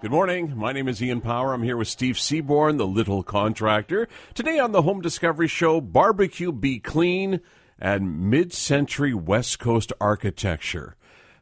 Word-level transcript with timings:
Good 0.00 0.12
morning. 0.12 0.56
My 0.56 0.72
name 0.72 0.86
is 0.86 1.02
Ian 1.02 1.20
Power. 1.20 1.52
I'm 1.52 1.64
here 1.64 1.76
with 1.76 1.88
Steve 1.88 2.20
Seaborn, 2.20 2.76
the 2.76 2.86
little 2.86 3.24
contractor. 3.24 4.06
Today 4.32 4.60
on 4.60 4.70
the 4.70 4.82
Home 4.82 5.00
Discovery 5.00 5.48
Show, 5.48 5.80
barbecue 5.80 6.52
be 6.52 6.78
clean 6.78 7.40
and 7.80 8.30
mid 8.30 8.52
century 8.52 9.12
West 9.12 9.58
Coast 9.58 9.92
architecture. 10.00 10.94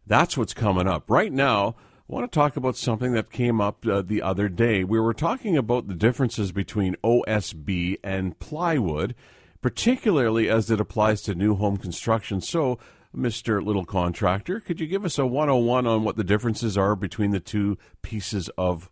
That's 0.06 0.38
what's 0.38 0.54
coming 0.54 0.88
up. 0.88 1.10
Right 1.10 1.34
now, 1.34 1.76
I 2.08 2.12
want 2.12 2.32
to 2.32 2.34
talk 2.34 2.56
about 2.56 2.78
something 2.78 3.12
that 3.12 3.30
came 3.30 3.60
up 3.60 3.86
uh, 3.86 4.00
the 4.00 4.22
other 4.22 4.48
day. 4.48 4.84
We 4.84 5.00
were 5.00 5.12
talking 5.12 5.58
about 5.58 5.86
the 5.86 5.94
differences 5.94 6.50
between 6.50 6.96
OSB 7.04 7.98
and 8.02 8.38
plywood, 8.38 9.14
particularly 9.60 10.48
as 10.48 10.70
it 10.70 10.80
applies 10.80 11.20
to 11.22 11.34
new 11.34 11.56
home 11.56 11.76
construction. 11.76 12.40
So, 12.40 12.78
Mr. 13.16 13.64
Little 13.64 13.84
Contractor, 13.84 14.60
could 14.60 14.78
you 14.78 14.86
give 14.86 15.04
us 15.04 15.18
a 15.18 15.26
101 15.26 15.86
on 15.86 16.04
what 16.04 16.16
the 16.16 16.24
differences 16.24 16.76
are 16.76 16.94
between 16.94 17.30
the 17.30 17.40
two 17.40 17.78
pieces 18.02 18.50
of 18.58 18.90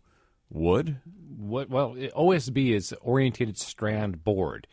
wood? 0.49 0.97
What, 1.37 1.69
well, 1.69 1.95
OSB 1.95 2.73
is 2.73 2.93
orientated 3.01 3.57
strand 3.57 4.23
board. 4.23 4.67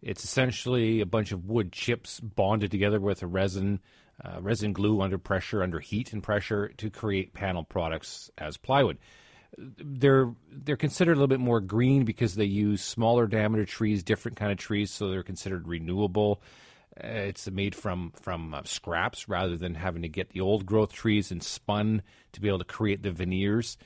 It's 0.00 0.24
essentially 0.24 1.00
a 1.00 1.06
bunch 1.06 1.32
of 1.32 1.44
wood 1.44 1.72
chips 1.72 2.20
bonded 2.20 2.70
together 2.70 3.00
with 3.00 3.22
a 3.22 3.26
resin, 3.26 3.80
uh, 4.24 4.40
resin 4.40 4.72
glue 4.72 5.00
under 5.02 5.18
pressure, 5.18 5.62
under 5.62 5.80
heat 5.80 6.12
and 6.12 6.22
pressure 6.22 6.68
to 6.78 6.90
create 6.90 7.34
panel 7.34 7.64
products 7.64 8.30
as 8.38 8.56
plywood. 8.56 8.98
They're 9.58 10.34
they're 10.50 10.76
considered 10.76 11.12
a 11.12 11.14
little 11.14 11.28
bit 11.28 11.40
more 11.40 11.60
green 11.60 12.04
because 12.04 12.34
they 12.34 12.44
use 12.44 12.82
smaller 12.82 13.26
diameter 13.26 13.64
trees, 13.64 14.02
different 14.02 14.36
kind 14.36 14.52
of 14.52 14.58
trees, 14.58 14.90
so 14.90 15.08
they're 15.08 15.22
considered 15.22 15.66
renewable. 15.66 16.42
Uh, 17.02 17.08
it's 17.08 17.50
made 17.50 17.74
from 17.74 18.12
from 18.22 18.54
uh, 18.54 18.62
scraps 18.64 19.28
rather 19.28 19.56
than 19.56 19.74
having 19.74 20.02
to 20.02 20.08
get 20.08 20.30
the 20.30 20.40
old 20.40 20.64
growth 20.64 20.92
trees 20.92 21.30
and 21.30 21.42
spun 21.42 22.02
to 22.32 22.40
be 22.40 22.48
able 22.48 22.58
to 22.58 22.64
create 22.64 23.02
the 23.02 23.10
veneers. 23.10 23.76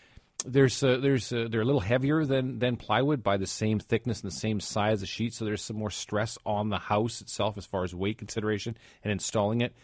There's 0.47 0.83
uh, 0.83 0.99
there's 0.99 1.33
uh, 1.33 1.49
they're 1.51 1.61
a 1.61 1.65
little 1.65 1.81
heavier 1.81 2.25
than 2.25 2.59
than 2.59 2.77
plywood 2.77 3.23
by 3.23 3.37
the 3.37 3.47
same 3.47 3.79
thickness 3.79 4.23
and 4.23 4.31
the 4.31 4.37
same 4.37 4.61
size 4.61 5.03
of 5.03 5.09
sheet, 5.09 5.35
so 5.35 5.45
there's 5.45 5.63
some 5.63 5.77
more 5.77 5.91
stress 5.91 6.39
on 6.47 6.71
the 6.71 6.79
house 6.79 7.21
itself 7.21 7.59
as 7.59 7.67
far 7.67 7.85
as 7.85 7.95
weight 7.95 8.19
consideration 8.19 8.77
and 9.03 9.13
installing 9.13 9.61
it. 9.61 9.75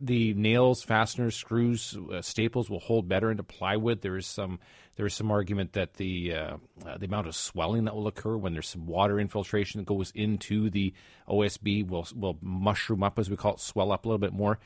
The 0.00 0.34
nails, 0.34 0.82
fasteners, 0.82 1.34
screws, 1.34 1.96
uh, 2.12 2.20
staples 2.20 2.68
will 2.68 2.80
hold 2.80 3.08
better 3.08 3.30
into 3.30 3.42
plywood. 3.42 4.02
There 4.02 4.16
is 4.16 4.26
some 4.26 4.58
there 4.96 5.06
is 5.06 5.14
some 5.14 5.30
argument 5.30 5.72
that 5.74 5.94
the 5.94 6.34
uh, 6.34 6.56
uh, 6.86 6.98
the 6.98 7.06
amount 7.06 7.28
of 7.28 7.34
swelling 7.34 7.84
that 7.84 7.94
will 7.94 8.06
occur 8.06 8.36
when 8.36 8.52
there's 8.52 8.68
some 8.68 8.86
water 8.86 9.18
infiltration 9.20 9.80
that 9.80 9.86
goes 9.86 10.10
into 10.14 10.68
the 10.70 10.92
OSB 11.28 11.86
will 11.88 12.06
will 12.14 12.38
mushroom 12.40 13.02
up 13.02 13.18
as 13.18 13.30
we 13.30 13.36
call 13.36 13.54
it, 13.54 13.60
swell 13.60 13.92
up 13.92 14.04
a 14.04 14.08
little 14.08 14.18
bit 14.18 14.32
more. 14.32 14.58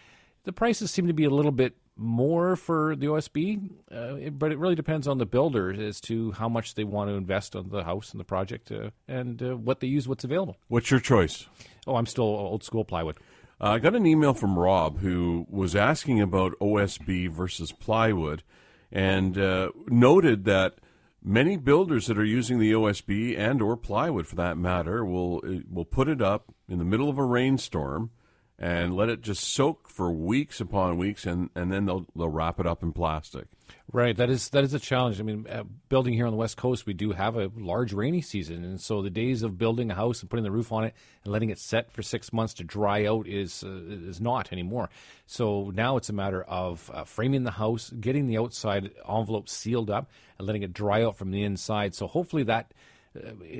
The 0.44 0.52
prices 0.52 0.90
seem 0.90 1.06
to 1.06 1.12
be 1.12 1.24
a 1.24 1.30
little 1.30 1.52
bit 1.52 1.76
more 1.96 2.56
for 2.56 2.96
the 2.96 3.06
OSB, 3.06 3.70
uh, 3.92 4.30
but 4.30 4.52
it 4.52 4.58
really 4.58 4.74
depends 4.74 5.06
on 5.06 5.18
the 5.18 5.26
builder 5.26 5.70
as 5.70 6.00
to 6.02 6.32
how 6.32 6.48
much 6.48 6.74
they 6.74 6.84
want 6.84 7.10
to 7.10 7.14
invest 7.14 7.54
on 7.54 7.68
the 7.68 7.84
house 7.84 8.12
and 8.12 8.20
the 8.20 8.24
project 8.24 8.72
uh, 8.72 8.90
and 9.06 9.42
uh, 9.42 9.56
what 9.56 9.80
they 9.80 9.86
use, 9.86 10.08
what's 10.08 10.24
available. 10.24 10.56
What's 10.68 10.90
your 10.90 11.00
choice? 11.00 11.46
Oh, 11.86 11.96
I'm 11.96 12.06
still 12.06 12.24
old 12.24 12.64
school 12.64 12.84
plywood. 12.84 13.16
Uh, 13.60 13.72
I 13.72 13.78
got 13.78 13.94
an 13.94 14.06
email 14.06 14.32
from 14.32 14.58
Rob 14.58 15.00
who 15.00 15.46
was 15.50 15.76
asking 15.76 16.20
about 16.20 16.58
OSB 16.60 17.28
versus 17.28 17.72
plywood 17.72 18.42
and 18.90 19.36
uh, 19.36 19.70
noted 19.86 20.44
that 20.46 20.76
many 21.22 21.58
builders 21.58 22.06
that 22.06 22.18
are 22.18 22.24
using 22.24 22.58
the 22.58 22.72
OSB 22.72 23.38
and 23.38 23.60
or 23.60 23.76
plywood 23.76 24.26
for 24.26 24.36
that 24.36 24.56
matter 24.56 25.04
will 25.04 25.42
uh, 25.46 25.60
will 25.70 25.84
put 25.84 26.08
it 26.08 26.22
up 26.22 26.54
in 26.70 26.78
the 26.78 26.84
middle 26.84 27.10
of 27.10 27.18
a 27.18 27.24
rainstorm 27.24 28.10
and 28.58 28.96
let 28.96 29.10
it 29.10 29.20
just 29.20 29.44
soak 29.44 29.88
for 29.88 30.10
weeks 30.10 30.60
upon 30.60 30.96
weeks 30.96 31.26
and, 31.26 31.50
and 31.54 31.70
then 31.70 31.84
they'll 31.84 32.06
they'll 32.16 32.30
wrap 32.30 32.60
it 32.60 32.66
up 32.66 32.82
in 32.82 32.92
plastic. 32.92 33.46
Right, 33.92 34.16
that 34.16 34.30
is 34.30 34.50
that 34.50 34.62
is 34.62 34.72
a 34.72 34.78
challenge. 34.78 35.18
I 35.18 35.24
mean, 35.24 35.46
uh, 35.50 35.64
building 35.88 36.14
here 36.14 36.26
on 36.26 36.32
the 36.32 36.36
west 36.36 36.56
coast, 36.56 36.86
we 36.86 36.92
do 36.92 37.10
have 37.10 37.36
a 37.36 37.50
large 37.56 37.92
rainy 37.92 38.20
season, 38.20 38.64
and 38.64 38.80
so 38.80 39.02
the 39.02 39.10
days 39.10 39.42
of 39.42 39.58
building 39.58 39.90
a 39.90 39.94
house 39.96 40.20
and 40.20 40.30
putting 40.30 40.44
the 40.44 40.50
roof 40.52 40.70
on 40.70 40.84
it 40.84 40.94
and 41.24 41.32
letting 41.32 41.50
it 41.50 41.58
set 41.58 41.90
for 41.90 42.00
six 42.02 42.32
months 42.32 42.54
to 42.54 42.64
dry 42.64 43.06
out 43.06 43.26
is 43.26 43.64
uh, 43.64 43.68
is 43.68 44.20
not 44.20 44.52
anymore. 44.52 44.90
So 45.26 45.72
now 45.74 45.96
it's 45.96 46.08
a 46.08 46.12
matter 46.12 46.42
of 46.44 46.88
uh, 46.94 47.02
framing 47.02 47.42
the 47.42 47.50
house, 47.50 47.90
getting 47.90 48.28
the 48.28 48.38
outside 48.38 48.92
envelope 49.08 49.48
sealed 49.48 49.90
up, 49.90 50.08
and 50.38 50.46
letting 50.46 50.62
it 50.62 50.72
dry 50.72 51.02
out 51.02 51.16
from 51.16 51.32
the 51.32 51.42
inside. 51.42 51.94
So 51.96 52.06
hopefully 52.06 52.44
that 52.44 52.72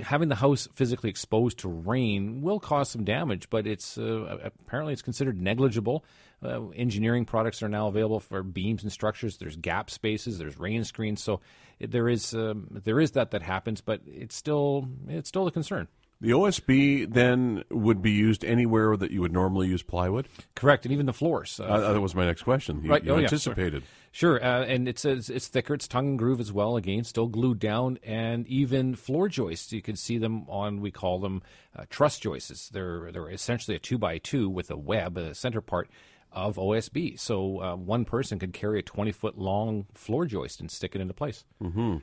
having 0.03 0.29
the 0.29 0.37
house 0.37 0.69
physically 0.73 1.11
exposed 1.11 1.59
to 1.59 1.69
rain 1.69 2.41
will 2.41 2.61
cause 2.61 2.89
some 2.89 3.05
damage, 3.05 3.51
but 3.51 3.67
it's 3.67 3.99
uh, 3.99 4.39
apparently 4.45 4.93
it's 4.93 5.03
considered 5.03 5.41
negligible. 5.41 6.05
Uh, 6.43 6.69
engineering 6.69 7.25
products 7.25 7.63
are 7.63 7.69
now 7.69 7.89
available 7.89 8.21
for 8.21 8.43
beams 8.43 8.83
and 8.83 8.93
structures. 8.93 9.39
There's 9.39 9.57
gap 9.57 9.91
spaces, 9.91 10.39
there's 10.39 10.59
rain 10.59 10.85
screens, 10.85 11.21
so 11.23 11.41
there 11.81 12.09
is 12.09 12.33
um, 12.33 12.69
there 12.71 13.01
is 13.01 13.13
that 13.13 13.33
that 13.33 13.43
happens, 13.43 13.81
but 13.81 14.01
it's 14.07 14.37
still 14.37 14.89
it's 15.09 15.29
still 15.29 15.47
a 15.47 15.51
concern. 15.51 15.89
The 16.21 16.31
OSB 16.33 17.13
then 17.13 17.65
would 17.71 18.03
be 18.03 18.11
used 18.11 18.45
anywhere 18.45 18.95
that 18.95 19.11
you 19.11 19.23
would 19.23 19.33
normally 19.33 19.69
use 19.69 19.83
plywood. 19.83 20.29
Correct, 20.55 20.85
and 20.85 20.93
even 20.93 21.07
the 21.07 21.15
floors. 21.15 21.59
Uh, 21.59 21.65
uh, 21.65 21.93
that 21.95 22.01
was 22.01 22.15
my 22.15 22.27
next 22.27 22.43
question. 22.43 22.83
You, 22.85 22.91
right, 22.91 23.03
you 23.03 23.13
oh, 23.13 23.19
anticipated. 23.19 23.85
Sure, 24.13 24.39
sure. 24.39 24.45
Uh, 24.45 24.65
and 24.65 24.87
it's 24.87 25.07
it's 25.07 25.49
thicker, 25.49 25.73
it's 25.73 25.89
tongue 25.89 26.09
and 26.09 26.19
groove 26.19 26.39
as 26.39 26.53
well. 26.53 26.77
Again, 26.77 27.05
still 27.05 27.27
glued 27.27 27.59
down, 27.59 27.99
and 28.03 28.47
even 28.49 28.97
floor 28.97 29.29
joists. 29.29 29.73
You 29.73 29.81
can 29.81 29.97
see 29.97 30.19
them 30.19 30.45
on. 30.51 30.83
We 30.83 30.91
call 30.91 31.21
them 31.21 31.43
uh, 31.75 31.85
truss 31.89 32.19
joists. 32.19 32.69
They're 32.69 33.11
they're 33.13 33.31
essentially 33.31 33.77
a 33.77 33.81
two 33.81 33.97
by 33.97 34.19
two 34.19 34.51
with 34.51 34.71
a 34.71 34.77
web, 34.77 35.17
a 35.17 35.35
center 35.35 35.63
part 35.63 35.89
of 36.33 36.57
OSB. 36.57 37.19
So 37.19 37.63
uh, 37.63 37.77
one 37.77 38.05
person 38.05 38.39
could 38.39 38.53
carry 38.53 38.79
a 38.79 38.83
20 38.83 39.13
foot 39.13 39.39
long 39.39 39.87
floor 39.95 40.27
joist 40.27 40.61
and 40.61 40.71
stick 40.71 40.95
it 40.95 41.01
into 41.01 41.15
place. 41.15 41.45
Mm-hmm. 41.63 41.99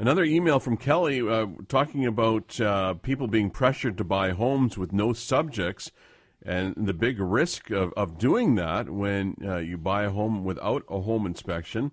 Another 0.00 0.22
email 0.22 0.60
from 0.60 0.76
Kelly 0.76 1.28
uh, 1.28 1.46
talking 1.66 2.06
about 2.06 2.60
uh, 2.60 2.94
people 2.94 3.26
being 3.26 3.50
pressured 3.50 3.98
to 3.98 4.04
buy 4.04 4.30
homes 4.30 4.78
with 4.78 4.92
no 4.92 5.12
subjects 5.12 5.90
and 6.40 6.74
the 6.76 6.94
big 6.94 7.18
risk 7.18 7.70
of, 7.70 7.92
of 7.94 8.16
doing 8.16 8.54
that 8.54 8.90
when 8.90 9.34
uh, 9.44 9.56
you 9.56 9.76
buy 9.76 10.04
a 10.04 10.10
home 10.10 10.44
without 10.44 10.84
a 10.88 11.00
home 11.00 11.26
inspection. 11.26 11.90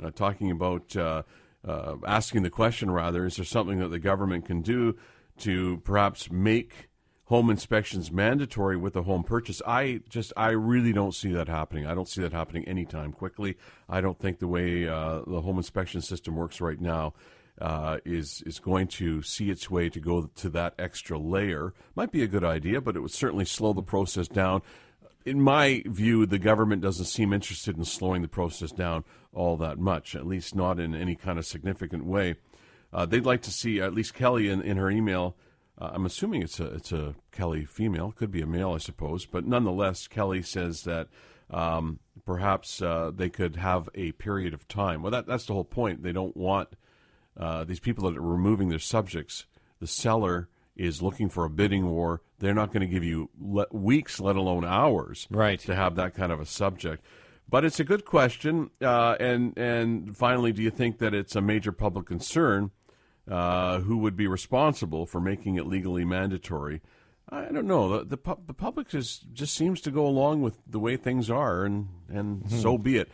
Uh, 0.00 0.12
talking 0.12 0.52
about 0.52 0.94
uh, 0.94 1.24
uh, 1.66 1.96
asking 2.06 2.44
the 2.44 2.50
question, 2.50 2.92
rather, 2.92 3.26
is 3.26 3.34
there 3.34 3.44
something 3.44 3.80
that 3.80 3.88
the 3.88 3.98
government 3.98 4.44
can 4.44 4.62
do 4.62 4.96
to 5.38 5.78
perhaps 5.78 6.30
make 6.30 6.88
home 7.24 7.50
inspections 7.50 8.12
mandatory 8.12 8.76
with 8.76 8.94
a 8.94 9.02
home 9.02 9.24
purchase? 9.24 9.60
I 9.66 10.02
just, 10.08 10.32
I 10.36 10.50
really 10.50 10.92
don't 10.92 11.12
see 11.12 11.32
that 11.32 11.48
happening. 11.48 11.86
I 11.86 11.94
don't 11.94 12.08
see 12.08 12.22
that 12.22 12.32
happening 12.32 12.68
anytime 12.68 13.12
quickly. 13.12 13.56
I 13.88 14.00
don't 14.00 14.20
think 14.20 14.38
the 14.38 14.46
way 14.46 14.84
the 14.84 15.40
home 15.42 15.56
inspection 15.56 16.02
system 16.02 16.36
works 16.36 16.60
right 16.60 16.80
now 16.80 17.14
uh, 17.60 17.98
is 18.04 18.42
is 18.46 18.58
going 18.58 18.86
to 18.86 19.22
see 19.22 19.50
its 19.50 19.70
way 19.70 19.88
to 19.88 20.00
go 20.00 20.30
to 20.36 20.48
that 20.50 20.74
extra 20.78 21.18
layer. 21.18 21.74
Might 21.94 22.12
be 22.12 22.22
a 22.22 22.28
good 22.28 22.44
idea, 22.44 22.80
but 22.80 22.96
it 22.96 23.00
would 23.00 23.10
certainly 23.10 23.44
slow 23.44 23.72
the 23.72 23.82
process 23.82 24.28
down. 24.28 24.62
In 25.24 25.40
my 25.40 25.82
view, 25.86 26.24
the 26.24 26.38
government 26.38 26.82
doesn't 26.82 27.06
seem 27.06 27.32
interested 27.32 27.76
in 27.76 27.84
slowing 27.84 28.22
the 28.22 28.28
process 28.28 28.70
down 28.70 29.04
all 29.32 29.56
that 29.58 29.78
much, 29.78 30.14
at 30.14 30.26
least 30.26 30.54
not 30.54 30.80
in 30.80 30.94
any 30.94 31.16
kind 31.16 31.38
of 31.38 31.44
significant 31.44 32.06
way. 32.06 32.36
Uh, 32.92 33.04
they'd 33.04 33.26
like 33.26 33.42
to 33.42 33.50
see, 33.50 33.80
at 33.80 33.92
least 33.92 34.14
Kelly 34.14 34.48
in, 34.48 34.62
in 34.62 34.78
her 34.78 34.90
email, 34.90 35.36
uh, 35.78 35.90
I'm 35.92 36.06
assuming 36.06 36.42
it's 36.42 36.58
a, 36.60 36.66
it's 36.66 36.92
a 36.92 37.14
Kelly 37.30 37.64
female, 37.64 38.12
could 38.12 38.30
be 38.30 38.40
a 38.40 38.46
male, 38.46 38.72
I 38.72 38.78
suppose, 38.78 39.26
but 39.26 39.46
nonetheless, 39.46 40.08
Kelly 40.08 40.40
says 40.40 40.84
that 40.84 41.08
um, 41.50 41.98
perhaps 42.24 42.80
uh, 42.80 43.10
they 43.14 43.28
could 43.28 43.56
have 43.56 43.90
a 43.94 44.12
period 44.12 44.54
of 44.54 44.66
time. 44.66 45.02
Well, 45.02 45.12
that, 45.12 45.26
that's 45.26 45.44
the 45.46 45.52
whole 45.52 45.64
point. 45.64 46.02
They 46.02 46.12
don't 46.12 46.36
want 46.36 46.70
uh, 47.38 47.64
these 47.64 47.80
people 47.80 48.10
that 48.10 48.18
are 48.18 48.22
removing 48.22 48.68
their 48.68 48.78
subjects, 48.78 49.46
the 49.80 49.86
seller 49.86 50.48
is 50.76 51.02
looking 51.02 51.28
for 51.28 51.44
a 51.44 51.50
bidding 51.50 51.90
war. 51.90 52.22
They're 52.38 52.54
not 52.54 52.72
going 52.72 52.80
to 52.80 52.86
give 52.86 53.04
you 53.04 53.30
le- 53.40 53.66
weeks, 53.72 54.20
let 54.20 54.36
alone 54.36 54.64
hours, 54.64 55.26
right. 55.30 55.58
to 55.60 55.74
have 55.74 55.96
that 55.96 56.14
kind 56.14 56.32
of 56.32 56.40
a 56.40 56.46
subject. 56.46 57.04
But 57.48 57.64
it's 57.64 57.80
a 57.80 57.84
good 57.84 58.04
question. 58.04 58.70
Uh, 58.80 59.16
and 59.18 59.56
and 59.56 60.16
finally, 60.16 60.52
do 60.52 60.62
you 60.62 60.70
think 60.70 60.98
that 60.98 61.14
it's 61.14 61.34
a 61.34 61.40
major 61.40 61.72
public 61.72 62.06
concern? 62.06 62.70
Uh, 63.28 63.80
who 63.80 63.98
would 63.98 64.16
be 64.16 64.26
responsible 64.26 65.04
for 65.04 65.20
making 65.20 65.56
it 65.56 65.66
legally 65.66 66.04
mandatory? 66.04 66.80
I 67.30 67.46
don't 67.46 67.66
know. 67.66 67.98
The 67.98 68.16
the, 68.16 68.36
the 68.46 68.54
public 68.54 68.88
just 68.88 69.32
just 69.32 69.54
seems 69.54 69.80
to 69.82 69.90
go 69.90 70.06
along 70.06 70.42
with 70.42 70.58
the 70.66 70.78
way 70.78 70.96
things 70.96 71.30
are, 71.30 71.64
and 71.64 71.88
and 72.08 72.44
mm-hmm. 72.44 72.58
so 72.58 72.78
be 72.78 72.96
it. 72.96 73.10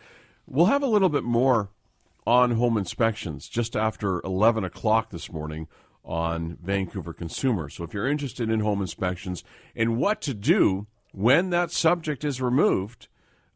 We'll 0.47 0.67
have 0.67 0.83
a 0.83 0.87
little 0.87 1.09
bit 1.09 1.23
more 1.23 1.69
on 2.25 2.51
home 2.51 2.77
inspections 2.77 3.47
just 3.47 3.75
after 3.75 4.21
11 4.23 4.63
o'clock 4.63 5.09
this 5.11 5.31
morning 5.31 5.67
on 6.03 6.57
Vancouver 6.61 7.13
Consumer. 7.13 7.69
So 7.69 7.83
if 7.83 7.93
you're 7.93 8.07
interested 8.07 8.49
in 8.49 8.59
home 8.59 8.81
inspections 8.81 9.43
and 9.75 9.97
what 9.97 10.21
to 10.21 10.33
do 10.33 10.87
when 11.11 11.49
that 11.51 11.71
subject 11.71 12.23
is 12.23 12.41
removed, 12.41 13.07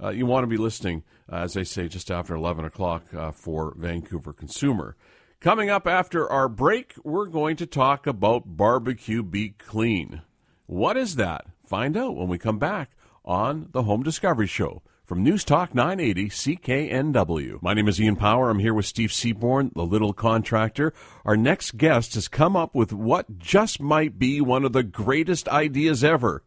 uh, 0.01 0.10
you 0.10 0.25
want 0.25 0.44
to 0.44 0.48
be 0.48 0.57
listening, 0.57 1.04
uh, 1.31 1.38
as 1.38 1.57
I 1.57 1.63
say, 1.63 1.88
just 1.88 2.10
after 2.10 2.33
11 2.33 2.66
o'clock 2.66 3.13
uh, 3.13 3.31
for 3.31 3.74
Vancouver 3.77 4.33
Consumer. 4.33 4.95
Coming 5.39 5.69
up 5.69 5.88
after 5.88 6.30
our 6.30 6.50
break, 6.50 6.95
we're 7.04 7.27
going 7.27 7.56
to 7.57 7.66
talk 7.66 8.07
about 8.07 8.57
barbecue 8.57 9.24
be 9.24 9.50
clean. 9.50 10.21
What 10.66 10.98
is 10.98 11.16
that? 11.16 11.45
Find 11.66 11.95
out 11.95 12.16
when 12.16 12.27
we 12.27 12.38
come 12.38 12.60
back 12.60 12.92
on 13.24 13.69
the 13.71 13.83
Home 13.83 14.04
Discovery 14.04 14.48
Show 14.48 14.81
from 15.09 15.23
News 15.23 15.44
Talk 15.44 15.73
980 15.73 16.29
CKNW. 16.29 17.63
My 17.63 17.73
name 17.73 17.88
is 17.88 18.00
Ian 18.00 18.15
Power. 18.15 18.51
I'm 18.51 18.59
here 18.59 18.75
with 18.75 18.85
Steve 18.85 19.11
Seaborn, 19.11 19.71
the 19.73 19.83
little 19.83 20.13
contractor. 20.13 20.94
Our 21.25 21.35
next 21.35 21.77
guest 21.77 22.13
has 22.13 22.27
come 22.27 22.56
up 22.56 22.75
with 22.75 22.94
what 22.94 23.39
just 23.39 23.81
might 23.81 24.19
be 24.19 24.39
one 24.39 24.63
of 24.63 24.71
the 24.71 24.83
greatest 24.83 25.50
ideas 25.50 26.03
ever. 26.03 26.44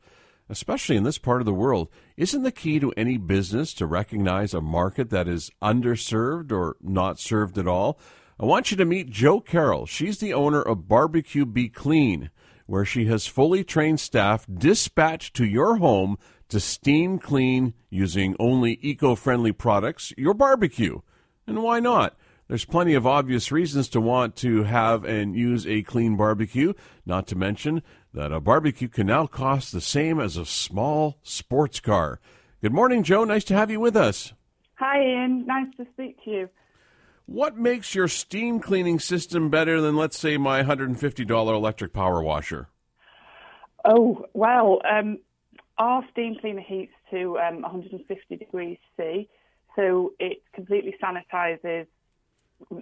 Especially 0.49 0.95
in 0.97 1.03
this 1.03 1.19
part 1.19 1.43
of 1.43 1.45
the 1.45 1.53
world, 1.53 1.89
isn't 2.17 2.45
the 2.45 2.53
key 2.53 2.79
to 2.79 2.93
any 2.97 3.19
business 3.19 3.75
to 3.75 3.85
recognize 3.85 4.55
a 4.55 4.61
market 4.61 5.11
that 5.11 5.27
is 5.27 5.51
underserved 5.61 6.53
or 6.53 6.77
not 6.81 7.19
served 7.19 7.59
at 7.59 7.67
all? 7.67 7.99
I 8.39 8.45
want 8.45 8.71
you 8.71 8.77
to 8.77 8.85
meet 8.85 9.11
Joe 9.11 9.41
Carroll. 9.41 9.87
She's 9.87 10.19
the 10.19 10.35
owner 10.35 10.63
of 10.63 10.87
Barbecue 10.87 11.47
Be 11.47 11.69
Clean, 11.69 12.31
where 12.67 12.85
she 12.85 13.07
has 13.07 13.27
fully 13.27 13.65
trained 13.65 13.99
staff 13.99 14.47
dispatched 14.49 15.35
to 15.35 15.45
your 15.45 15.79
home 15.79 16.17
to 16.53 16.61
steam 16.61 17.19
clean 17.19 17.73
using 17.89 18.37
only 18.39 18.79
eco 18.83 19.15
friendly 19.15 19.53
products 19.53 20.13
your 20.19 20.35
barbecue. 20.35 21.01
And 21.47 21.63
why 21.63 21.81
not? 21.81 22.15
There's 22.47 22.67
plenty 22.67 22.93
of 22.93 23.07
obvious 23.07 23.51
reasons 23.51 23.89
to 23.89 24.03
want 24.03 24.37
to 24.37 24.65
have 24.65 25.03
and 25.03 25.35
use 25.35 25.67
a 25.67 25.81
clean 25.81 26.19
barbecue, 26.19 26.75
not 27.07 27.27
to 27.29 27.37
mention 27.37 27.83
that 28.13 28.33
a 28.33 28.39
barbecue 28.39 28.89
can 28.89 29.07
now 29.07 29.27
cost 29.27 29.73
the 29.73 29.81
same 29.81 30.21
as 30.21 30.37
a 30.37 30.45
small 30.45 31.19
sports 31.23 31.81
car. 31.81 32.21
Good 32.61 32.75
morning, 32.75 33.03
Joe. 33.03 33.25
Nice 33.25 33.45
to 33.45 33.55
have 33.55 33.71
you 33.71 33.81
with 33.81 33.97
us. 33.97 34.35
Hi, 34.75 35.03
Ian. 35.03 35.47
Nice 35.47 35.75
to 35.79 35.87
speak 35.95 36.23
to 36.25 36.31
you. 36.31 36.49
What 37.25 37.57
makes 37.57 37.95
your 37.95 38.09
steam 38.09 38.61
cleaning 38.61 38.99
system 38.99 39.49
better 39.49 39.81
than, 39.81 39.97
let's 39.97 40.19
say, 40.19 40.37
my 40.37 40.63
$150 40.63 41.31
electric 41.31 41.95
power 41.95 42.23
washer? 42.23 42.69
Oh, 43.87 44.27
well, 44.35 44.83
um, 44.87 45.19
our 45.79 46.05
steam 46.13 46.37
cleaner 46.41 46.61
heats 46.61 46.93
to 47.11 47.39
um, 47.39 47.63
150 47.63 48.37
degrees 48.37 48.79
C, 48.97 49.29
so 49.77 50.13
it 50.19 50.43
completely 50.55 50.95
sanitizes. 51.03 51.87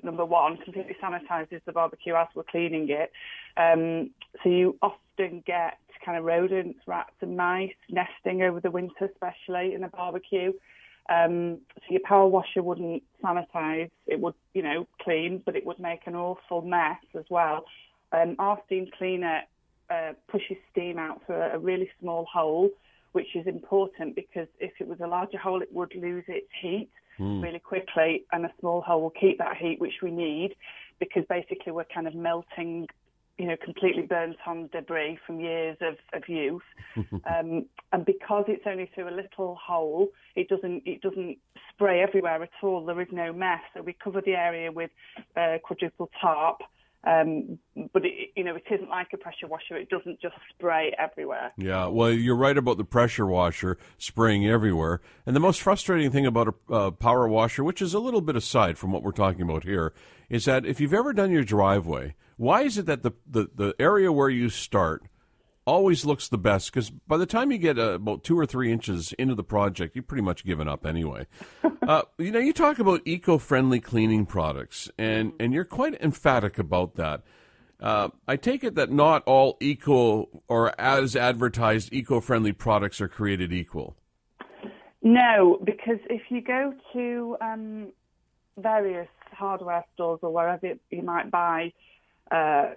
Number 0.02 0.26
one, 0.26 0.58
completely 0.58 0.96
sanitizes 1.02 1.62
the 1.64 1.72
barbecue 1.72 2.14
as 2.14 2.28
we're 2.34 2.42
cleaning 2.42 2.88
it. 2.90 3.12
Um, 3.56 4.10
so 4.42 4.50
you 4.50 4.76
often 4.82 5.42
get 5.46 5.78
kind 6.04 6.18
of 6.18 6.24
rodents, 6.24 6.80
rats, 6.86 7.14
and 7.20 7.36
mice 7.36 7.72
nesting 7.88 8.42
over 8.42 8.60
the 8.60 8.70
winter, 8.70 9.04
especially 9.06 9.74
in 9.74 9.84
a 9.84 9.88
barbecue. 9.88 10.52
Um, 11.08 11.58
so 11.76 11.82
your 11.90 12.00
power 12.04 12.26
washer 12.26 12.62
wouldn't 12.62 13.02
sanitize; 13.22 13.90
it 14.06 14.20
would, 14.20 14.34
you 14.54 14.62
know, 14.62 14.86
clean, 15.02 15.42
but 15.44 15.56
it 15.56 15.64
would 15.66 15.78
make 15.78 16.06
an 16.06 16.14
awful 16.14 16.62
mess 16.62 17.02
as 17.18 17.24
well. 17.30 17.64
Um, 18.12 18.36
our 18.38 18.58
steam 18.66 18.88
cleaner 18.96 19.42
uh, 19.90 20.12
pushes 20.28 20.56
steam 20.70 20.98
out 20.98 21.20
through 21.26 21.36
a, 21.36 21.58
really 21.58 21.90
small 22.00 22.26
hole, 22.32 22.70
which 23.12 23.34
is 23.34 23.46
important 23.46 24.14
because 24.14 24.46
if 24.58 24.72
it 24.80 24.86
was 24.86 25.00
a 25.00 25.06
larger 25.06 25.38
hole, 25.38 25.62
it 25.62 25.72
would 25.72 25.94
lose 25.94 26.24
its 26.28 26.46
heat 26.60 26.90
mm. 27.18 27.42
really 27.42 27.58
quickly, 27.58 28.24
and 28.32 28.44
a 28.44 28.52
small 28.60 28.80
hole 28.80 29.02
will 29.02 29.10
keep 29.10 29.38
that 29.38 29.56
heat, 29.56 29.80
which 29.80 30.02
we 30.02 30.10
need 30.10 30.54
because 30.98 31.24
basically 31.28 31.72
we're 31.72 31.84
kind 31.92 32.06
of 32.06 32.14
melting 32.14 32.86
you 33.40 33.46
know, 33.46 33.56
completely 33.64 34.02
burnt 34.02 34.36
on 34.46 34.68
debris 34.70 35.18
from 35.26 35.40
years 35.40 35.78
of, 35.80 35.94
of 36.12 36.28
use. 36.28 36.60
um, 37.24 37.64
and 37.90 38.04
because 38.04 38.44
it's 38.48 38.64
only 38.66 38.90
through 38.94 39.08
a 39.08 39.16
little 39.16 39.54
hole, 39.54 40.08
it 40.36 40.46
doesn't 40.50 40.82
it 40.84 41.00
doesn't 41.00 41.38
spray 41.72 42.02
everywhere 42.02 42.42
at 42.42 42.50
all. 42.62 42.84
There 42.84 43.00
is 43.00 43.08
no 43.10 43.32
mess. 43.32 43.60
So 43.72 43.80
we 43.80 43.94
cover 43.94 44.20
the 44.20 44.34
area 44.34 44.70
with 44.70 44.90
uh, 45.36 45.56
quadruple 45.64 46.10
tarp. 46.20 46.60
Um, 47.02 47.58
but 47.94 48.04
it, 48.04 48.30
you 48.36 48.44
know, 48.44 48.56
it 48.56 48.64
isn't 48.70 48.90
like 48.90 49.08
a 49.14 49.16
pressure 49.16 49.46
washer. 49.46 49.76
It 49.76 49.88
doesn't 49.88 50.20
just 50.20 50.34
spray 50.50 50.94
everywhere. 50.98 51.52
Yeah, 51.56 51.86
well, 51.86 52.10
you're 52.10 52.36
right 52.36 52.56
about 52.56 52.76
the 52.76 52.84
pressure 52.84 53.26
washer 53.26 53.78
spraying 53.96 54.46
everywhere. 54.46 55.00
And 55.24 55.34
the 55.34 55.40
most 55.40 55.62
frustrating 55.62 56.10
thing 56.10 56.26
about 56.26 56.54
a 56.68 56.90
power 56.92 57.26
washer, 57.26 57.64
which 57.64 57.80
is 57.80 57.94
a 57.94 57.98
little 57.98 58.20
bit 58.20 58.36
aside 58.36 58.76
from 58.76 58.92
what 58.92 59.02
we're 59.02 59.12
talking 59.12 59.42
about 59.42 59.64
here, 59.64 59.94
is 60.28 60.44
that 60.44 60.66
if 60.66 60.78
you've 60.78 60.94
ever 60.94 61.12
done 61.14 61.30
your 61.30 61.44
driveway, 61.44 62.14
why 62.36 62.62
is 62.62 62.76
it 62.76 62.86
that 62.86 63.02
the 63.02 63.12
the, 63.26 63.48
the 63.54 63.74
area 63.78 64.12
where 64.12 64.30
you 64.30 64.50
start 64.50 65.04
always 65.66 66.04
looks 66.04 66.28
the 66.28 66.38
best 66.38 66.72
because 66.72 66.90
by 66.90 67.16
the 67.16 67.26
time 67.26 67.50
you 67.50 67.58
get 67.58 67.78
uh, 67.78 67.92
about 67.92 68.24
two 68.24 68.38
or 68.38 68.46
three 68.46 68.72
inches 68.72 69.12
into 69.18 69.34
the 69.34 69.44
project, 69.44 69.94
you've 69.94 70.06
pretty 70.06 70.22
much 70.22 70.44
given 70.44 70.68
up 70.68 70.86
anyway. 70.86 71.26
uh, 71.86 72.02
you 72.18 72.30
know, 72.30 72.38
you 72.38 72.52
talk 72.52 72.78
about 72.78 73.00
eco-friendly 73.04 73.80
cleaning 73.80 74.26
products, 74.26 74.90
and 74.98 75.32
and 75.38 75.52
you're 75.52 75.64
quite 75.64 76.00
emphatic 76.00 76.58
about 76.58 76.96
that. 76.96 77.22
Uh, 77.80 78.08
I 78.28 78.36
take 78.36 78.62
it 78.62 78.74
that 78.74 78.90
not 78.90 79.22
all 79.24 79.56
eco 79.60 80.28
or 80.48 80.78
as 80.78 81.16
advertised 81.16 81.92
eco-friendly 81.92 82.52
products 82.52 83.00
are 83.00 83.08
created 83.08 83.52
equal. 83.52 83.96
No, 85.02 85.58
because 85.64 85.98
if 86.10 86.22
you 86.28 86.42
go 86.42 86.74
to 86.92 87.36
um, 87.40 87.92
various 88.58 89.08
hardware 89.32 89.84
stores 89.94 90.20
or 90.22 90.30
wherever 90.30 90.74
you 90.90 91.02
might 91.02 91.30
buy 91.30 91.72
uh, 92.30 92.70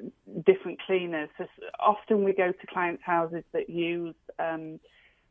different 0.45 0.81
cleaners. 0.81 1.29
So 1.37 1.45
often 1.79 2.23
we 2.23 2.33
go 2.33 2.51
to 2.51 2.67
clients' 2.67 3.03
houses 3.03 3.43
that 3.53 3.69
use 3.69 4.15
um, 4.39 4.79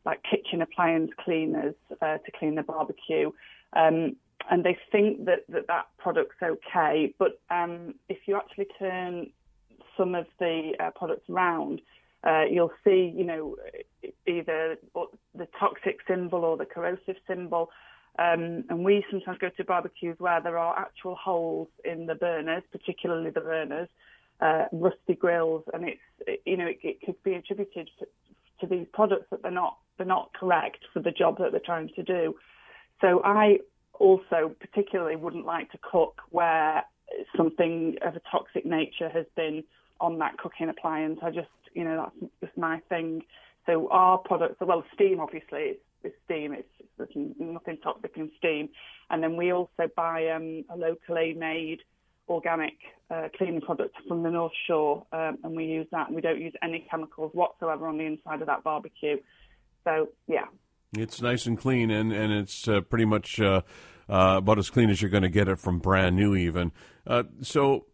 like 0.04 0.20
kitchen 0.22 0.62
appliance 0.62 1.10
cleaners 1.24 1.74
uh, 2.00 2.18
to 2.18 2.32
clean 2.38 2.54
the 2.54 2.62
barbecue. 2.62 3.30
Um, 3.72 4.16
and 4.50 4.64
they 4.64 4.76
think 4.90 5.24
that, 5.26 5.44
that 5.48 5.66
that 5.68 5.86
product's 5.98 6.42
okay, 6.42 7.14
but 7.18 7.40
um, 7.50 7.94
if 8.08 8.18
you 8.26 8.36
actually 8.36 8.66
turn 8.78 9.30
some 9.96 10.14
of 10.14 10.26
the 10.40 10.72
uh, 10.80 10.90
products 10.90 11.28
around, 11.30 11.80
uh, 12.24 12.44
you'll 12.50 12.72
see, 12.84 13.12
you 13.16 13.24
know, 13.24 13.56
either 14.26 14.76
the 15.34 15.48
toxic 15.58 15.98
symbol 16.08 16.44
or 16.44 16.56
the 16.56 16.64
corrosive 16.64 17.16
symbol. 17.26 17.70
Um, 18.18 18.64
and 18.68 18.84
we 18.84 19.04
sometimes 19.10 19.38
go 19.38 19.48
to 19.48 19.64
barbecues 19.64 20.16
where 20.18 20.40
there 20.40 20.58
are 20.58 20.78
actual 20.78 21.14
holes 21.14 21.68
in 21.84 22.06
the 22.06 22.14
burners, 22.14 22.62
particularly 22.70 23.30
the 23.30 23.40
burners, 23.40 23.88
uh, 24.42 24.64
rusty 24.72 25.14
grills, 25.14 25.62
and 25.72 25.88
it's 25.88 26.40
you 26.44 26.56
know 26.56 26.66
it, 26.66 26.78
it 26.82 27.00
could 27.02 27.22
be 27.22 27.34
attributed 27.34 27.88
to, 27.98 28.06
to 28.60 28.66
these 28.66 28.86
products 28.92 29.26
that 29.30 29.42
they're 29.42 29.52
not 29.52 29.78
they're 29.96 30.06
not 30.06 30.32
correct 30.34 30.80
for 30.92 31.00
the 31.00 31.12
job 31.12 31.38
that 31.38 31.52
they're 31.52 31.60
trying 31.64 31.88
to 31.94 32.02
do. 32.02 32.34
So 33.00 33.22
I 33.24 33.58
also 33.94 34.54
particularly 34.58 35.16
wouldn't 35.16 35.46
like 35.46 35.70
to 35.72 35.78
cook 35.78 36.22
where 36.30 36.82
something 37.36 37.96
of 38.02 38.16
a 38.16 38.20
toxic 38.30 38.66
nature 38.66 39.08
has 39.08 39.26
been 39.36 39.62
on 40.00 40.18
that 40.18 40.38
cooking 40.38 40.68
appliance. 40.68 41.20
I 41.22 41.30
just 41.30 41.48
you 41.72 41.84
know 41.84 42.10
that's 42.10 42.32
just 42.40 42.58
my 42.58 42.80
thing. 42.88 43.22
So 43.66 43.88
our 43.90 44.18
products, 44.18 44.56
well, 44.60 44.82
steam 44.92 45.20
obviously 45.20 45.60
it's, 45.60 45.80
it's 46.02 46.16
steam. 46.24 46.52
It's 46.52 46.68
there's 46.98 47.10
nothing 47.38 47.78
toxic 47.78 48.12
in 48.16 48.32
steam, 48.38 48.70
and 49.08 49.22
then 49.22 49.36
we 49.36 49.52
also 49.52 49.88
buy 49.94 50.30
um, 50.30 50.64
a 50.68 50.76
locally 50.76 51.32
made 51.32 51.78
organic 52.32 52.74
uh, 53.10 53.28
cleaning 53.36 53.60
product 53.60 53.94
from 54.08 54.22
the 54.22 54.30
North 54.30 54.52
Shore, 54.66 55.06
um, 55.12 55.38
and 55.44 55.54
we 55.54 55.64
use 55.64 55.86
that. 55.92 56.10
We 56.10 56.20
don't 56.20 56.40
use 56.40 56.54
any 56.62 56.86
chemicals 56.90 57.30
whatsoever 57.34 57.86
on 57.86 57.98
the 57.98 58.04
inside 58.04 58.40
of 58.40 58.46
that 58.46 58.64
barbecue. 58.64 59.18
So 59.84 60.08
yeah, 60.26 60.46
it's 60.96 61.20
nice 61.20 61.46
and 61.46 61.58
clean, 61.58 61.90
and 61.90 62.12
and 62.12 62.32
it's 62.32 62.66
uh, 62.66 62.80
pretty 62.80 63.04
much 63.04 63.40
uh, 63.40 63.62
uh 64.08 64.36
about 64.38 64.58
as 64.58 64.70
clean 64.70 64.90
as 64.90 65.00
you're 65.00 65.10
going 65.10 65.22
to 65.22 65.28
get 65.28 65.48
it 65.48 65.58
from 65.58 65.78
brand 65.78 66.16
new, 66.16 66.34
even. 66.34 66.72
Uh, 67.06 67.24
so. 67.40 67.86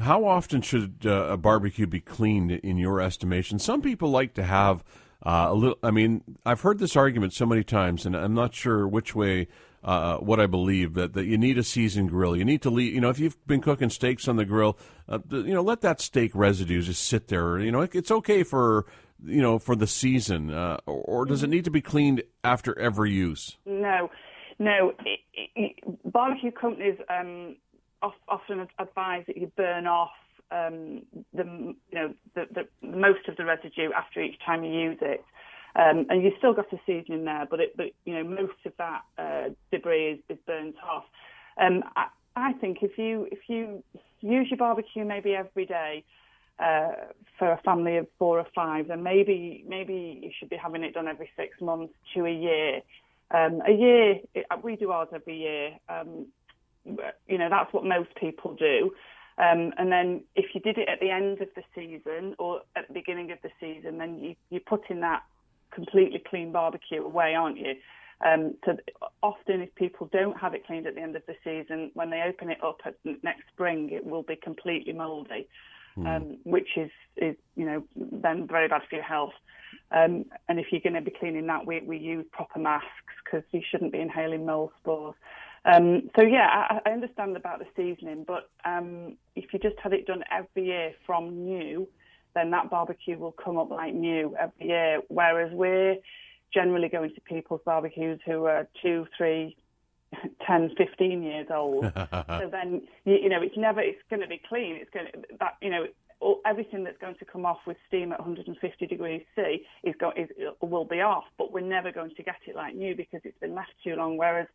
How 0.00 0.26
often 0.26 0.62
should 0.62 1.06
uh, 1.06 1.26
a 1.30 1.36
barbecue 1.36 1.84
be 1.84 1.98
cleaned 1.98 2.52
in 2.52 2.78
your 2.78 3.00
estimation? 3.00 3.58
Some 3.58 3.82
people 3.82 4.10
like 4.10 4.32
to 4.34 4.44
have 4.44 4.84
a 5.22 5.52
little. 5.52 5.76
I 5.82 5.90
mean, 5.90 6.22
I've 6.46 6.60
heard 6.60 6.78
this 6.78 6.94
argument 6.94 7.32
so 7.32 7.44
many 7.46 7.64
times, 7.64 8.06
and 8.06 8.16
I'm 8.16 8.32
not 8.32 8.54
sure 8.54 8.86
which 8.86 9.16
way 9.16 9.48
uh, 9.84 10.16
what 10.18 10.40
I 10.40 10.46
believe 10.46 10.94
that, 10.94 11.12
that 11.14 11.26
you 11.26 11.38
need 11.38 11.58
a 11.58 11.62
seasoned 11.62 12.10
grill. 12.10 12.36
You 12.36 12.44
need 12.44 12.62
to 12.62 12.70
leave, 12.70 12.94
you 12.94 13.00
know, 13.00 13.10
if 13.10 13.18
you've 13.18 13.46
been 13.46 13.60
cooking 13.60 13.90
steaks 13.90 14.28
on 14.28 14.36
the 14.36 14.44
grill, 14.44 14.78
uh, 15.08 15.18
you 15.30 15.54
know, 15.54 15.62
let 15.62 15.80
that 15.82 16.00
steak 16.00 16.32
residue 16.34 16.82
just 16.82 17.04
sit 17.04 17.28
there. 17.28 17.58
You 17.58 17.72
know, 17.72 17.82
it, 17.82 17.94
it's 17.94 18.10
okay 18.10 18.42
for, 18.42 18.86
you 19.24 19.40
know, 19.40 19.58
for 19.58 19.76
the 19.76 19.86
season, 19.86 20.50
uh, 20.50 20.78
or, 20.86 21.22
or, 21.22 21.24
does 21.26 21.42
it 21.42 21.50
need 21.50 21.64
to 21.64 21.70
be 21.70 21.80
cleaned 21.80 22.22
after 22.44 22.78
every 22.78 23.12
use? 23.12 23.56
No, 23.66 24.10
no. 24.58 24.94
It, 25.04 25.20
it, 25.54 26.12
barbecue 26.12 26.52
companies 26.52 26.98
um, 27.08 27.56
often 28.28 28.66
advise 28.78 29.24
that 29.26 29.36
you 29.36 29.50
burn 29.56 29.86
off 29.86 30.10
um, 30.50 31.02
the, 31.34 31.44
you 31.44 31.76
know, 31.92 32.14
the, 32.34 32.46
the, 32.52 32.86
most 32.86 33.28
of 33.28 33.36
the 33.36 33.44
residue 33.44 33.90
after 33.96 34.22
each 34.22 34.38
time 34.44 34.64
you 34.64 34.72
use 34.72 34.98
it. 35.00 35.24
Um, 35.78 36.06
and 36.10 36.24
you've 36.24 36.34
still 36.38 36.54
got 36.54 36.72
a 36.72 36.80
season 36.86 37.14
in 37.14 37.24
there, 37.24 37.46
but 37.48 37.60
it, 37.60 37.76
but 37.76 37.86
you 38.04 38.14
know 38.14 38.24
most 38.24 38.58
of 38.66 38.72
that 38.78 39.02
uh, 39.16 39.50
debris 39.70 40.12
is, 40.12 40.18
is 40.28 40.38
burnt 40.44 40.74
off. 40.84 41.04
Um, 41.56 41.84
I, 41.94 42.06
I 42.34 42.52
think 42.54 42.78
if 42.82 42.98
you 42.98 43.28
if 43.30 43.38
you 43.48 43.84
use 44.20 44.48
your 44.50 44.58
barbecue 44.58 45.04
maybe 45.04 45.36
every 45.36 45.66
day 45.66 46.04
uh, 46.58 46.90
for 47.38 47.52
a 47.52 47.58
family 47.58 47.96
of 47.96 48.08
four 48.18 48.40
or 48.40 48.46
five, 48.56 48.88
then 48.88 49.04
maybe 49.04 49.64
maybe 49.68 50.18
you 50.20 50.30
should 50.36 50.50
be 50.50 50.56
having 50.56 50.82
it 50.82 50.94
done 50.94 51.06
every 51.06 51.30
six 51.36 51.60
months 51.60 51.94
to 52.14 52.26
a 52.26 52.32
year. 52.32 52.80
Um, 53.30 53.62
a 53.64 53.72
year, 53.72 54.16
we 54.62 54.74
do 54.74 54.90
ours 54.90 55.08
every 55.14 55.38
year. 55.38 55.78
Um, 55.88 56.26
you 57.28 57.38
know 57.38 57.48
that's 57.48 57.72
what 57.72 57.84
most 57.84 58.12
people 58.16 58.56
do. 58.58 58.90
Um, 59.38 59.72
and 59.78 59.92
then 59.92 60.24
if 60.34 60.46
you 60.54 60.60
did 60.60 60.78
it 60.78 60.88
at 60.88 60.98
the 60.98 61.10
end 61.10 61.40
of 61.40 61.48
the 61.54 61.62
season 61.72 62.34
or 62.40 62.62
at 62.74 62.88
the 62.88 62.94
beginning 62.94 63.30
of 63.30 63.38
the 63.44 63.50
season, 63.60 63.98
then 63.98 64.18
you, 64.18 64.34
you're 64.50 64.60
putting 64.60 65.00
that 65.02 65.22
completely 65.72 66.22
clean 66.28 66.52
barbecue 66.52 67.04
away, 67.04 67.34
aren't 67.34 67.58
you? 67.58 67.74
Um, 68.24 68.54
so 68.64 68.76
often, 69.22 69.60
if 69.60 69.74
people 69.74 70.08
don't 70.12 70.36
have 70.38 70.54
it 70.54 70.66
cleaned 70.66 70.86
at 70.86 70.96
the 70.96 71.00
end 71.00 71.14
of 71.14 71.22
the 71.26 71.36
season, 71.44 71.90
when 71.94 72.10
they 72.10 72.22
open 72.22 72.50
it 72.50 72.62
up 72.62 72.80
at 72.84 72.94
next 73.22 73.44
spring, 73.52 73.90
it 73.92 74.04
will 74.04 74.24
be 74.24 74.36
completely 74.36 74.92
mouldy, 74.92 75.48
mm. 75.96 76.06
um, 76.06 76.38
which 76.42 76.70
is, 76.76 76.90
is, 77.16 77.36
you 77.54 77.64
know, 77.64 77.84
then 77.94 78.46
very 78.46 78.66
bad 78.66 78.82
for 78.88 78.96
your 78.96 79.04
health. 79.04 79.34
Um, 79.92 80.24
and 80.48 80.58
if 80.58 80.66
you're 80.70 80.80
going 80.80 80.94
to 80.94 81.00
be 81.00 81.16
cleaning 81.16 81.46
that, 81.46 81.66
we, 81.66 81.80
we 81.80 81.96
use 81.96 82.26
proper 82.32 82.58
masks 82.58 82.88
because 83.24 83.46
you 83.52 83.62
shouldn't 83.70 83.92
be 83.92 84.00
inhaling 84.00 84.44
mold 84.44 84.70
spores. 84.80 85.14
Um, 85.64 86.10
so 86.16 86.22
yeah, 86.22 86.48
I, 86.70 86.80
I, 86.86 86.92
understand 86.92 87.36
about 87.36 87.58
the 87.58 87.66
seasoning, 87.76 88.24
but 88.26 88.48
um, 88.64 89.16
if 89.34 89.52
you 89.52 89.58
just 89.58 89.76
had 89.82 89.92
it 89.92 90.06
done 90.06 90.22
every 90.30 90.66
year 90.66 90.92
from 91.04 91.44
new, 91.44 91.88
then 92.38 92.50
that 92.52 92.70
barbecue 92.70 93.18
will 93.18 93.32
come 93.32 93.58
up 93.58 93.70
like 93.70 93.94
new 93.94 94.36
every 94.38 94.68
year. 94.68 95.00
Whereas 95.08 95.52
we're 95.52 95.96
generally 96.54 96.88
going 96.88 97.14
to 97.14 97.20
people's 97.20 97.60
barbecues 97.64 98.20
who 98.24 98.44
are 98.44 98.68
two, 98.80 99.06
three, 99.16 99.56
10, 100.46 100.70
15 100.76 101.22
years 101.22 101.48
old. 101.50 101.84
so 101.94 102.48
then, 102.50 102.82
you, 103.04 103.16
you, 103.22 103.28
know, 103.28 103.42
it's 103.42 103.56
never, 103.56 103.80
it's 103.80 104.00
going 104.08 104.22
to 104.22 104.28
be 104.28 104.40
clean. 104.48 104.76
It's 104.76 104.90
going 104.90 105.06
to, 105.06 105.18
that, 105.40 105.56
you 105.60 105.70
know, 105.70 105.86
all, 106.20 106.40
everything 106.46 106.84
that's 106.84 106.98
going 106.98 107.16
to 107.16 107.24
come 107.24 107.44
off 107.44 107.58
with 107.66 107.76
steam 107.86 108.12
at 108.12 108.18
150 108.18 108.86
degrees 108.86 109.22
C 109.36 109.64
is, 109.84 109.94
go, 110.00 110.12
is 110.16 110.28
will 110.60 110.84
be 110.84 111.00
off, 111.00 111.24
but 111.36 111.52
we're 111.52 111.60
never 111.60 111.92
going 111.92 112.14
to 112.14 112.22
get 112.22 112.36
it 112.46 112.56
like 112.56 112.74
new 112.74 112.96
because 112.96 113.20
it's 113.24 113.38
been 113.38 113.54
left 113.54 113.72
too 113.84 113.94
long. 113.94 114.16
Whereas, 114.16 114.48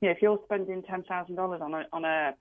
you 0.00 0.08
know, 0.08 0.12
if 0.12 0.20
you're 0.20 0.40
spending 0.44 0.82
$10,000 0.82 1.60
on 1.60 1.74
a, 1.74 1.86
on 1.92 2.04
a 2.04 2.34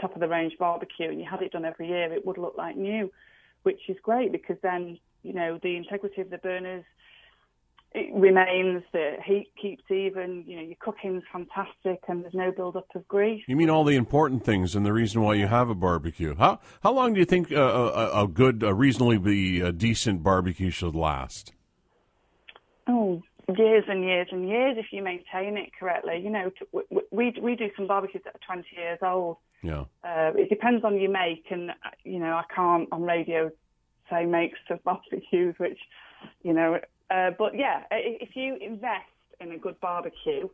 top 0.00 0.14
of 0.14 0.20
the 0.20 0.28
range 0.28 0.54
barbecue 0.58 1.08
and 1.08 1.20
you 1.20 1.26
had 1.28 1.42
it 1.42 1.52
done 1.52 1.64
every 1.64 1.88
year, 1.88 2.12
it 2.12 2.24
would 2.24 2.38
look 2.38 2.54
like 2.56 2.76
new, 2.76 3.10
which 3.62 3.88
is 3.88 3.96
great 4.02 4.32
because 4.32 4.56
then, 4.62 4.98
you 5.22 5.32
know, 5.32 5.58
the 5.62 5.76
integrity 5.76 6.20
of 6.20 6.30
the 6.30 6.38
burners– 6.38 6.84
it 7.92 8.14
remains, 8.14 8.84
the 8.92 9.16
heat 9.24 9.50
keeps 9.60 9.82
even, 9.90 10.44
you 10.46 10.56
know, 10.56 10.62
your 10.62 10.76
cooking's 10.78 11.24
fantastic 11.32 12.00
and 12.06 12.22
there's 12.22 12.34
no 12.34 12.52
build-up 12.52 12.86
of 12.94 13.06
grease. 13.08 13.42
You 13.48 13.56
mean 13.56 13.68
all 13.68 13.82
the 13.82 13.96
important 13.96 14.44
things 14.44 14.76
and 14.76 14.86
the 14.86 14.92
reason 14.92 15.22
why 15.22 15.34
you 15.34 15.48
have 15.48 15.68
a 15.68 15.74
barbecue. 15.74 16.36
How 16.36 16.60
how 16.82 16.92
long 16.92 17.14
do 17.14 17.18
you 17.18 17.26
think 17.26 17.50
a, 17.50 17.60
a, 17.60 18.24
a 18.24 18.28
good, 18.28 18.62
a 18.62 18.72
reasonably 18.72 19.72
decent 19.72 20.22
barbecue 20.22 20.70
should 20.70 20.94
last? 20.94 21.52
Oh, 22.86 23.22
years 23.56 23.84
and 23.88 24.04
years 24.04 24.28
and 24.30 24.48
years 24.48 24.76
if 24.78 24.86
you 24.92 25.02
maintain 25.02 25.56
it 25.56 25.70
correctly. 25.78 26.20
You 26.22 26.30
know, 26.30 26.50
we, 27.10 27.34
we 27.40 27.56
do 27.56 27.70
some 27.76 27.86
barbecues 27.86 28.22
that 28.24 28.34
are 28.34 28.54
20 28.54 28.68
years 28.76 28.98
old. 29.02 29.36
Yeah. 29.62 29.84
Uh, 30.04 30.32
it 30.36 30.48
depends 30.48 30.84
on 30.84 30.98
your 31.00 31.10
make 31.10 31.44
and, 31.50 31.70
you 32.04 32.18
know, 32.18 32.32
I 32.34 32.44
can't 32.54 32.88
on 32.92 33.02
radio 33.02 33.50
say 34.10 34.24
makes 34.24 34.58
of 34.70 34.82
barbecues, 34.84 35.54
which, 35.58 35.78
you 36.42 36.52
know, 36.52 36.80
uh, 37.10 37.30
but 37.38 37.56
yeah, 37.56 37.82
if 37.90 38.36
you 38.36 38.56
invest 38.60 39.04
in 39.40 39.52
a 39.52 39.58
good 39.58 39.78
barbecue, 39.80 40.48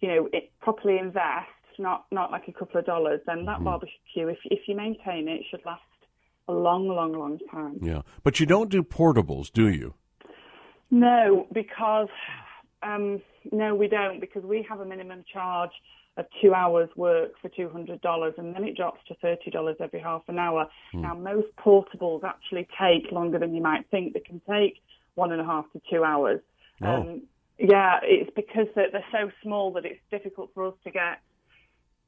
you 0.00 0.08
know, 0.08 0.28
it, 0.32 0.50
properly 0.60 0.98
invest, 0.98 1.48
not 1.78 2.06
not 2.10 2.32
like 2.32 2.48
a 2.48 2.52
couple 2.52 2.78
of 2.80 2.86
dollars, 2.86 3.20
then 3.26 3.44
that 3.44 3.56
mm-hmm. 3.56 3.64
barbecue, 3.64 4.28
if 4.28 4.38
if 4.44 4.60
you 4.66 4.74
maintain 4.74 5.28
it, 5.28 5.42
should 5.50 5.64
last 5.64 5.82
a 6.48 6.52
long, 6.52 6.88
long, 6.88 7.12
long 7.12 7.38
time. 7.50 7.78
Yeah, 7.82 8.02
but 8.22 8.40
you 8.40 8.46
don't 8.46 8.70
do 8.70 8.82
portables, 8.82 9.52
do 9.52 9.68
you? 9.68 9.94
No, 10.90 11.46
because 11.52 12.08
um, 12.82 13.20
no, 13.52 13.74
we 13.74 13.88
don't, 13.88 14.20
because 14.20 14.44
we 14.44 14.66
have 14.68 14.80
a 14.80 14.84
minimum 14.84 15.24
charge 15.32 15.70
of 16.16 16.26
two 16.42 16.52
hours 16.54 16.88
work 16.96 17.32
for 17.40 17.48
two 17.48 17.68
hundred 17.68 18.00
dollars, 18.00 18.34
and 18.38 18.54
then 18.54 18.64
it 18.64 18.76
drops 18.76 19.00
to 19.08 19.14
thirty 19.16 19.50
dollars 19.50 19.76
every 19.80 20.00
half 20.00 20.22
an 20.28 20.38
hour. 20.38 20.66
Mm. 20.94 21.02
Now, 21.02 21.14
most 21.14 21.48
portables 21.56 22.24
actually 22.24 22.66
take 22.80 23.12
longer 23.12 23.38
than 23.38 23.54
you 23.54 23.62
might 23.62 23.84
think. 23.90 24.14
They 24.14 24.20
can 24.20 24.40
take 24.48 24.80
one 25.14 25.32
and 25.32 25.40
a 25.40 25.44
half 25.44 25.70
to 25.72 25.80
two 25.90 26.04
hours. 26.04 26.40
Oh. 26.82 26.86
Um, 26.86 27.22
yeah, 27.58 27.98
it's 28.02 28.30
because 28.36 28.66
they're, 28.74 28.90
they're 28.90 29.04
so 29.10 29.30
small 29.42 29.72
that 29.72 29.84
it's 29.84 30.00
difficult 30.10 30.50
for 30.54 30.68
us 30.68 30.74
to 30.84 30.90
get 30.90 31.18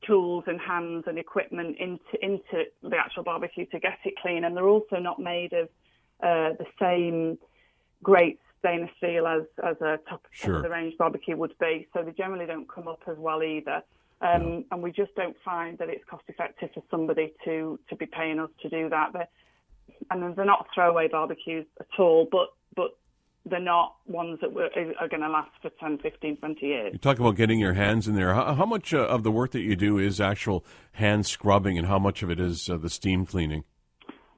tools 0.06 0.44
and 0.46 0.60
hands 0.60 1.04
and 1.06 1.18
equipment 1.18 1.76
into 1.78 2.00
into 2.22 2.64
the 2.82 2.96
actual 2.96 3.22
barbecue 3.22 3.66
to 3.66 3.78
get 3.78 3.98
it 4.04 4.14
clean, 4.22 4.44
and 4.44 4.56
they're 4.56 4.68
also 4.68 4.96
not 4.96 5.18
made 5.18 5.52
of 5.52 5.68
uh, 6.22 6.54
the 6.58 6.66
same 6.80 7.38
great 8.02 8.38
stainless 8.60 8.90
steel 8.98 9.26
as 9.26 9.42
as 9.64 9.76
a 9.80 9.98
top, 10.08 10.26
sure. 10.30 10.54
top 10.54 10.56
of 10.58 10.62
the 10.62 10.70
range 10.70 10.96
barbecue 10.98 11.36
would 11.36 11.54
be. 11.58 11.88
So 11.92 12.02
they 12.02 12.12
generally 12.12 12.46
don't 12.46 12.68
come 12.68 12.88
up 12.88 13.00
as 13.08 13.16
well 13.18 13.42
either. 13.42 13.82
Um, 14.22 14.42
no. 14.42 14.64
And 14.72 14.82
we 14.82 14.92
just 14.92 15.14
don't 15.16 15.36
find 15.44 15.78
that 15.78 15.88
it's 15.88 16.04
cost 16.08 16.24
effective 16.28 16.70
for 16.74 16.82
somebody 16.90 17.32
to 17.44 17.78
to 17.88 17.96
be 17.96 18.06
paying 18.06 18.38
us 18.38 18.50
to 18.62 18.68
do 18.68 18.88
that. 18.88 19.12
They're, 19.12 19.28
and 20.10 20.36
they're 20.36 20.44
not 20.44 20.66
throwaway 20.74 21.08
barbecues 21.08 21.66
at 21.80 21.98
all, 21.98 22.28
but 22.30 22.48
but 22.76 22.96
they're 23.46 23.58
not 23.58 23.96
ones 24.06 24.38
that 24.42 24.52
were, 24.52 24.68
are 25.00 25.08
going 25.08 25.22
to 25.22 25.28
last 25.28 25.50
for 25.62 25.70
10, 25.80 25.98
15, 25.98 26.36
20 26.36 26.66
years. 26.66 26.92
You 26.92 26.98
talk 26.98 27.18
about 27.18 27.36
getting 27.36 27.58
your 27.58 27.72
hands 27.72 28.06
in 28.06 28.14
there. 28.14 28.34
How, 28.34 28.54
how 28.54 28.66
much 28.66 28.92
uh, 28.92 28.98
of 28.98 29.22
the 29.22 29.30
work 29.30 29.52
that 29.52 29.62
you 29.62 29.76
do 29.76 29.98
is 29.98 30.20
actual 30.20 30.64
hand 30.92 31.26
scrubbing, 31.26 31.78
and 31.78 31.86
how 31.86 31.98
much 31.98 32.22
of 32.22 32.30
it 32.30 32.38
is 32.38 32.68
uh, 32.68 32.76
the 32.76 32.90
steam 32.90 33.24
cleaning? 33.24 33.64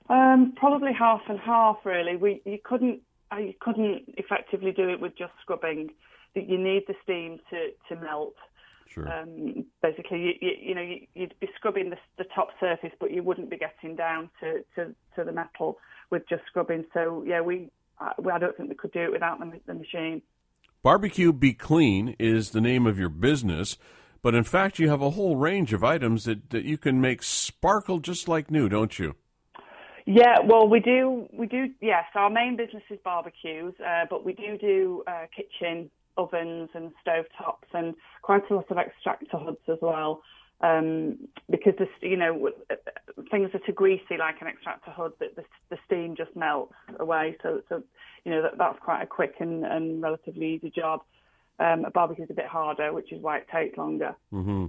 Um, 0.08 0.52
probably 0.56 0.92
half 0.92 1.22
and 1.28 1.38
half, 1.40 1.78
really. 1.84 2.16
We 2.16 2.42
you 2.44 2.58
couldn't 2.62 3.00
you 3.38 3.54
couldn't 3.60 4.14
effectively 4.16 4.72
do 4.72 4.88
it 4.88 5.00
with 5.00 5.16
just 5.16 5.32
scrubbing. 5.40 5.90
You 6.34 6.58
need 6.58 6.84
the 6.86 6.94
steam 7.02 7.40
to, 7.50 7.70
to 7.88 8.00
melt. 8.00 8.34
Sure. 8.88 9.10
Um, 9.10 9.64
basically, 9.82 10.20
you, 10.20 10.32
you, 10.40 10.50
you 10.60 10.74
know, 10.74 10.82
you, 10.82 11.06
would 11.16 11.34
be 11.40 11.48
scrubbing 11.56 11.90
the, 11.90 11.96
the, 12.18 12.24
top 12.34 12.48
surface, 12.60 12.92
but 13.00 13.10
you 13.10 13.22
wouldn't 13.22 13.48
be 13.48 13.56
getting 13.56 13.96
down 13.96 14.28
to, 14.40 14.64
to, 14.74 14.94
to 15.16 15.24
the 15.24 15.32
metal 15.32 15.78
with 16.10 16.28
just 16.28 16.42
scrubbing. 16.46 16.84
So, 16.92 17.24
yeah, 17.26 17.40
we 17.40 17.70
I 18.00 18.38
don't 18.38 18.56
think 18.56 18.68
we 18.68 18.74
could 18.74 18.92
do 18.92 19.00
it 19.00 19.12
without 19.12 19.38
the, 19.38 19.60
the 19.66 19.74
machine. 19.74 20.22
Barbecue 20.82 21.32
Be 21.32 21.54
Clean 21.54 22.16
is 22.18 22.50
the 22.50 22.60
name 22.60 22.86
of 22.86 22.98
your 22.98 23.08
business, 23.08 23.78
but 24.20 24.34
in 24.34 24.44
fact, 24.44 24.78
you 24.78 24.88
have 24.88 25.02
a 25.02 25.10
whole 25.10 25.36
range 25.36 25.72
of 25.72 25.84
items 25.84 26.24
that, 26.24 26.50
that 26.50 26.64
you 26.64 26.76
can 26.76 27.00
make 27.00 27.22
sparkle 27.22 28.00
just 28.00 28.28
like 28.28 28.50
new, 28.50 28.68
don't 28.68 28.98
you? 28.98 29.14
Yeah, 30.06 30.38
well, 30.44 30.68
we 30.68 30.80
do. 30.80 31.28
We 31.32 31.46
do. 31.46 31.70
Yes, 31.80 32.04
our 32.14 32.30
main 32.30 32.56
business 32.56 32.82
is 32.90 32.98
barbecues, 33.04 33.74
uh, 33.80 34.06
but 34.10 34.24
we 34.24 34.32
do 34.32 34.58
do 34.58 35.04
uh, 35.06 35.26
kitchen 35.34 35.90
ovens 36.16 36.68
and 36.74 36.92
stove 37.00 37.24
tops 37.38 37.68
and 37.72 37.94
quite 38.20 38.42
a 38.50 38.54
lot 38.54 38.70
of 38.70 38.76
extractor 38.78 39.38
hoods 39.38 39.60
as 39.68 39.78
well 39.80 40.22
um, 40.62 41.18
because 41.50 41.74
this, 41.78 41.88
you 42.00 42.16
know, 42.16 42.50
things 43.30 43.50
that 43.52 43.68
are 43.68 43.72
greasy 43.72 44.16
like 44.18 44.40
an 44.40 44.46
extractor 44.46 44.90
hood, 44.92 45.12
that 45.18 45.34
the, 45.36 45.44
the, 45.70 45.78
steam 45.86 46.14
just 46.16 46.34
melts 46.36 46.74
away. 47.00 47.36
So, 47.42 47.62
so 47.68 47.82
you 48.24 48.30
know, 48.30 48.42
that, 48.42 48.58
that's 48.58 48.78
quite 48.80 49.02
a 49.02 49.06
quick 49.06 49.34
and, 49.40 49.64
and 49.64 50.00
relatively 50.00 50.54
easy 50.54 50.70
job. 50.70 51.00
Um, 51.58 51.84
a 51.84 51.90
barbecue 51.90 52.24
is 52.24 52.30
a 52.30 52.34
bit 52.34 52.46
harder, 52.46 52.92
which 52.92 53.12
is 53.12 53.20
why 53.20 53.38
it 53.38 53.46
takes 53.52 53.76
longer. 53.76 54.14
Mm-hmm. 54.32 54.66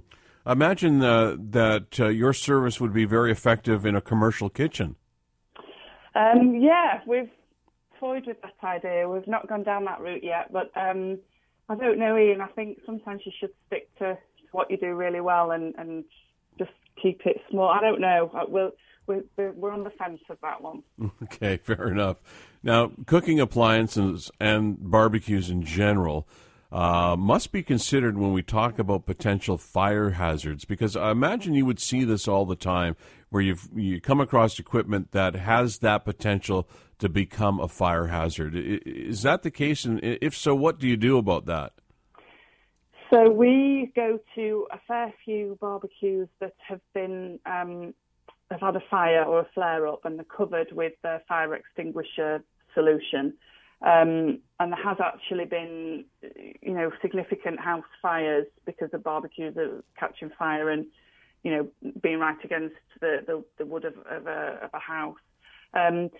Imagine 0.50 1.02
uh, 1.02 1.36
that 1.38 1.98
uh, 1.98 2.08
your 2.08 2.32
service 2.32 2.80
would 2.80 2.92
be 2.92 3.04
very 3.04 3.30
effective 3.30 3.86
in 3.86 3.94
a 3.94 4.00
commercial 4.00 4.50
kitchen. 4.50 4.96
Um, 6.14 6.56
yeah, 6.60 7.00
we've 7.06 7.30
toyed 7.98 8.26
with 8.26 8.36
that 8.42 8.66
idea. 8.66 9.08
We've 9.08 9.26
not 9.26 9.48
gone 9.48 9.62
down 9.62 9.84
that 9.86 10.00
route 10.00 10.24
yet, 10.24 10.52
but 10.52 10.70
um, 10.76 11.18
I 11.68 11.74
don't 11.74 11.98
know, 11.98 12.16
Ian. 12.16 12.40
I 12.40 12.48
think 12.48 12.78
sometimes 12.86 13.22
you 13.24 13.32
should 13.38 13.50
stick 13.66 13.88
to 13.98 14.18
what 14.52 14.70
you 14.70 14.76
do 14.76 14.94
really 14.94 15.20
well 15.20 15.50
and, 15.50 15.74
and 15.76 16.04
just 16.58 16.70
keep 17.00 17.22
it 17.26 17.40
small. 17.50 17.68
I 17.68 17.80
don't 17.80 18.00
know. 18.00 18.30
Uh, 18.34 18.44
we'll, 18.48 18.70
we're, 19.06 19.52
we're 19.52 19.72
on 19.72 19.84
the 19.84 19.90
fence 19.90 20.20
of 20.30 20.38
that 20.42 20.62
one. 20.62 20.82
Okay, 21.22 21.56
fair 21.58 21.88
enough. 21.88 22.22
Now, 22.62 22.92
cooking 23.06 23.40
appliances 23.40 24.30
and 24.40 24.78
barbecues 24.80 25.50
in 25.50 25.62
general 25.64 26.28
uh, 26.74 27.14
must 27.16 27.52
be 27.52 27.62
considered 27.62 28.18
when 28.18 28.32
we 28.32 28.42
talk 28.42 28.80
about 28.80 29.06
potential 29.06 29.56
fire 29.56 30.10
hazards, 30.10 30.64
because 30.64 30.96
I 30.96 31.12
imagine 31.12 31.54
you 31.54 31.64
would 31.66 31.78
see 31.78 32.02
this 32.02 32.26
all 32.26 32.44
the 32.44 32.56
time, 32.56 32.96
where 33.30 33.42
you 33.42 33.56
you 33.76 34.00
come 34.00 34.20
across 34.20 34.58
equipment 34.58 35.12
that 35.12 35.36
has 35.36 35.78
that 35.78 36.04
potential 36.04 36.68
to 36.98 37.08
become 37.08 37.60
a 37.60 37.68
fire 37.68 38.08
hazard. 38.08 38.54
Is 38.56 39.22
that 39.22 39.44
the 39.44 39.52
case? 39.52 39.84
And 39.84 40.00
if 40.02 40.36
so, 40.36 40.56
what 40.56 40.80
do 40.80 40.88
you 40.88 40.96
do 40.96 41.16
about 41.16 41.46
that? 41.46 41.74
So 43.08 43.30
we 43.30 43.92
go 43.94 44.18
to 44.34 44.66
a 44.72 44.80
fair 44.88 45.14
few 45.24 45.56
barbecues 45.60 46.28
that 46.40 46.54
have 46.66 46.80
been 46.92 47.38
um, 47.46 47.94
have 48.50 48.60
had 48.60 48.74
a 48.74 48.82
fire 48.90 49.22
or 49.22 49.40
a 49.40 49.48
flare 49.54 49.86
up 49.86 50.04
and 50.04 50.18
they're 50.18 50.24
covered 50.24 50.72
with 50.72 50.94
the 51.02 51.22
fire 51.28 51.54
extinguisher 51.54 52.42
solution. 52.74 53.34
Um, 53.84 54.40
and 54.58 54.72
there 54.72 54.82
has 54.82 54.96
actually 54.98 55.44
been, 55.44 56.06
you 56.62 56.72
know, 56.72 56.90
significant 57.02 57.60
house 57.60 57.84
fires 58.00 58.46
because 58.64 58.90
the 58.90 58.98
barbecues 58.98 59.56
are 59.58 59.84
catching 59.98 60.30
fire 60.38 60.70
and, 60.70 60.86
you 61.42 61.50
know, 61.50 61.92
being 62.00 62.18
right 62.18 62.42
against 62.42 62.76
the, 63.00 63.22
the, 63.26 63.44
the 63.58 63.66
wood 63.66 63.84
of, 63.84 63.94
of, 64.10 64.26
a, 64.26 64.58
of 64.62 64.70
a 64.72 64.78
house. 64.78 65.18
Um, 65.74 66.10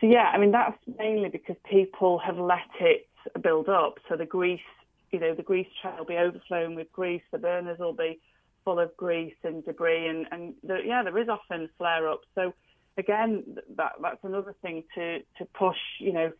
so 0.00 0.06
yeah, 0.06 0.30
I 0.32 0.38
mean 0.38 0.50
that's 0.50 0.76
mainly 0.98 1.28
because 1.28 1.54
people 1.70 2.18
have 2.18 2.38
let 2.38 2.58
it 2.80 3.06
build 3.40 3.68
up. 3.68 3.98
So 4.08 4.16
the 4.16 4.26
grease 4.26 4.60
you 5.12 5.20
know, 5.20 5.34
the 5.34 5.42
grease 5.42 5.68
trail 5.80 5.96
will 5.98 6.06
be 6.06 6.16
overflowing 6.16 6.74
with 6.74 6.90
grease, 6.90 7.22
the 7.30 7.38
burners 7.38 7.78
will 7.78 7.92
be 7.92 8.18
full 8.64 8.80
of 8.80 8.96
grease 8.96 9.34
and 9.44 9.64
debris, 9.64 10.08
and, 10.08 10.26
and 10.32 10.54
the, 10.64 10.78
yeah, 10.84 11.02
there 11.02 11.18
is 11.18 11.28
often 11.28 11.68
flare 11.76 12.08
ups. 12.08 12.26
So 12.34 12.54
again, 12.96 13.44
that 13.76 13.92
that's 14.00 14.24
another 14.24 14.54
thing 14.62 14.84
to 14.94 15.18
to 15.38 15.44
push, 15.54 15.76
you 16.00 16.12
know, 16.12 16.32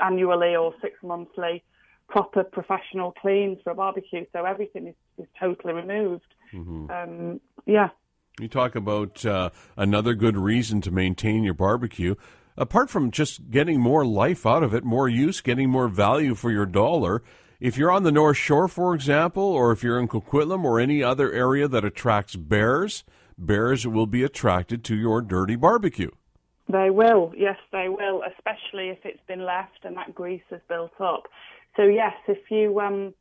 annually 0.00 0.56
or 0.56 0.74
six 0.80 0.94
monthly 1.02 1.62
proper 2.08 2.44
professional 2.44 3.12
cleans 3.12 3.58
for 3.64 3.70
a 3.70 3.74
barbecue. 3.74 4.24
So 4.32 4.44
everything 4.44 4.88
is, 4.88 4.94
is 5.18 5.26
totally 5.38 5.72
removed. 5.72 6.34
Mm-hmm. 6.52 6.90
Um, 6.90 7.40
yeah. 7.66 7.88
You 8.40 8.48
talk 8.48 8.74
about 8.74 9.24
uh, 9.24 9.50
another 9.76 10.14
good 10.14 10.36
reason 10.36 10.80
to 10.82 10.90
maintain 10.90 11.44
your 11.44 11.54
barbecue. 11.54 12.14
Apart 12.56 12.90
from 12.90 13.10
just 13.10 13.50
getting 13.50 13.80
more 13.80 14.04
life 14.04 14.46
out 14.46 14.62
of 14.62 14.74
it, 14.74 14.84
more 14.84 15.08
use, 15.08 15.40
getting 15.40 15.70
more 15.70 15.88
value 15.88 16.34
for 16.34 16.50
your 16.50 16.66
dollar, 16.66 17.22
if 17.60 17.78
you're 17.78 17.90
on 17.90 18.02
the 18.02 18.12
North 18.12 18.36
Shore, 18.36 18.68
for 18.68 18.94
example, 18.94 19.42
or 19.42 19.72
if 19.72 19.82
you're 19.82 19.98
in 19.98 20.08
Coquitlam 20.08 20.64
or 20.64 20.78
any 20.78 21.02
other 21.02 21.32
area 21.32 21.66
that 21.66 21.84
attracts 21.84 22.36
bears, 22.36 23.04
bears 23.38 23.86
will 23.86 24.06
be 24.06 24.22
attracted 24.22 24.84
to 24.84 24.96
your 24.96 25.22
dirty 25.22 25.56
barbecue. 25.56 26.10
They 26.68 26.90
will, 26.90 27.32
yes, 27.36 27.58
they 27.72 27.88
will, 27.88 28.22
especially 28.22 28.88
if 28.88 28.98
it's 29.04 29.20
been 29.26 29.44
left 29.44 29.84
and 29.84 29.96
that 29.96 30.14
grease 30.14 30.42
has 30.50 30.60
built 30.68 30.98
up. 30.98 31.24
So 31.76 31.82
yes, 31.82 32.14
if 32.26 32.50
you 32.50 32.80
um, 32.80 33.14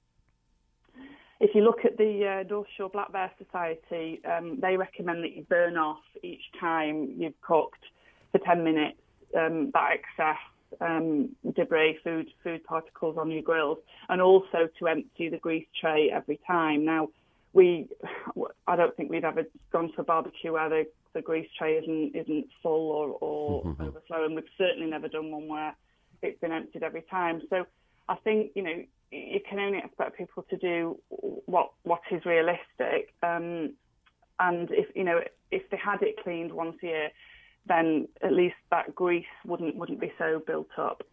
if 1.40 1.54
you 1.54 1.62
look 1.62 1.84
at 1.84 1.98
the 1.98 2.42
uh, 2.42 2.48
North 2.50 2.68
Shore 2.78 2.90
Black 2.90 3.12
Bear 3.12 3.30
Society, 3.38 4.22
um, 4.26 4.60
they 4.62 4.78
recommend 4.78 5.24
that 5.26 5.36
you 5.36 5.44
burn 5.44 5.76
off 5.76 6.00
each 6.22 6.44
time 6.60 7.16
you've 7.18 7.40
cooked 7.42 7.84
for 8.32 8.38
10 8.40 8.64
minutes 8.64 8.98
um, 9.38 9.72
that 9.74 9.90
excess 9.92 10.38
um, 10.82 11.30
debris, 11.56 12.00
food 12.04 12.28
food 12.44 12.64
particles 12.64 13.18
on 13.18 13.30
your 13.30 13.42
grills, 13.42 13.78
and 14.10 14.22
also 14.22 14.70
to 14.80 14.88
empty 14.88 15.30
the 15.30 15.38
grease 15.38 15.68
tray 15.80 16.10
every 16.12 16.40
time. 16.48 16.86
Now, 16.86 17.10
we 17.54 17.88
I 18.68 18.76
don't 18.76 18.96
think 18.96 19.10
we've 19.10 19.24
ever 19.24 19.44
gone 19.72 19.92
to 19.94 20.02
a 20.02 20.04
barbecue 20.04 20.54
where 20.54 20.70
the, 20.70 20.88
the 21.14 21.22
grease 21.22 21.50
tray 21.58 21.76
isn't 21.76 22.16
isn't 22.16 22.48
full 22.62 22.92
or, 22.92 23.18
or 23.22 23.64
mm-hmm. 23.64 23.84
overflowing. 23.84 24.36
We've 24.36 24.44
certainly 24.58 24.90
never 24.90 25.08
done 25.08 25.32
one 25.32 25.48
where 25.48 25.76
it's 26.22 26.40
been 26.40 26.52
emptied 26.52 26.84
every 26.84 27.04
time. 27.04 27.42
So 27.50 27.66
I 28.10 28.16
think 28.16 28.52
you 28.56 28.64
know 28.64 28.84
you 29.12 29.40
can 29.48 29.60
only 29.60 29.80
expect 29.80 30.18
people 30.18 30.44
to 30.50 30.58
do 30.58 31.00
what 31.10 31.72
what 31.84 32.02
is 32.12 32.26
realistic. 32.26 33.14
Um, 33.22 33.74
and 34.40 34.70
if 34.72 34.88
you 34.96 35.04
know 35.04 35.22
if 35.52 35.70
they 35.70 35.78
had 35.78 36.02
it 36.02 36.22
cleaned 36.24 36.52
once 36.52 36.78
a 36.84 36.86
year, 36.86 37.10
then 37.68 38.08
at 38.22 38.34
least 38.34 38.56
that 38.72 38.96
grease 38.96 39.26
wouldn't 39.46 39.76
wouldn't 39.76 40.00
be 40.00 40.12
so 40.18 40.42
built 40.46 40.70
up. 40.78 41.04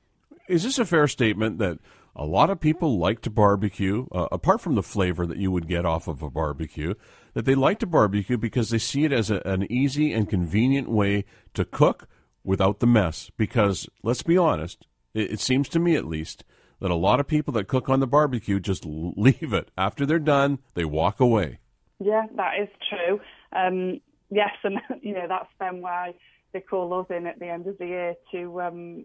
Is 0.48 0.62
this 0.62 0.78
a 0.78 0.84
fair 0.84 1.06
statement 1.06 1.58
that 1.58 1.78
a 2.14 2.24
lot 2.24 2.50
of 2.50 2.60
people 2.60 2.98
like 2.98 3.20
to 3.22 3.30
barbecue, 3.30 4.06
uh, 4.12 4.28
apart 4.32 4.60
from 4.60 4.74
the 4.74 4.82
flavor 4.82 5.26
that 5.26 5.38
you 5.38 5.50
would 5.50 5.68
get 5.68 5.86
off 5.86 6.08
of 6.08 6.22
a 6.22 6.30
barbecue, 6.30 6.94
that 7.34 7.44
they 7.44 7.54
like 7.54 7.78
to 7.78 7.86
barbecue 7.86 8.36
because 8.36 8.70
they 8.70 8.78
see 8.78 9.04
it 9.04 9.12
as 9.12 9.30
a, 9.30 9.40
an 9.44 9.70
easy 9.70 10.12
and 10.12 10.28
convenient 10.28 10.88
way 10.88 11.24
to 11.54 11.64
cook 11.64 12.08
without 12.44 12.80
the 12.80 12.86
mess? 12.86 13.30
Because 13.36 13.88
let's 14.02 14.22
be 14.22 14.36
honest, 14.36 14.86
it, 15.14 15.32
it 15.32 15.40
seems 15.40 15.68
to 15.70 15.78
me 15.78 15.96
at 15.96 16.04
least 16.04 16.44
that 16.80 16.90
a 16.90 16.96
lot 16.96 17.20
of 17.20 17.28
people 17.28 17.52
that 17.54 17.68
cook 17.68 17.88
on 17.88 18.00
the 18.00 18.06
barbecue 18.06 18.58
just 18.58 18.84
leave 18.86 19.52
it 19.52 19.70
after 19.76 20.04
they're 20.04 20.18
done. 20.18 20.58
They 20.74 20.84
walk 20.84 21.20
away. 21.20 21.58
Yeah, 21.98 22.26
that 22.36 22.54
is 22.60 22.68
true. 22.88 23.20
Um, 23.52 24.00
yes, 24.30 24.50
and 24.64 24.78
you 25.02 25.14
know 25.14 25.26
that's 25.28 25.50
then 25.58 25.82
why 25.82 26.14
they 26.52 26.60
call 26.60 26.92
us 27.00 27.06
in 27.10 27.26
at 27.26 27.38
the 27.38 27.48
end 27.48 27.66
of 27.66 27.78
the 27.78 27.86
year 27.86 28.14
to 28.32 28.60
um, 28.60 29.04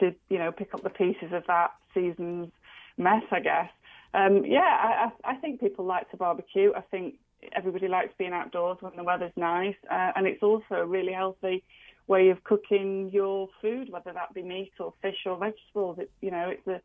to 0.00 0.14
you 0.28 0.38
know 0.38 0.52
pick 0.52 0.74
up 0.74 0.82
the 0.82 0.90
pieces 0.90 1.32
of 1.32 1.44
that 1.46 1.72
season's 1.94 2.50
mess, 2.96 3.22
I 3.30 3.40
guess. 3.40 3.70
Um, 4.12 4.44
yeah, 4.44 4.60
I, 4.60 5.10
I 5.24 5.34
think 5.36 5.60
people 5.60 5.84
like 5.84 6.10
to 6.10 6.16
barbecue. 6.16 6.72
I 6.76 6.80
think 6.80 7.14
everybody 7.52 7.88
likes 7.88 8.12
being 8.18 8.32
outdoors 8.32 8.78
when 8.80 8.92
the 8.96 9.04
weather's 9.04 9.32
nice, 9.36 9.76
uh, 9.90 10.12
and 10.16 10.26
it's 10.26 10.42
also 10.42 10.74
a 10.74 10.86
really 10.86 11.12
healthy 11.12 11.62
way 12.06 12.30
of 12.30 12.42
cooking 12.42 13.08
your 13.12 13.48
food, 13.62 13.90
whether 13.90 14.12
that 14.12 14.34
be 14.34 14.42
meat 14.42 14.72
or 14.80 14.92
fish 15.00 15.18
or 15.26 15.38
vegetables. 15.38 15.98
It, 15.98 16.10
you 16.20 16.30
know, 16.30 16.48
it's 16.48 16.66
a 16.66 16.80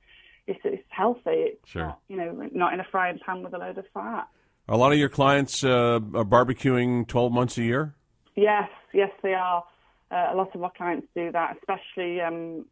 it's, 0.47 0.59
it's 0.63 0.83
healthy. 0.89 1.21
It's 1.25 1.69
sure. 1.69 1.87
not, 1.87 1.99
you 2.07 2.17
know, 2.17 2.49
not 2.53 2.73
in 2.73 2.79
a 2.79 2.85
frying 2.91 3.19
pan 3.25 3.43
with 3.43 3.53
a 3.53 3.57
load 3.57 3.77
of 3.77 3.85
fat. 3.93 4.27
A 4.67 4.77
lot 4.77 4.91
of 4.91 4.97
your 4.97 5.09
clients 5.09 5.63
uh, 5.63 5.99
are 6.13 6.25
barbecuing 6.25 7.07
12 7.07 7.31
months 7.31 7.57
a 7.57 7.63
year? 7.63 7.95
Yes, 8.35 8.69
yes, 8.93 9.11
they 9.21 9.33
are. 9.33 9.63
Uh, 10.11 10.29
a 10.31 10.35
lot 10.35 10.53
of 10.55 10.63
our 10.63 10.71
clients 10.75 11.07
do 11.15 11.31
that, 11.31 11.57
especially 11.57 12.21
um, 12.21 12.65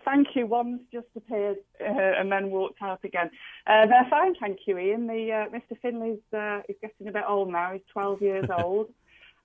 thank 0.05 0.29
you. 0.35 0.47
One's 0.47 0.81
just 0.93 1.07
appeared 1.17 1.59
uh, 1.81 1.85
and 1.85 2.31
then 2.31 2.51
walked 2.51 2.83
out 2.83 3.01
again. 3.05 3.31
Uh, 3.67 3.87
they're 3.87 4.07
fine, 4.11 4.35
thank 4.41 4.61
you, 4.67 4.79
Ian. 4.79 5.07
The 5.07 5.33
uh, 5.33 5.57
Mr. 5.57 5.79
Finley's 5.83 6.19
uh, 6.33 6.61
is 6.69 6.77
getting 6.81 7.09
a 7.09 7.13
bit 7.13 7.25
old 7.29 7.51
now. 7.51 7.73
He's 7.73 7.83
12 7.93 8.23
years 8.23 8.47
old. 8.59 8.89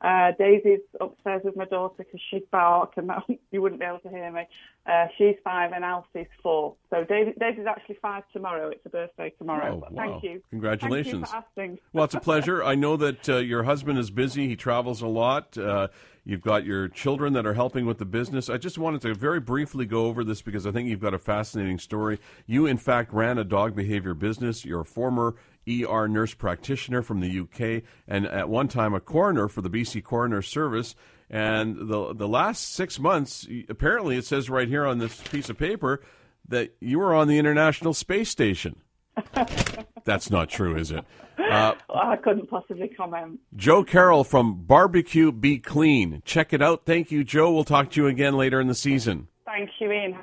Uh, 0.01 0.31
Daisy's 0.37 0.79
upstairs 1.01 1.41
with 1.43 1.57
my 1.57 1.65
daughter 1.65 1.95
because 1.97 2.21
she'd 2.29 2.49
bark 2.51 2.93
and 2.95 3.09
that, 3.09 3.23
you 3.51 3.61
wouldn't 3.61 3.81
be 3.81 3.85
able 3.85 3.99
to 3.99 4.09
hear 4.09 4.31
me. 4.31 4.43
Uh, 4.85 5.07
she's 5.17 5.35
five 5.43 5.71
and 5.73 5.83
Elsie's 5.83 6.27
four. 6.41 6.75
So 6.89 7.03
Daisy, 7.03 7.33
Daisy's 7.39 7.65
actually 7.67 7.97
five 8.01 8.23
tomorrow. 8.31 8.69
It's 8.69 8.85
a 8.85 8.89
birthday 8.89 9.33
tomorrow. 9.37 9.81
Oh, 9.83 9.93
wow. 9.93 10.05
Thank 10.05 10.23
you. 10.23 10.41
Congratulations. 10.51 11.29
Thank 11.55 11.71
you 11.71 11.77
well, 11.91 12.05
it's 12.05 12.13
a 12.13 12.19
pleasure. 12.19 12.63
I 12.63 12.75
know 12.75 12.95
that 12.97 13.27
uh, 13.27 13.37
your 13.37 13.63
husband 13.63 13.99
is 13.99 14.09
busy. 14.09 14.47
He 14.47 14.55
travels 14.55 15.01
a 15.01 15.07
lot. 15.07 15.57
Uh, 15.57 15.89
you've 16.23 16.41
got 16.41 16.65
your 16.65 16.87
children 16.87 17.33
that 17.33 17.45
are 17.45 17.53
helping 17.53 17.85
with 17.85 17.97
the 17.97 18.05
business. 18.05 18.49
I 18.49 18.57
just 18.57 18.77
wanted 18.77 19.01
to 19.01 19.13
very 19.13 19.39
briefly 19.39 19.85
go 19.85 20.05
over 20.05 20.23
this 20.23 20.41
because 20.41 20.65
I 20.65 20.71
think 20.71 20.87
you've 20.87 21.01
got 21.01 21.13
a 21.13 21.19
fascinating 21.19 21.79
story. 21.79 22.19
You, 22.45 22.65
in 22.65 22.77
fact, 22.77 23.13
ran 23.13 23.37
a 23.37 23.43
dog 23.43 23.75
behavior 23.75 24.13
business. 24.13 24.63
You're 24.63 24.81
a 24.81 24.85
former 24.85 25.35
ER 25.69 26.07
nurse 26.07 26.33
practitioner 26.33 27.01
from 27.01 27.19
the 27.19 27.39
UK, 27.39 27.83
and 28.07 28.25
at 28.25 28.49
one 28.49 28.67
time 28.67 28.93
a 28.93 28.99
coroner 28.99 29.47
for 29.47 29.61
the 29.61 29.69
BC 29.69 30.03
Coroner 30.03 30.41
Service. 30.41 30.95
And 31.29 31.75
the 31.89 32.13
the 32.13 32.27
last 32.27 32.73
six 32.73 32.99
months, 32.99 33.47
apparently, 33.69 34.17
it 34.17 34.25
says 34.25 34.49
right 34.49 34.67
here 34.67 34.85
on 34.85 34.97
this 34.97 35.21
piece 35.29 35.49
of 35.49 35.57
paper 35.57 36.01
that 36.47 36.75
you 36.79 36.99
were 36.99 37.13
on 37.13 37.27
the 37.27 37.37
International 37.37 37.93
Space 37.93 38.29
Station. 38.29 38.77
That's 40.05 40.31
not 40.31 40.49
true, 40.49 40.75
is 40.75 40.91
it? 40.91 41.05
Uh, 41.37 41.73
I 41.93 42.15
couldn't 42.17 42.49
possibly 42.49 42.87
comment. 42.89 43.39
Joe 43.55 43.83
Carroll 43.83 44.23
from 44.23 44.63
Barbecue 44.63 45.31
Be 45.31 45.57
Clean. 45.57 46.21
Check 46.25 46.53
it 46.53 46.61
out. 46.61 46.85
Thank 46.85 47.11
you, 47.11 47.23
Joe. 47.23 47.51
We'll 47.51 47.63
talk 47.63 47.91
to 47.91 48.01
you 48.01 48.07
again 48.07 48.35
later 48.35 48.59
in 48.59 48.67
the 48.67 48.75
season. 48.75 49.27
Thank 49.45 49.69
you, 49.79 49.91
Ian. 49.91 50.17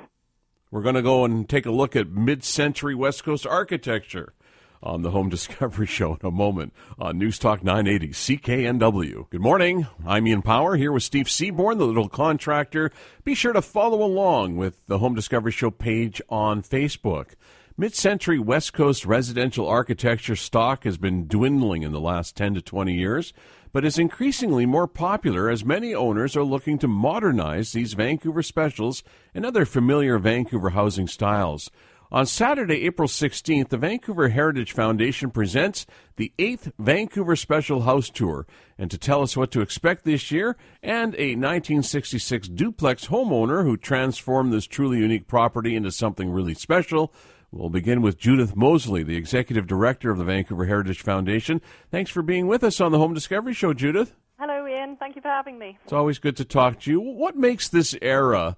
We're 0.71 0.81
going 0.81 0.95
to 0.95 1.01
go 1.01 1.23
and 1.25 1.47
take 1.47 1.65
a 1.65 1.71
look 1.71 1.95
at 1.95 2.09
mid 2.09 2.43
century 2.43 2.95
West 2.95 3.23
Coast 3.23 3.47
architecture 3.47 4.33
on 4.81 5.01
the 5.01 5.11
Home 5.11 5.29
Discovery 5.37 5.85
Show 5.85 6.13
in 6.21 6.27
a 6.27 6.31
moment 6.31 6.73
on 6.97 7.17
News 7.17 7.39
Talk 7.39 7.63
980 7.63 8.09
CKNW. 8.09 9.29
Good 9.29 9.41
morning. 9.41 9.87
I'm 10.05 10.27
Ian 10.27 10.41
Power 10.41 10.75
here 10.75 10.91
with 10.91 11.03
Steve 11.03 11.29
Seaborn, 11.29 11.77
the 11.77 11.85
little 11.85 12.09
contractor. 12.09 12.91
Be 13.23 13.35
sure 13.35 13.53
to 13.53 13.61
follow 13.61 14.03
along 14.03 14.57
with 14.57 14.85
the 14.87 14.99
Home 14.99 15.15
Discovery 15.15 15.51
Show 15.51 15.71
page 15.71 16.21
on 16.29 16.61
Facebook. 16.61 17.33
Mid 17.79 17.93
century 17.93 18.39
West 18.39 18.73
Coast 18.73 19.05
residential 19.05 19.67
architecture 19.67 20.35
stock 20.35 20.83
has 20.83 20.97
been 20.97 21.27
dwindling 21.27 21.83
in 21.83 21.91
the 21.91 21.99
last 21.99 22.35
10 22.35 22.55
to 22.55 22.61
20 22.63 22.95
years, 22.95 23.33
but 23.71 23.85
is 23.85 23.99
increasingly 23.99 24.65
more 24.65 24.87
popular 24.87 25.47
as 25.47 25.63
many 25.63 25.93
owners 25.93 26.35
are 26.35 26.43
looking 26.43 26.79
to 26.79 26.87
modernize 26.87 27.73
these 27.73 27.93
Vancouver 27.93 28.41
specials 28.41 29.03
and 29.35 29.45
other 29.45 29.63
familiar 29.63 30.17
Vancouver 30.17 30.71
housing 30.71 31.07
styles. 31.07 31.69
On 32.09 32.25
Saturday, 32.25 32.85
April 32.85 33.09
16th, 33.09 33.67
the 33.67 33.77
Vancouver 33.77 34.29
Heritage 34.29 34.71
Foundation 34.71 35.29
presents 35.29 35.85
the 36.15 36.31
8th 36.39 36.71
Vancouver 36.79 37.35
Special 37.35 37.81
House 37.81 38.09
Tour. 38.09 38.47
And 38.77 38.89
to 38.91 38.97
tell 38.97 39.21
us 39.21 39.35
what 39.35 39.51
to 39.51 39.59
expect 39.59 40.05
this 40.05 40.31
year, 40.31 40.55
and 40.81 41.13
a 41.15 41.35
1966 41.35 42.47
duplex 42.47 43.07
homeowner 43.07 43.63
who 43.63 43.75
transformed 43.75 44.53
this 44.53 44.67
truly 44.67 44.99
unique 44.99 45.27
property 45.27 45.75
into 45.75 45.91
something 45.91 46.29
really 46.29 46.53
special, 46.53 47.13
we'll 47.51 47.69
begin 47.69 48.01
with 48.01 48.17
Judith 48.17 48.55
Mosley, 48.55 49.03
the 49.03 49.17
Executive 49.17 49.67
Director 49.67 50.09
of 50.09 50.17
the 50.17 50.23
Vancouver 50.23 50.65
Heritage 50.65 51.01
Foundation. 51.01 51.59
Thanks 51.91 52.09
for 52.09 52.21
being 52.21 52.47
with 52.47 52.63
us 52.63 52.79
on 52.79 52.93
the 52.93 52.99
Home 52.99 53.13
Discovery 53.13 53.53
Show, 53.53 53.73
Judith. 53.73 54.15
Hello, 54.39 54.65
Ian. 54.65 54.95
Thank 54.95 55.17
you 55.17 55.21
for 55.21 55.27
having 55.27 55.59
me. 55.59 55.77
It's 55.83 55.91
always 55.91 56.19
good 56.19 56.37
to 56.37 56.45
talk 56.45 56.79
to 56.81 56.91
you. 56.91 57.01
What 57.01 57.35
makes 57.35 57.67
this 57.67 57.97
era 58.01 58.55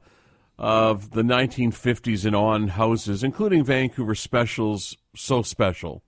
of 0.59 1.11
the 1.11 1.21
1950s 1.21 2.25
and 2.25 2.35
on 2.35 2.67
houses, 2.67 3.23
including 3.23 3.63
Vancouver 3.63 4.13
specials, 4.13 4.97
so 5.15 5.41
special? 5.41 6.03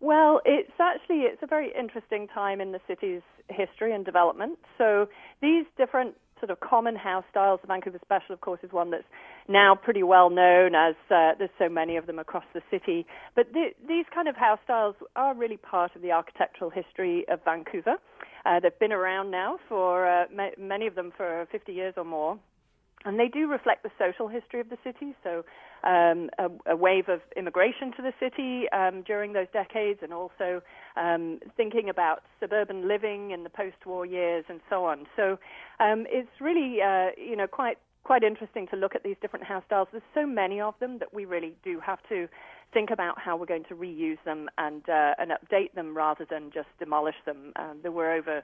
Well, 0.00 0.40
it's 0.44 0.72
actually 0.80 1.20
it's 1.20 1.42
a 1.42 1.46
very 1.46 1.72
interesting 1.78 2.26
time 2.26 2.60
in 2.60 2.72
the 2.72 2.80
city's 2.88 3.22
history 3.50 3.94
and 3.94 4.04
development. 4.04 4.58
So 4.78 5.08
these 5.40 5.66
different 5.76 6.16
sort 6.40 6.50
of 6.50 6.60
common 6.60 6.96
house 6.96 7.24
styles. 7.30 7.60
The 7.60 7.68
Vancouver 7.68 7.98
Special, 8.04 8.34
of 8.34 8.40
course, 8.40 8.60
is 8.62 8.72
one 8.72 8.90
that's 8.90 9.04
now 9.48 9.74
pretty 9.74 10.02
well 10.02 10.30
known 10.30 10.74
as 10.74 10.94
uh, 11.10 11.32
there's 11.38 11.50
so 11.58 11.68
many 11.68 11.96
of 11.96 12.06
them 12.06 12.18
across 12.18 12.44
the 12.52 12.62
city. 12.70 13.06
But 13.34 13.52
th- 13.52 13.76
these 13.86 14.04
kind 14.12 14.28
of 14.28 14.36
house 14.36 14.58
styles 14.64 14.96
are 15.16 15.34
really 15.34 15.56
part 15.56 15.94
of 15.94 16.02
the 16.02 16.12
architectural 16.12 16.70
history 16.70 17.24
of 17.28 17.40
Vancouver. 17.44 17.96
Uh, 18.44 18.60
they've 18.60 18.78
been 18.78 18.92
around 18.92 19.30
now 19.30 19.58
for 19.68 20.06
uh, 20.06 20.24
ma- 20.34 20.50
many 20.58 20.86
of 20.86 20.94
them 20.94 21.12
for 21.16 21.46
50 21.50 21.72
years 21.72 21.94
or 21.96 22.04
more. 22.04 22.38
And 23.04 23.18
they 23.18 23.28
do 23.28 23.50
reflect 23.50 23.82
the 23.82 23.90
social 23.98 24.28
history 24.28 24.60
of 24.60 24.70
the 24.70 24.78
city. 24.82 25.14
So, 25.22 25.44
um, 25.84 26.30
a, 26.38 26.72
a, 26.72 26.76
wave 26.76 27.10
of 27.10 27.20
immigration 27.36 27.92
to 27.96 28.02
the 28.02 28.14
city 28.18 28.70
um, 28.70 29.02
during 29.02 29.34
those 29.34 29.48
decades, 29.52 30.00
and 30.02 30.14
also 30.14 30.62
um, 30.96 31.40
thinking 31.58 31.90
about 31.90 32.22
suburban 32.40 32.88
living 32.88 33.32
in 33.32 33.42
the 33.44 33.50
post-war 33.50 34.06
years, 34.06 34.46
and 34.48 34.60
so 34.70 34.86
on. 34.86 35.06
So, 35.14 35.38
um, 35.80 36.06
it's 36.08 36.40
really, 36.40 36.80
uh, 36.80 37.10
you 37.18 37.36
know, 37.36 37.46
quite 37.46 37.76
quite 38.04 38.22
interesting 38.22 38.66
to 38.68 38.76
look 38.76 38.94
at 38.94 39.02
these 39.02 39.16
different 39.20 39.44
house 39.44 39.64
styles. 39.66 39.88
There's 39.90 40.02
so 40.14 40.26
many 40.26 40.60
of 40.60 40.74
them 40.78 40.98
that 40.98 41.12
we 41.12 41.24
really 41.24 41.54
do 41.64 41.80
have 41.80 41.98
to 42.10 42.28
think 42.74 42.90
about 42.90 43.18
how 43.18 43.36
we're 43.36 43.46
going 43.46 43.64
to 43.68 43.74
reuse 43.74 44.18
them 44.24 44.50
and 44.58 44.82
uh, 44.88 45.14
and 45.18 45.30
update 45.30 45.72
them 45.74 45.96
rather 45.96 46.26
than 46.28 46.50
just 46.52 46.68
demolish 46.78 47.14
them. 47.24 47.52
Um, 47.56 47.78
there 47.82 47.92
were 47.92 48.12
over 48.12 48.42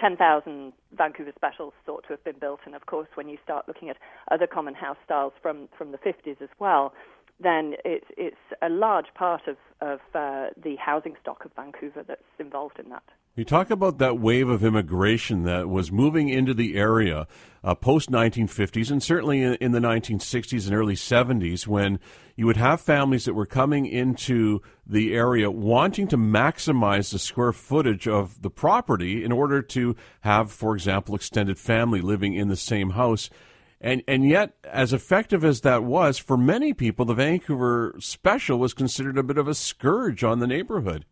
10,000 0.00 0.72
Vancouver 0.96 1.32
specials 1.36 1.74
thought 1.84 2.04
to 2.04 2.10
have 2.10 2.24
been 2.24 2.38
built, 2.38 2.60
and 2.64 2.74
of 2.74 2.86
course, 2.86 3.08
when 3.14 3.28
you 3.28 3.36
start 3.44 3.68
looking 3.68 3.90
at 3.90 3.96
other 4.30 4.46
common 4.46 4.74
house 4.74 4.96
styles 5.04 5.32
from 5.42 5.68
from 5.76 5.92
the 5.92 5.98
50s 5.98 6.40
as 6.40 6.48
well, 6.58 6.94
then 7.40 7.74
it's 7.84 8.06
it's 8.16 8.36
a 8.62 8.68
large 8.68 9.12
part 9.14 9.42
of 9.48 9.56
of 9.80 10.00
uh, 10.14 10.46
the 10.62 10.76
housing 10.76 11.16
stock 11.20 11.44
of 11.44 11.50
Vancouver 11.54 12.04
that's 12.06 12.22
involved 12.38 12.78
in 12.78 12.88
that. 12.88 13.04
You 13.34 13.46
talk 13.46 13.70
about 13.70 13.96
that 13.96 14.20
wave 14.20 14.50
of 14.50 14.62
immigration 14.62 15.44
that 15.44 15.66
was 15.66 15.90
moving 15.90 16.28
into 16.28 16.52
the 16.52 16.76
area 16.76 17.26
uh, 17.64 17.74
post 17.74 18.10
1950s 18.10 18.90
and 18.90 19.02
certainly 19.02 19.40
in, 19.40 19.54
in, 19.54 19.72
the 19.72 19.78
1960s 19.78 20.66
and 20.66 20.76
early 20.76 20.96
70s 20.96 21.66
when 21.66 21.98
you 22.36 22.44
would 22.44 22.58
have 22.58 22.82
families 22.82 23.24
that 23.24 23.32
were 23.32 23.46
coming 23.46 23.86
into 23.86 24.60
the 24.86 25.14
area 25.14 25.50
wanting 25.50 26.08
to 26.08 26.18
maximize 26.18 27.10
the 27.10 27.18
square 27.18 27.54
footage 27.54 28.06
of 28.06 28.42
the 28.42 28.50
property 28.50 29.24
in 29.24 29.32
order 29.32 29.62
to 29.62 29.96
have, 30.20 30.52
for 30.52 30.74
example, 30.74 31.14
extended 31.14 31.58
family 31.58 32.02
living 32.02 32.34
in 32.34 32.48
the 32.48 32.56
same 32.56 32.90
house. 32.90 33.30
And, 33.80 34.02
and 34.06 34.28
yet, 34.28 34.56
as 34.64 34.92
effective 34.92 35.42
as 35.42 35.62
that 35.62 35.84
was, 35.84 36.18
for 36.18 36.36
many 36.36 36.74
people, 36.74 37.06
the 37.06 37.14
Vancouver 37.14 37.96
special 37.98 38.58
was 38.58 38.74
considered 38.74 39.16
a 39.16 39.22
bit 39.22 39.38
of 39.38 39.48
a 39.48 39.54
scourge 39.54 40.22
on 40.22 40.40
the 40.40 40.46
neighborhood. 40.46 41.06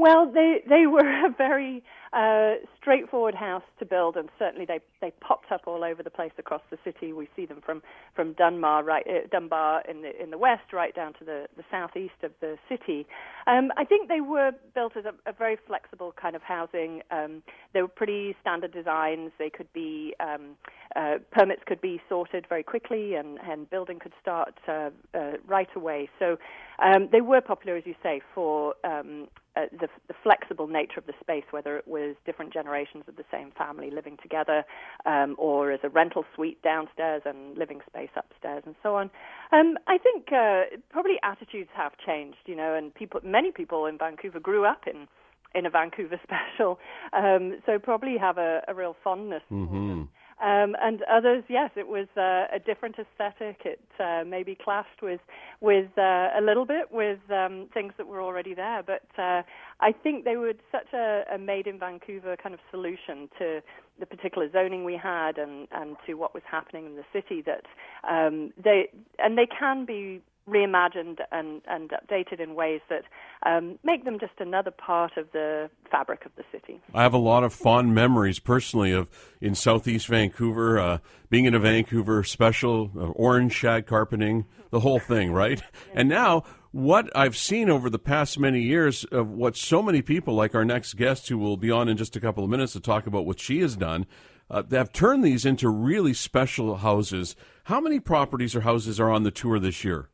Well, 0.00 0.30
they 0.32 0.62
they 0.68 0.86
were 0.86 1.26
a 1.26 1.30
very 1.36 1.84
uh, 2.12 2.54
straightforward 2.80 3.34
house 3.34 3.62
to 3.78 3.84
build, 3.84 4.16
and 4.16 4.28
certainly 4.38 4.64
they 4.64 4.80
they 5.00 5.12
popped 5.20 5.52
up 5.52 5.62
all 5.66 5.84
over 5.84 6.02
the 6.02 6.10
place 6.10 6.32
across 6.38 6.62
the 6.70 6.78
city. 6.84 7.12
We 7.12 7.28
see 7.36 7.46
them 7.46 7.60
from 7.64 7.82
from 8.14 8.32
Dunbar 8.34 8.84
right 8.84 9.06
uh, 9.06 9.26
Dunbar 9.30 9.82
in 9.88 10.02
the 10.02 10.20
in 10.20 10.30
the 10.30 10.38
west 10.38 10.72
right 10.72 10.94
down 10.94 11.12
to 11.14 11.24
the 11.24 11.46
the 11.56 11.64
southeast 11.70 12.22
of 12.22 12.32
the 12.40 12.56
city. 12.68 13.06
Um, 13.46 13.70
I 13.76 13.84
think 13.84 14.08
they 14.08 14.20
were 14.20 14.52
built 14.74 14.96
as 14.96 15.04
a, 15.04 15.12
a 15.28 15.32
very 15.32 15.56
flexible 15.66 16.14
kind 16.20 16.34
of 16.34 16.42
housing. 16.42 17.02
Um, 17.10 17.42
they 17.74 17.82
were 17.82 17.88
pretty 17.88 18.34
standard 18.40 18.72
designs. 18.72 19.32
They 19.38 19.50
could 19.50 19.72
be 19.72 20.14
um, 20.20 20.56
uh, 20.96 21.18
permits 21.30 21.62
could 21.66 21.80
be 21.80 22.00
sorted 22.08 22.46
very 22.48 22.62
quickly, 22.62 23.14
and 23.14 23.38
and 23.42 23.68
building 23.68 23.98
could 23.98 24.14
start 24.20 24.54
uh, 24.66 24.90
uh, 25.14 25.32
right 25.46 25.68
away. 25.76 26.08
So 26.18 26.38
um, 26.82 27.08
they 27.12 27.20
were 27.20 27.42
popular, 27.42 27.76
as 27.76 27.84
you 27.84 27.94
say, 28.02 28.22
for 28.34 28.74
um, 28.84 29.28
uh, 29.56 29.62
the, 29.72 29.88
the, 30.08 30.14
flexible 30.22 30.66
nature 30.66 30.98
of 30.98 31.06
the 31.06 31.12
space, 31.20 31.42
whether 31.50 31.76
it 31.76 31.86
was 31.86 32.14
different 32.24 32.52
generations 32.52 32.69
of 33.08 33.16
the 33.16 33.24
same 33.30 33.52
family 33.56 33.90
living 33.90 34.16
together, 34.22 34.64
um, 35.06 35.36
or 35.38 35.72
as 35.72 35.80
a 35.82 35.88
rental 35.88 36.24
suite 36.34 36.62
downstairs 36.62 37.22
and 37.24 37.56
living 37.56 37.80
space 37.88 38.10
upstairs, 38.16 38.62
and 38.66 38.74
so 38.82 38.96
on. 38.96 39.10
Um, 39.52 39.76
I 39.86 39.98
think 39.98 40.32
uh, 40.32 40.76
probably 40.90 41.16
attitudes 41.22 41.70
have 41.74 41.92
changed, 42.04 42.38
you 42.46 42.56
know, 42.56 42.74
and 42.74 42.94
people, 42.94 43.20
many 43.24 43.50
people 43.52 43.86
in 43.86 43.98
Vancouver 43.98 44.40
grew 44.40 44.64
up 44.64 44.82
in 44.86 45.06
in 45.52 45.66
a 45.66 45.70
Vancouver 45.70 46.20
special, 46.22 46.78
um, 47.12 47.58
so 47.66 47.78
probably 47.78 48.16
have 48.16 48.38
a, 48.38 48.62
a 48.68 48.74
real 48.74 48.94
fondness. 49.02 49.42
Mm-hmm. 49.50 50.02
Um, 50.42 50.74
and 50.80 51.02
others, 51.02 51.44
yes, 51.48 51.70
it 51.76 51.86
was 51.86 52.06
uh, 52.16 52.46
a 52.54 52.58
different 52.64 52.96
aesthetic. 52.98 53.60
It 53.66 53.80
uh, 53.98 54.24
maybe 54.26 54.56
clashed 54.56 55.02
with 55.02 55.20
with 55.60 55.90
uh, 55.98 56.28
a 56.34 56.40
little 56.42 56.64
bit 56.64 56.90
with 56.90 57.18
um, 57.30 57.68
things 57.74 57.92
that 57.98 58.06
were 58.06 58.22
already 58.22 58.54
there. 58.54 58.82
But 58.82 59.02
uh, 59.18 59.42
I 59.80 59.92
think 59.92 60.24
they 60.24 60.36
were 60.36 60.54
such 60.72 60.92
a, 60.94 61.24
a 61.34 61.38
made 61.38 61.66
in 61.66 61.78
Vancouver 61.78 62.36
kind 62.42 62.54
of 62.54 62.60
solution 62.70 63.28
to 63.38 63.60
the 63.98 64.06
particular 64.06 64.50
zoning 64.50 64.84
we 64.84 64.96
had 64.96 65.36
and, 65.36 65.68
and 65.72 65.96
to 66.06 66.14
what 66.14 66.32
was 66.32 66.42
happening 66.50 66.86
in 66.86 66.96
the 66.96 67.04
city 67.12 67.42
that 67.42 67.64
um, 68.10 68.52
they 68.62 68.88
and 69.18 69.36
they 69.36 69.46
can 69.46 69.84
be 69.84 70.22
reimagined 70.50 71.18
and, 71.32 71.62
and 71.66 71.90
updated 71.90 72.40
in 72.40 72.54
ways 72.54 72.80
that 72.88 73.04
um, 73.46 73.78
make 73.84 74.04
them 74.04 74.18
just 74.18 74.32
another 74.38 74.70
part 74.70 75.16
of 75.16 75.30
the 75.32 75.70
fabric 75.90 76.26
of 76.26 76.32
the 76.36 76.44
city. 76.52 76.80
I 76.94 77.02
have 77.02 77.14
a 77.14 77.18
lot 77.18 77.44
of 77.44 77.54
fond 77.54 77.94
memories 77.94 78.38
personally 78.38 78.92
of 78.92 79.08
in 79.40 79.54
southeast 79.54 80.06
Vancouver, 80.08 80.78
uh, 80.78 80.98
being 81.30 81.44
in 81.44 81.54
a 81.54 81.60
Vancouver 81.60 82.22
special, 82.24 82.90
uh, 82.96 83.06
orange 83.10 83.52
shag 83.52 83.86
carpeting, 83.86 84.44
the 84.70 84.80
whole 84.80 84.98
thing, 84.98 85.32
right? 85.32 85.62
And 85.94 86.08
now, 86.08 86.44
what 86.72 87.14
I've 87.16 87.36
seen 87.36 87.68
over 87.68 87.90
the 87.90 87.98
past 87.98 88.38
many 88.38 88.62
years 88.62 89.04
of 89.04 89.28
what 89.28 89.56
so 89.56 89.82
many 89.82 90.02
people, 90.02 90.34
like 90.34 90.54
our 90.54 90.64
next 90.64 90.94
guest, 90.94 91.28
who 91.28 91.38
will 91.38 91.56
be 91.56 91.70
on 91.70 91.88
in 91.88 91.96
just 91.96 92.14
a 92.14 92.20
couple 92.20 92.44
of 92.44 92.50
minutes 92.50 92.74
to 92.74 92.80
talk 92.80 93.06
about 93.06 93.26
what 93.26 93.40
she 93.40 93.60
has 93.60 93.76
done, 93.76 94.06
uh, 94.50 94.62
have 94.70 94.92
turned 94.92 95.24
these 95.24 95.44
into 95.44 95.68
really 95.68 96.14
special 96.14 96.76
houses. 96.76 97.34
How 97.64 97.80
many 97.80 98.00
properties 98.00 98.54
or 98.54 98.60
houses 98.60 99.00
are 99.00 99.10
on 99.10 99.22
the 99.22 99.30
tour 99.30 99.58
this 99.58 99.84
year? 99.84 100.10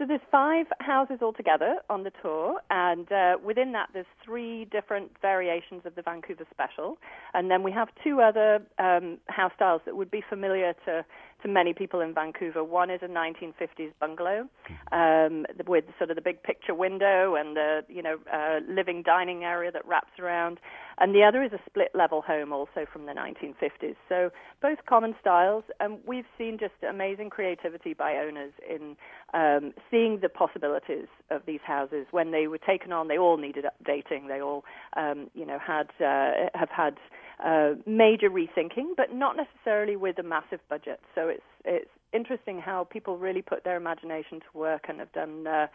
So 0.00 0.06
there's 0.06 0.22
five 0.32 0.64
houses 0.78 1.18
altogether 1.20 1.76
on 1.90 2.04
the 2.04 2.12
tour, 2.22 2.62
and 2.70 3.12
uh, 3.12 3.36
within 3.44 3.72
that 3.72 3.90
there's 3.92 4.06
three 4.24 4.64
different 4.64 5.10
variations 5.20 5.82
of 5.84 5.94
the 5.94 6.00
Vancouver 6.00 6.46
Special, 6.50 6.96
and 7.34 7.50
then 7.50 7.62
we 7.62 7.70
have 7.72 7.88
two 8.02 8.22
other 8.22 8.62
um, 8.78 9.18
house 9.28 9.52
styles 9.56 9.82
that 9.84 9.94
would 9.94 10.10
be 10.10 10.24
familiar 10.26 10.72
to 10.86 11.04
to 11.42 11.48
many 11.48 11.72
people 11.72 12.00
in 12.00 12.14
Vancouver. 12.14 12.62
One 12.64 12.90
is 12.90 13.00
a 13.02 13.08
1950s 13.08 13.92
bungalow 14.00 14.48
um, 14.92 15.46
with 15.66 15.84
sort 15.98 16.10
of 16.10 16.16
the 16.16 16.22
big 16.22 16.42
picture 16.42 16.74
window 16.74 17.34
and 17.34 17.56
the 17.56 17.80
you 17.88 18.02
know 18.02 18.18
uh, 18.32 18.60
living 18.68 19.02
dining 19.02 19.44
area 19.44 19.70
that 19.72 19.86
wraps 19.86 20.18
around, 20.18 20.58
and 20.98 21.14
the 21.14 21.22
other 21.22 21.42
is 21.42 21.52
a 21.52 21.60
split 21.66 21.90
level 21.94 22.22
home 22.22 22.52
also 22.52 22.86
from 22.92 23.06
the 23.06 23.12
1950s. 23.12 23.96
So 24.08 24.30
both 24.60 24.78
common 24.88 25.14
styles, 25.20 25.64
and 25.80 25.98
we've 26.06 26.26
seen 26.36 26.58
just 26.58 26.74
amazing 26.88 27.30
creativity 27.30 27.94
by 27.94 28.16
owners 28.16 28.52
in 28.68 28.96
um, 29.34 29.72
seeing 29.90 30.20
the 30.20 30.28
possibilities 30.28 31.06
of 31.30 31.42
these 31.46 31.60
houses 31.64 32.06
when 32.10 32.30
they 32.30 32.46
were 32.46 32.58
taken 32.58 32.92
on. 32.92 33.08
They 33.08 33.18
all 33.18 33.36
needed 33.36 33.64
updating. 33.64 34.28
They 34.28 34.40
all 34.40 34.64
um, 34.96 35.30
you 35.34 35.46
know 35.46 35.58
had 35.58 35.88
uh, 36.04 36.50
have 36.54 36.70
had 36.70 36.96
uh, 37.44 37.74
major 37.86 38.30
rethinking, 38.30 38.96
but 38.96 39.14
not 39.14 39.36
necessarily 39.36 39.96
with 39.96 40.18
a 40.18 40.22
massive 40.22 40.60
budget. 40.68 41.00
So 41.14 41.28
it's 41.28 41.42
it's 41.64 41.90
interesting 42.12 42.60
how 42.60 42.84
people 42.84 43.16
really 43.18 43.42
put 43.42 43.64
their 43.64 43.76
imagination 43.76 44.40
to 44.40 44.58
work 44.58 44.86
and 44.88 44.98
have 44.98 45.12
done 45.12 45.46
uh, 45.46 45.66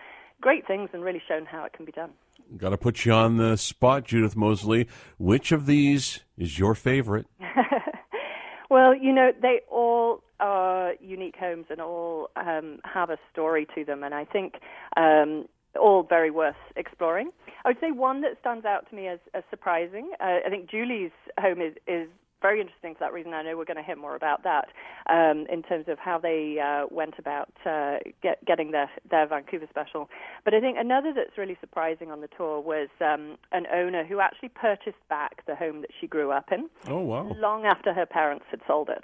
great 0.41 0.67
things 0.67 0.89
and 0.93 1.03
really 1.03 1.21
shown 1.27 1.45
how 1.45 1.63
it 1.63 1.73
can 1.73 1.85
be 1.85 1.91
done. 1.91 2.11
Got 2.57 2.69
to 2.69 2.77
put 2.77 3.05
you 3.05 3.13
on 3.13 3.37
the 3.37 3.57
spot, 3.57 4.05
Judith 4.05 4.35
Mosley. 4.35 4.87
Which 5.17 5.51
of 5.51 5.65
these 5.65 6.19
is 6.37 6.59
your 6.59 6.75
favorite? 6.75 7.25
well, 8.69 8.95
you 8.95 9.13
know, 9.13 9.31
they 9.41 9.61
all 9.69 10.21
are 10.39 10.93
unique 10.99 11.35
homes 11.39 11.65
and 11.69 11.81
all 11.81 12.29
um, 12.35 12.79
have 12.83 13.09
a 13.09 13.17
story 13.31 13.65
to 13.73 13.85
them, 13.85 14.03
and 14.03 14.13
I 14.13 14.25
think 14.25 14.55
um, 14.97 15.47
all 15.77 16.03
very 16.03 16.31
worth 16.31 16.55
exploring. 16.75 17.31
I 17.63 17.69
would 17.69 17.79
say 17.79 17.91
one 17.91 18.21
that 18.21 18.37
stands 18.39 18.65
out 18.65 18.89
to 18.89 18.95
me 18.95 19.07
as, 19.07 19.19
as 19.33 19.43
surprising. 19.49 20.11
Uh, 20.19 20.39
I 20.45 20.49
think 20.49 20.69
Julie's 20.69 21.11
home 21.39 21.61
is, 21.61 21.73
is 21.87 22.07
very 22.41 22.61
interesting 22.61 22.93
for 22.93 22.99
that 22.99 23.13
reason. 23.13 23.33
I 23.33 23.41
know 23.41 23.57
we're 23.57 23.65
going 23.65 23.77
to 23.77 23.83
hear 23.83 23.95
more 23.95 24.15
about 24.15 24.43
that 24.43 24.67
um, 25.09 25.47
in 25.51 25.63
terms 25.63 25.85
of 25.87 25.97
how 25.97 26.19
they 26.19 26.57
uh, 26.63 26.85
went 26.91 27.15
about 27.17 27.49
uh, 27.65 27.97
get, 28.21 28.43
getting 28.45 28.69
their, 28.69 28.89
their 29.09 29.25
Vancouver 29.27 29.65
special. 29.69 30.09
But 30.43 30.53
I 30.53 30.59
think 30.59 30.77
another 30.79 31.11
that's 31.11 31.37
really 31.39 31.57
surprising 31.59 32.11
on 32.11 32.21
the 32.21 32.29
tour 32.37 32.59
was 32.59 32.89
um, 33.01 33.37
an 33.51 33.65
owner 33.73 34.05
who 34.05 34.19
actually 34.19 34.49
purchased 34.49 35.01
back 35.09 35.43
the 35.47 35.55
home 35.55 35.81
that 35.81 35.89
she 35.99 36.05
grew 36.05 36.31
up 36.31 36.51
in. 36.51 36.69
Oh 36.87 36.99
wow! 36.99 37.31
Long 37.35 37.65
after 37.65 37.93
her 37.93 38.05
parents 38.05 38.45
had 38.51 38.61
sold 38.67 38.89
it 38.89 39.03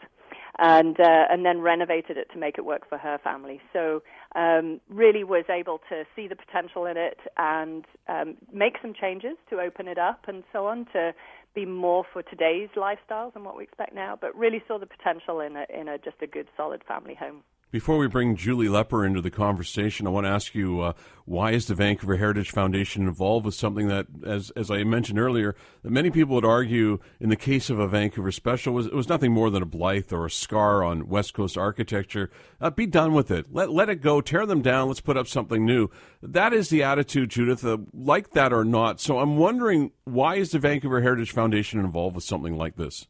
and 0.59 0.99
uh, 0.99 1.25
and 1.29 1.45
then 1.45 1.61
renovated 1.61 2.17
it 2.17 2.27
to 2.33 2.39
make 2.39 2.57
it 2.57 2.65
work 2.65 2.87
for 2.87 2.97
her 2.97 3.19
family. 3.23 3.61
So 3.73 4.03
um, 4.35 4.79
really 4.89 5.23
was 5.23 5.45
able 5.49 5.79
to 5.89 6.03
see 6.15 6.27
the 6.27 6.35
potential 6.35 6.85
in 6.85 6.97
it 6.97 7.19
and 7.37 7.85
um, 8.07 8.35
make 8.51 8.75
some 8.81 8.93
changes 8.93 9.37
to 9.49 9.59
open 9.59 9.87
it 9.87 9.97
up 9.97 10.25
and 10.27 10.43
so 10.51 10.67
on 10.67 10.85
to 10.93 11.13
be 11.53 11.65
more 11.65 12.05
for 12.13 12.23
today's 12.23 12.69
lifestyles 12.75 13.35
and 13.35 13.43
what 13.43 13.57
we 13.57 13.63
expect 13.63 13.93
now. 13.93 14.17
But 14.19 14.35
really 14.37 14.63
saw 14.67 14.77
the 14.77 14.85
potential 14.85 15.39
in 15.39 15.55
a 15.55 15.65
in 15.73 15.87
a 15.87 15.97
just 15.97 16.17
a 16.21 16.27
good 16.27 16.47
solid 16.55 16.83
family 16.87 17.15
home. 17.15 17.43
Before 17.71 17.97
we 17.97 18.07
bring 18.07 18.35
Julie 18.35 18.67
Lepper 18.67 19.05
into 19.05 19.21
the 19.21 19.31
conversation, 19.31 20.05
I 20.05 20.09
want 20.09 20.25
to 20.25 20.29
ask 20.29 20.53
you 20.53 20.81
uh, 20.81 20.93
why 21.23 21.51
is 21.51 21.67
the 21.67 21.73
Vancouver 21.73 22.17
Heritage 22.17 22.51
Foundation 22.51 23.07
involved 23.07 23.45
with 23.45 23.55
something 23.55 23.87
that, 23.87 24.07
as 24.25 24.51
as 24.57 24.69
I 24.69 24.83
mentioned 24.83 25.17
earlier, 25.17 25.55
that 25.81 25.89
many 25.89 26.11
people 26.11 26.35
would 26.35 26.43
argue, 26.43 26.99
in 27.21 27.29
the 27.29 27.37
case 27.37 27.69
of 27.69 27.79
a 27.79 27.87
Vancouver 27.87 28.29
Special, 28.33 28.73
was 28.73 28.87
it 28.87 28.93
was 28.93 29.07
nothing 29.07 29.31
more 29.31 29.49
than 29.49 29.63
a 29.63 29.65
blight 29.65 30.11
or 30.11 30.25
a 30.25 30.29
scar 30.29 30.83
on 30.83 31.07
West 31.07 31.33
Coast 31.33 31.57
architecture. 31.57 32.29
Uh, 32.59 32.71
be 32.71 32.85
done 32.85 33.13
with 33.13 33.31
it. 33.31 33.45
Let 33.53 33.71
let 33.71 33.87
it 33.87 34.01
go. 34.01 34.19
Tear 34.19 34.45
them 34.45 34.61
down. 34.61 34.89
Let's 34.89 34.99
put 34.99 35.15
up 35.15 35.29
something 35.29 35.65
new. 35.65 35.89
That 36.21 36.51
is 36.51 36.67
the 36.67 36.83
attitude, 36.83 37.29
Judith. 37.29 37.63
Uh, 37.63 37.77
like 37.93 38.31
that 38.31 38.51
or 38.51 38.65
not. 38.65 38.99
So 38.99 39.19
I'm 39.19 39.37
wondering 39.37 39.91
why 40.03 40.35
is 40.35 40.51
the 40.51 40.59
Vancouver 40.59 40.99
Heritage 40.99 41.31
Foundation 41.31 41.79
involved 41.79 42.15
with 42.15 42.25
something 42.25 42.57
like 42.57 42.75
this? 42.75 43.07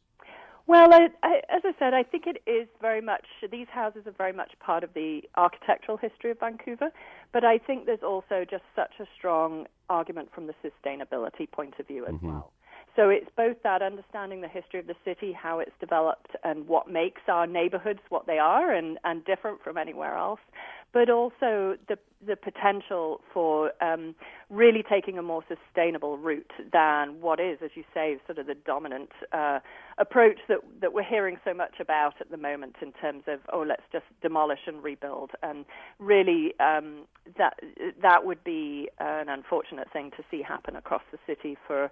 Well, 0.72 0.94
I, 0.94 1.08
I, 1.22 1.42
as 1.54 1.60
I 1.66 1.72
said, 1.78 1.92
I 1.92 2.02
think 2.02 2.24
it 2.26 2.40
is 2.50 2.66
very 2.80 3.02
much, 3.02 3.26
these 3.50 3.66
houses 3.70 4.06
are 4.06 4.14
very 4.16 4.32
much 4.32 4.52
part 4.58 4.82
of 4.82 4.94
the 4.94 5.20
architectural 5.36 5.98
history 5.98 6.30
of 6.30 6.40
Vancouver, 6.40 6.88
but 7.30 7.44
I 7.44 7.58
think 7.58 7.84
there's 7.84 8.02
also 8.02 8.46
just 8.50 8.62
such 8.74 8.92
a 8.98 9.04
strong 9.14 9.66
argument 9.90 10.30
from 10.34 10.46
the 10.46 10.54
sustainability 10.64 11.50
point 11.50 11.74
of 11.78 11.86
view 11.86 12.06
as 12.06 12.14
mm-hmm. 12.14 12.26
well. 12.26 12.52
So 12.96 13.10
it's 13.10 13.28
both 13.36 13.62
that 13.64 13.82
understanding 13.82 14.40
the 14.40 14.48
history 14.48 14.80
of 14.80 14.86
the 14.86 14.96
city, 15.04 15.32
how 15.32 15.58
it's 15.58 15.72
developed, 15.78 16.36
and 16.42 16.66
what 16.66 16.90
makes 16.90 17.20
our 17.28 17.46
neighborhoods 17.46 18.00
what 18.08 18.26
they 18.26 18.38
are 18.38 18.72
and, 18.72 18.98
and 19.04 19.22
different 19.26 19.62
from 19.62 19.76
anywhere 19.76 20.16
else, 20.16 20.40
but 20.92 21.08
also 21.08 21.76
the 21.88 21.98
the 22.24 22.36
potential 22.36 23.20
for 23.32 23.72
um, 23.82 24.14
really 24.48 24.84
taking 24.88 25.18
a 25.18 25.22
more 25.22 25.42
sustainable 25.48 26.16
route 26.18 26.52
than 26.72 27.20
what 27.20 27.40
is, 27.40 27.58
as 27.64 27.70
you 27.74 27.82
say, 27.92 28.16
sort 28.26 28.38
of 28.38 28.46
the 28.46 28.54
dominant 28.54 29.10
uh, 29.32 29.58
approach 29.98 30.38
that 30.48 30.58
that 30.80 30.92
we're 30.92 31.02
hearing 31.02 31.38
so 31.44 31.52
much 31.52 31.80
about 31.80 32.14
at 32.20 32.30
the 32.30 32.36
moment 32.36 32.76
in 32.80 32.92
terms 32.92 33.24
of 33.26 33.40
oh 33.52 33.62
let's 33.62 33.82
just 33.90 34.04
demolish 34.22 34.60
and 34.66 34.82
rebuild. 34.82 35.30
And 35.42 35.64
really 35.98 36.52
um, 36.60 37.06
that 37.38 37.54
that 38.00 38.24
would 38.24 38.44
be 38.44 38.88
an 38.98 39.28
unfortunate 39.28 39.92
thing 39.92 40.10
to 40.16 40.24
see 40.30 40.42
happen 40.42 40.76
across 40.76 41.02
the 41.10 41.18
city 41.26 41.56
for 41.66 41.90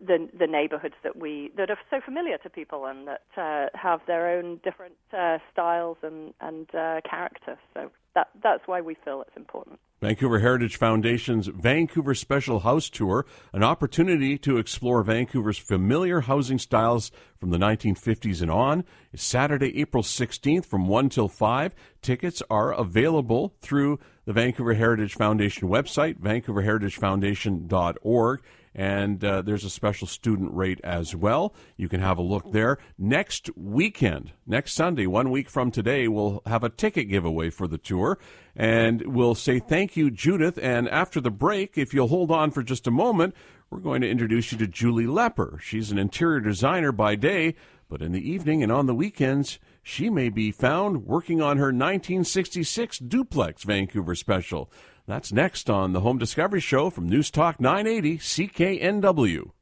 the 0.00 0.28
the 0.38 0.46
neighborhoods 0.46 0.94
that 1.02 1.16
we 1.16 1.50
that 1.56 1.70
are 1.70 1.78
so 1.90 2.00
familiar 2.04 2.38
to 2.38 2.50
people 2.50 2.86
and 2.86 3.08
that 3.08 3.22
uh, 3.36 3.66
have 3.74 4.00
their 4.06 4.28
own 4.28 4.60
different 4.64 4.94
uh, 5.16 5.38
styles 5.52 5.96
and 6.02 6.34
and 6.40 6.68
uh, 6.74 7.00
character. 7.08 7.58
So 7.74 7.90
that 8.14 8.28
that's 8.42 8.66
why 8.66 8.80
we 8.80 8.96
feel 9.04 9.22
it's 9.22 9.36
important. 9.36 9.78
Vancouver 10.02 10.40
Heritage 10.40 10.76
Foundation's 10.76 11.46
Vancouver 11.46 12.14
Special 12.14 12.60
House 12.60 12.90
Tour, 12.90 13.24
an 13.54 13.64
opportunity 13.64 14.36
to 14.38 14.58
explore 14.58 15.02
Vancouver's 15.02 15.56
familiar 15.56 16.20
housing 16.20 16.58
styles 16.58 17.10
from 17.34 17.48
the 17.48 17.56
1950s 17.56 18.42
and 18.42 18.50
on, 18.50 18.84
is 19.12 19.22
Saturday, 19.22 19.80
April 19.80 20.02
16th 20.02 20.66
from 20.66 20.86
1 20.86 21.08
till 21.08 21.28
5. 21.28 21.74
Tickets 22.02 22.42
are 22.50 22.74
available 22.74 23.54
through 23.62 23.98
the 24.26 24.34
Vancouver 24.34 24.74
Heritage 24.74 25.14
Foundation 25.14 25.68
website, 25.68 26.20
vancouverheritagefoundation.org 26.20 28.42
and 28.76 29.24
uh, 29.24 29.40
there's 29.40 29.64
a 29.64 29.70
special 29.70 30.06
student 30.06 30.54
rate 30.54 30.80
as 30.84 31.16
well. 31.16 31.54
You 31.78 31.88
can 31.88 32.00
have 32.00 32.18
a 32.18 32.22
look 32.22 32.52
there. 32.52 32.76
Next 32.98 33.48
weekend, 33.56 34.32
next 34.46 34.74
Sunday, 34.74 35.06
one 35.06 35.30
week 35.30 35.48
from 35.48 35.70
today, 35.70 36.06
we'll 36.08 36.42
have 36.44 36.62
a 36.62 36.68
ticket 36.68 37.08
giveaway 37.08 37.48
for 37.48 37.66
the 37.66 37.78
tour, 37.78 38.18
and 38.54 39.02
we'll 39.06 39.34
say 39.34 39.58
thank 39.58 39.96
you, 39.96 40.10
Judith. 40.10 40.58
And 40.62 40.90
after 40.90 41.22
the 41.22 41.30
break, 41.30 41.78
if 41.78 41.94
you'll 41.94 42.08
hold 42.08 42.30
on 42.30 42.50
for 42.50 42.62
just 42.62 42.86
a 42.86 42.90
moment, 42.90 43.34
we're 43.70 43.80
going 43.80 44.02
to 44.02 44.10
introduce 44.10 44.52
you 44.52 44.58
to 44.58 44.66
Julie 44.66 45.06
Lepper. 45.06 45.58
She's 45.58 45.90
an 45.90 45.98
interior 45.98 46.40
designer 46.40 46.92
by 46.92 47.16
day, 47.16 47.54
but 47.88 48.02
in 48.02 48.12
the 48.12 48.30
evening 48.30 48.62
and 48.62 48.70
on 48.70 48.84
the 48.84 48.94
weekends, 48.94 49.58
she 49.88 50.10
may 50.10 50.28
be 50.28 50.50
found 50.50 51.06
working 51.06 51.40
on 51.40 51.58
her 51.58 51.66
1966 51.66 52.98
duplex 52.98 53.62
Vancouver 53.62 54.16
special. 54.16 54.68
That's 55.06 55.32
next 55.32 55.70
on 55.70 55.92
the 55.92 56.00
Home 56.00 56.18
Discovery 56.18 56.58
Show 56.58 56.90
from 56.90 57.08
News 57.08 57.30
Talk 57.30 57.60
980 57.60 58.18
CKNW. 58.18 59.52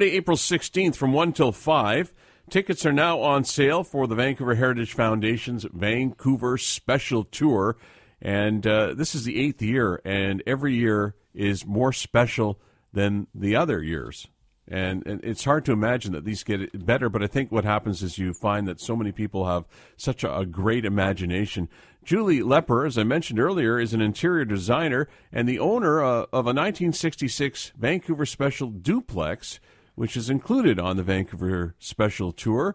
April 0.00 0.38
16th 0.38 0.96
from 0.96 1.12
1 1.12 1.34
till 1.34 1.52
5. 1.52 2.14
Tickets 2.48 2.86
are 2.86 2.92
now 2.92 3.20
on 3.20 3.44
sale 3.44 3.84
for 3.84 4.06
the 4.06 4.14
Vancouver 4.14 4.54
Heritage 4.54 4.94
Foundation's 4.94 5.66
Vancouver 5.70 6.56
Special 6.56 7.24
Tour. 7.24 7.76
And 8.22 8.66
uh, 8.66 8.94
this 8.94 9.14
is 9.14 9.24
the 9.24 9.38
eighth 9.38 9.60
year, 9.60 10.00
and 10.06 10.42
every 10.46 10.74
year 10.74 11.16
is 11.34 11.66
more 11.66 11.92
special 11.92 12.58
than 12.94 13.26
the 13.34 13.56
other 13.56 13.82
years. 13.82 14.26
And, 14.72 15.06
and, 15.06 15.22
it's 15.22 15.44
hard 15.44 15.66
to 15.66 15.72
imagine 15.72 16.12
that 16.12 16.24
these 16.24 16.42
get 16.42 16.86
better, 16.86 17.10
but 17.10 17.22
I 17.22 17.26
think 17.26 17.52
what 17.52 17.64
happens 17.64 18.02
is 18.02 18.16
you 18.16 18.32
find 18.32 18.66
that 18.66 18.80
so 18.80 18.96
many 18.96 19.12
people 19.12 19.46
have 19.46 19.66
such 19.98 20.24
a, 20.24 20.34
a, 20.34 20.46
great 20.46 20.86
imagination. 20.86 21.68
Julie 22.02 22.40
Lepper, 22.40 22.86
as 22.86 22.96
I 22.96 23.02
mentioned 23.02 23.38
earlier, 23.38 23.78
is 23.78 23.92
an 23.92 24.00
interior 24.00 24.46
designer 24.46 25.08
and 25.30 25.46
the 25.46 25.58
owner 25.58 26.02
uh, 26.02 26.22
of 26.32 26.46
a 26.46 26.56
1966 26.56 27.72
Vancouver 27.76 28.24
Special 28.24 28.70
duplex, 28.70 29.60
which 29.94 30.16
is 30.16 30.30
included 30.30 30.80
on 30.80 30.96
the 30.96 31.02
Vancouver 31.02 31.74
Special 31.78 32.32
Tour. 32.32 32.74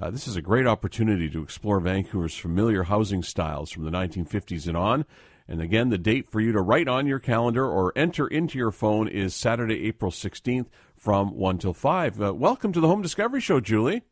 Uh, 0.00 0.10
this 0.10 0.26
is 0.26 0.36
a 0.36 0.42
great 0.42 0.66
opportunity 0.66 1.28
to 1.28 1.42
explore 1.42 1.78
Vancouver's 1.78 2.34
familiar 2.34 2.84
housing 2.84 3.22
styles 3.22 3.70
from 3.70 3.84
the 3.84 3.90
1950s 3.90 4.66
and 4.66 4.78
on. 4.78 5.04
And 5.46 5.60
again, 5.60 5.90
the 5.90 5.98
date 5.98 6.26
for 6.26 6.40
you 6.40 6.52
to 6.52 6.62
write 6.62 6.88
on 6.88 7.06
your 7.06 7.18
calendar 7.18 7.66
or 7.66 7.92
enter 7.94 8.26
into 8.26 8.56
your 8.56 8.70
phone 8.70 9.08
is 9.08 9.34
Saturday, 9.34 9.86
April 9.86 10.10
16th 10.10 10.68
from 11.04 11.36
1 11.36 11.58
till 11.58 11.74
5. 11.74 12.22
Uh, 12.22 12.34
welcome 12.34 12.72
to 12.72 12.80
the 12.80 12.88
Home 12.88 13.02
Discovery 13.02 13.42
Show, 13.42 13.60
Julie. 13.60 14.04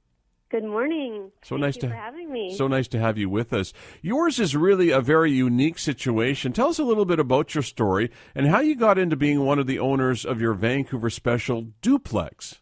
Good 0.50 0.62
morning. 0.62 1.33
So 1.42 1.55
Thank 1.55 1.62
nice 1.62 1.76
to 1.78 1.88
having 1.88 2.31
me. 2.31 2.55
So 2.55 2.68
nice 2.68 2.87
to 2.88 2.98
have 2.98 3.16
you 3.16 3.31
with 3.31 3.55
us. 3.55 3.72
Yours 4.02 4.38
is 4.38 4.55
really 4.55 4.90
a 4.90 5.00
very 5.00 5.33
unique 5.33 5.78
situation. 5.78 6.52
Tell 6.52 6.68
us 6.68 6.78
a 6.78 6.85
little 6.85 7.07
bit 7.07 7.18
about 7.18 7.55
your 7.55 7.62
story 7.62 8.11
and 8.35 8.46
how 8.46 8.61
you 8.61 8.76
got 8.76 8.98
into 8.98 9.16
being 9.16 9.40
one 9.40 9.59
of 9.59 9.66
the 9.66 9.78
owners 9.78 10.26
of 10.26 10.38
your 10.38 10.52
Vancouver 10.52 11.09
Special 11.09 11.62
duplex. 11.81 12.61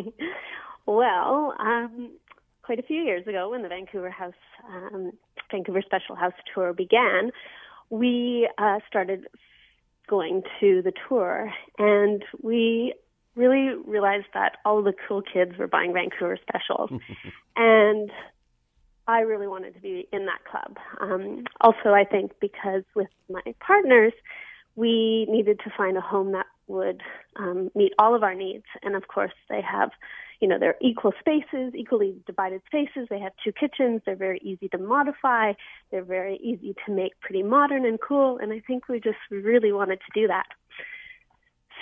well, 0.86 1.54
um, 1.60 2.12
quite 2.62 2.78
a 2.78 2.82
few 2.82 3.02
years 3.02 3.26
ago, 3.26 3.50
when 3.50 3.60
the 3.60 3.68
Vancouver 3.68 4.10
House, 4.10 4.32
um, 4.66 5.12
Vancouver 5.50 5.82
Special 5.82 6.16
House 6.16 6.32
tour 6.54 6.72
began, 6.72 7.30
we 7.90 8.48
uh, 8.56 8.78
started 8.88 9.26
going 10.08 10.42
to 10.58 10.80
the 10.80 10.92
tour, 11.06 11.52
and 11.78 12.24
we 12.40 12.94
really 13.34 13.74
realized 13.86 14.26
that 14.34 14.58
all 14.64 14.82
the 14.82 14.92
cool 15.08 15.22
kids 15.22 15.56
were 15.58 15.66
buying 15.66 15.92
Vancouver 15.92 16.38
specials. 16.48 16.90
and 17.56 18.10
I 19.06 19.20
really 19.20 19.46
wanted 19.46 19.74
to 19.74 19.80
be 19.80 20.08
in 20.12 20.26
that 20.26 20.44
club. 20.44 20.76
Um, 21.00 21.44
also, 21.60 21.90
I 21.90 22.04
think 22.04 22.32
because 22.40 22.82
with 22.94 23.08
my 23.28 23.42
partners, 23.60 24.12
we 24.76 25.26
needed 25.28 25.60
to 25.64 25.72
find 25.76 25.96
a 25.96 26.00
home 26.00 26.32
that 26.32 26.46
would 26.66 27.02
um, 27.36 27.70
meet 27.74 27.92
all 27.98 28.14
of 28.14 28.22
our 28.22 28.34
needs. 28.34 28.64
And 28.82 28.94
of 28.94 29.08
course, 29.08 29.32
they 29.50 29.60
have, 29.60 29.90
you 30.40 30.48
know, 30.48 30.58
they're 30.58 30.76
equal 30.80 31.12
spaces, 31.18 31.74
equally 31.74 32.16
divided 32.26 32.62
spaces. 32.66 33.08
They 33.10 33.18
have 33.18 33.32
two 33.44 33.52
kitchens. 33.52 34.02
They're 34.06 34.16
very 34.16 34.38
easy 34.42 34.68
to 34.68 34.78
modify. 34.78 35.52
They're 35.90 36.04
very 36.04 36.36
easy 36.36 36.74
to 36.86 36.92
make 36.92 37.18
pretty 37.20 37.42
modern 37.42 37.84
and 37.84 38.00
cool. 38.00 38.38
And 38.38 38.52
I 38.52 38.60
think 38.60 38.88
we 38.88 39.00
just 39.00 39.18
really 39.30 39.72
wanted 39.72 40.00
to 40.00 40.20
do 40.20 40.28
that 40.28 40.46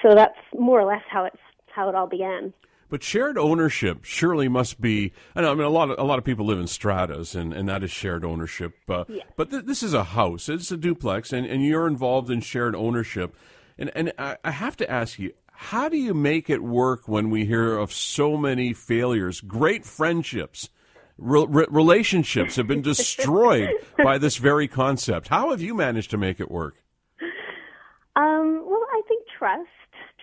so 0.02 0.14
that's 0.14 0.38
more 0.58 0.80
or 0.80 0.84
less 0.84 1.02
how 1.08 1.24
it's 1.24 1.36
how 1.66 1.88
it 1.88 1.94
all 1.94 2.06
began. 2.06 2.52
But 2.88 3.04
shared 3.04 3.38
ownership 3.38 4.04
surely 4.04 4.48
must 4.48 4.80
be. 4.80 5.12
I, 5.36 5.42
know, 5.42 5.52
I 5.52 5.54
mean, 5.54 5.64
a 5.64 5.70
lot 5.70 5.90
of 5.90 5.98
a 5.98 6.02
lot 6.02 6.18
of 6.18 6.24
people 6.24 6.44
live 6.46 6.58
in 6.58 6.66
stratas, 6.66 7.36
and, 7.36 7.52
and 7.52 7.68
that 7.68 7.84
is 7.84 7.90
shared 7.90 8.24
ownership. 8.24 8.74
Uh. 8.88 9.04
But 9.36 9.50
th- 9.50 9.64
this 9.64 9.82
is 9.82 9.94
a 9.94 10.02
house; 10.02 10.48
it's 10.48 10.72
a 10.72 10.76
duplex, 10.76 11.32
and, 11.32 11.46
and 11.46 11.64
you're 11.64 11.86
involved 11.86 12.30
in 12.30 12.40
shared 12.40 12.74
ownership. 12.74 13.36
And 13.78 13.92
and 13.94 14.12
I, 14.18 14.36
I 14.44 14.50
have 14.50 14.76
to 14.78 14.90
ask 14.90 15.20
you, 15.20 15.32
how 15.52 15.88
do 15.88 15.96
you 15.96 16.14
make 16.14 16.50
it 16.50 16.62
work 16.62 17.06
when 17.06 17.30
we 17.30 17.44
hear 17.44 17.78
of 17.78 17.92
so 17.92 18.36
many 18.36 18.72
failures? 18.72 19.40
Great 19.40 19.84
friendships, 19.84 20.68
re- 21.16 21.46
re- 21.48 21.66
relationships 21.70 22.56
have 22.56 22.66
been 22.66 22.82
destroyed 22.82 23.70
by 24.02 24.18
this 24.18 24.36
very 24.36 24.66
concept. 24.66 25.28
How 25.28 25.50
have 25.50 25.60
you 25.60 25.74
managed 25.74 26.10
to 26.10 26.18
make 26.18 26.40
it 26.40 26.50
work? 26.50 26.82
Um, 28.16 28.64
well, 28.66 28.84
I 28.92 29.02
think 29.06 29.24
trust 29.38 29.68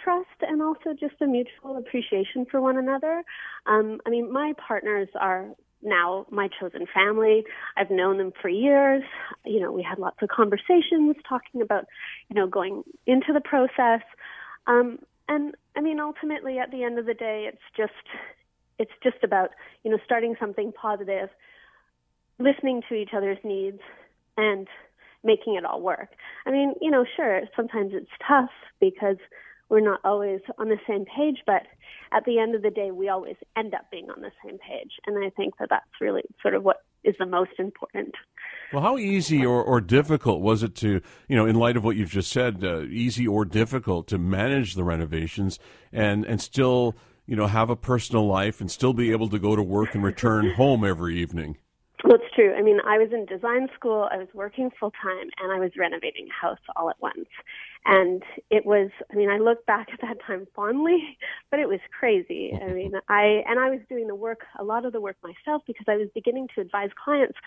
trust 0.08 0.42
and 0.42 0.62
also 0.62 0.94
just 0.98 1.22
a 1.22 1.28
mutual 1.28 1.78
appreciation 1.78 2.46
for 2.50 2.62
one 2.62 2.78
another. 2.78 3.24
Um, 3.66 4.00
I 4.06 4.10
mean, 4.10 4.32
my 4.32 4.54
partners 4.66 5.10
are 5.20 5.48
now 5.84 6.26
my 6.32 6.48
chosen 6.60 6.86
family. 6.94 7.44
I've 7.76 7.92
known 7.92 8.18
them 8.18 8.32
for 8.42 8.48
years. 8.48 9.04
You 9.46 9.60
know, 9.60 9.72
we 9.72 9.84
had 9.84 10.00
lots 10.00 10.18
of 10.22 10.30
conversations 10.30 11.18
talking 11.28 11.62
about, 11.62 11.86
you 12.30 12.36
know, 12.36 12.48
going 12.48 12.84
into 13.06 13.34
the 13.34 13.42
process. 13.42 14.02
Um, 14.66 15.00
and 15.28 15.56
I 15.76 15.82
mean, 15.82 16.00
ultimately, 16.00 16.58
at 16.58 16.72
the 16.72 16.84
end 16.84 17.00
of 17.00 17.06
the 17.06 17.14
day, 17.14 17.50
it's 17.52 17.62
just 17.76 17.92
it's 18.80 18.92
just 19.04 19.24
about 19.24 19.50
you 19.84 19.92
know 19.92 19.98
starting 20.06 20.36
something 20.40 20.72
positive, 20.72 21.30
listening 22.40 22.82
to 22.88 22.96
each 22.96 23.10
other's 23.14 23.40
needs, 23.44 23.82
and 24.38 24.68
making 25.24 25.56
it 25.56 25.66
all 25.66 25.82
work. 25.82 26.10
I 26.46 26.52
mean, 26.52 26.76
you 26.82 26.92
know, 26.92 27.04
sure, 27.18 27.42
sometimes 27.58 27.92
it's 27.94 28.10
tough 28.26 28.52
because 28.80 29.18
we're 29.70 29.82
not 29.82 30.00
always 30.04 30.40
on 30.58 30.70
the 30.70 30.78
same 30.88 31.06
page, 31.06 31.40
but 31.46 31.64
at 32.12 32.24
the 32.26 32.40
end 32.40 32.56
of 32.56 32.62
the 32.62 32.70
day, 32.70 32.92
we 32.92 33.10
always 33.10 33.36
end 33.58 33.74
up 33.74 33.90
being 33.92 34.10
on 34.10 34.22
the 34.22 34.32
same 34.44 34.58
page. 34.58 34.92
And 35.06 35.24
I 35.24 35.30
think 35.30 35.58
that 35.60 35.70
that's 35.70 35.86
really 36.00 36.24
sort 36.42 36.56
of 36.56 36.64
what 36.64 36.78
is 37.04 37.16
the 37.20 37.26
most 37.26 37.52
important. 37.60 38.16
Well, 38.72 38.82
how 38.82 38.98
easy 38.98 39.46
or, 39.46 39.64
or 39.64 39.82
difficult 39.82 40.42
was 40.42 40.64
it 40.64 40.76
to, 40.76 41.02
you 41.28 41.36
know, 41.36 41.46
in 41.46 41.56
light 41.56 41.78
of 41.78 41.84
what 41.84 41.96
you've 41.96 42.10
just 42.10 42.32
said, 42.32 42.64
uh, 42.64 42.82
easy 42.82 43.28
or 43.28 43.46
difficult 43.46 44.08
to 44.08 44.18
manage 44.18 44.76
the 44.76 44.84
renovations 44.84 45.60
and, 45.92 46.26
and 46.26 46.42
still, 46.42 46.96
you 47.26 47.36
know, 47.36 47.48
have 47.48 47.70
a 47.70 47.76
personal 47.76 48.28
life 48.28 48.60
and 48.60 48.72
still 48.72 48.94
be 48.94 49.12
able 49.12 49.30
to 49.30 49.40
go 49.40 49.56
to 49.56 49.64
work 49.64 49.96
and 49.96 50.04
return 50.04 50.52
home 50.52 50.84
every 50.84 51.18
evening? 51.18 51.58
Well, 52.04 52.16
it's 52.16 52.34
true. 52.36 52.54
I 52.54 52.62
mean, 52.62 52.80
I 52.86 53.00
was 53.00 53.10
in 53.12 53.26
design 53.26 53.70
school, 53.76 54.08
I 54.12 54.18
was 54.18 54.28
working 54.34 54.70
full 54.80 54.92
time, 55.02 55.30
and 55.42 55.52
I 55.52 55.60
was 55.60 55.72
renovating 55.78 56.28
a 56.30 56.46
house 56.46 56.60
all 56.76 56.92
at 56.92 57.02
once. 57.02 57.28
And 57.86 58.22
it 58.52 58.66
was, 58.68 58.92
I 59.12 59.16
mean, 59.16 59.30
I 59.32 59.38
look 59.40 59.66
back 59.66 59.88
at 59.92 60.02
that 60.02 60.18
time 60.28 60.46
fondly, 60.56 61.18
but 61.52 61.60
it 61.60 61.68
was 61.68 61.80
crazy. 62.00 62.54
I 62.54 62.72
mean, 62.72 62.94
I, 63.10 63.42
and 63.48 63.60
I 63.60 63.72
was 63.72 63.80
doing 63.90 64.08
the 64.08 64.16
work, 64.16 64.42
a 64.60 64.64
lot 64.64 64.86
of 64.86 64.94
the 64.94 65.02
work 65.02 65.18
myself 65.24 65.64
because 65.66 65.86
I 65.88 65.98
was 65.98 66.08
beginning 66.14 66.48
to 66.54 66.62
advise 66.62 66.90
clients 67.04 67.38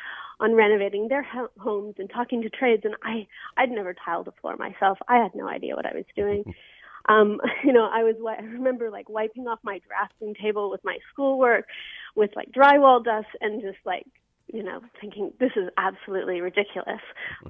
on 0.40 0.54
renovating 0.54 1.06
their 1.06 1.24
homes 1.58 1.94
and 1.98 2.10
talking 2.10 2.42
to 2.42 2.50
trades. 2.50 2.82
And 2.84 2.96
I, 3.04 3.28
I'd 3.56 3.70
never 3.70 3.94
tiled 4.04 4.26
a 4.26 4.32
floor 4.40 4.56
myself. 4.56 4.98
I 5.08 5.18
had 5.18 5.32
no 5.34 5.48
idea 5.48 5.76
what 5.76 5.86
I 5.86 5.94
was 5.94 6.06
doing. 6.16 6.44
Um, 7.08 7.40
you 7.64 7.72
know, 7.72 7.88
I 7.90 8.02
was, 8.04 8.16
I 8.28 8.42
remember 8.42 8.90
like 8.90 9.08
wiping 9.08 9.48
off 9.48 9.58
my 9.62 9.80
drafting 9.88 10.34
table 10.34 10.70
with 10.70 10.82
my 10.84 10.98
schoolwork 11.12 11.64
with 12.14 12.30
like 12.36 12.50
drywall 12.52 13.02
dust 13.02 13.28
and 13.40 13.62
just 13.62 13.78
like 13.86 14.04
you 14.52 14.62
know, 14.62 14.80
thinking 15.00 15.32
this 15.40 15.52
is 15.56 15.68
absolutely 15.76 16.40
ridiculous. 16.40 17.00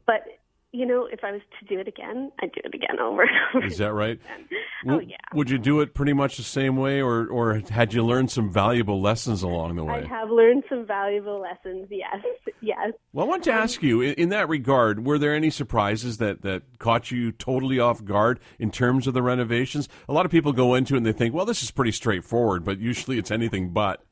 But 0.07 0.25
you 0.73 0.87
know, 0.87 1.09
if 1.11 1.25
I 1.25 1.33
was 1.33 1.41
to 1.59 1.67
do 1.67 1.81
it 1.81 1.89
again, 1.89 2.31
I'd 2.41 2.53
do 2.53 2.61
it 2.65 2.75
again 2.75 3.01
over 3.01 3.23
and 3.23 3.31
over. 3.55 3.67
Is 3.67 3.79
that 3.79 3.93
right? 3.93 4.21
oh 4.89 5.01
yeah. 5.01 5.17
Would 5.35 5.51
you 5.51 5.59
do 5.59 5.81
it 5.81 5.95
pretty 5.95 6.13
much 6.13 6.37
the 6.37 6.45
same 6.45 6.77
way, 6.77 7.01
or 7.01 7.27
or 7.27 7.61
had 7.71 7.93
you 7.93 8.05
learned 8.05 8.31
some 8.31 8.53
valuable 8.53 9.01
lessons 9.01 9.43
along 9.43 9.75
the 9.75 9.85
way? 9.85 10.05
I 10.05 10.07
have 10.07 10.31
learned 10.31 10.63
some 10.69 10.87
valuable 10.87 11.41
lessons. 11.41 11.89
Yes, 11.91 12.25
yes. 12.61 12.93
Well, 13.13 13.27
I 13.27 13.29
want 13.29 13.43
to 13.45 13.53
ask 13.53 13.83
you, 13.83 14.01
in, 14.01 14.15
in 14.15 14.29
that 14.29 14.49
regard, 14.49 15.05
were 15.05 15.19
there 15.19 15.35
any 15.35 15.51
surprises 15.51 16.19
that 16.19 16.43
that 16.43 16.79
caught 16.79 17.11
you 17.11 17.33
totally 17.33 17.81
off 17.81 18.05
guard 18.05 18.39
in 18.61 18.71
terms 18.71 19.09
of 19.09 19.15
the 19.15 19.23
renovations? 19.23 19.89
A 20.09 20.13
lot 20.13 20.25
of 20.25 20.31
people 20.31 20.53
go 20.53 20.75
into 20.75 20.95
it 20.95 20.99
and 20.99 21.07
they 21.07 21.13
think, 21.13 21.35
well, 21.35 21.47
this 21.47 21.65
is 21.65 21.73
pretty 21.73 21.93
straightforward, 21.93 22.65
but 22.65 22.79
usually 22.79 23.19
it's 23.19 23.33
anything 23.33 23.71
but 23.71 24.05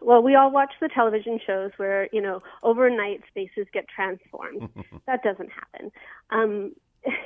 well, 0.00 0.22
we 0.22 0.34
all 0.34 0.50
watch 0.50 0.72
the 0.80 0.88
television 0.88 1.38
shows 1.44 1.70
where, 1.76 2.08
you 2.12 2.20
know, 2.20 2.42
overnight 2.62 3.22
spaces 3.28 3.66
get 3.72 3.86
transformed. 3.88 4.68
that 5.06 5.22
doesn't 5.22 5.50
happen. 5.50 5.90
Um, 6.30 6.72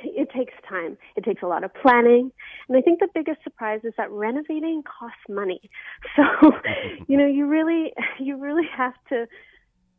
it 0.03 0.29
takes 0.35 0.53
time. 0.67 0.97
It 1.15 1.23
takes 1.23 1.41
a 1.41 1.47
lot 1.47 1.63
of 1.63 1.73
planning. 1.73 2.31
And 2.67 2.77
I 2.77 2.81
think 2.81 2.99
the 2.99 3.07
biggest 3.13 3.43
surprise 3.43 3.81
is 3.83 3.93
that 3.97 4.11
renovating 4.11 4.83
costs 4.83 5.21
money. 5.29 5.61
So, 6.15 6.51
you 7.07 7.17
know, 7.17 7.27
you 7.27 7.47
really, 7.47 7.93
you 8.19 8.37
really 8.37 8.67
have 8.75 8.93
to, 9.09 9.27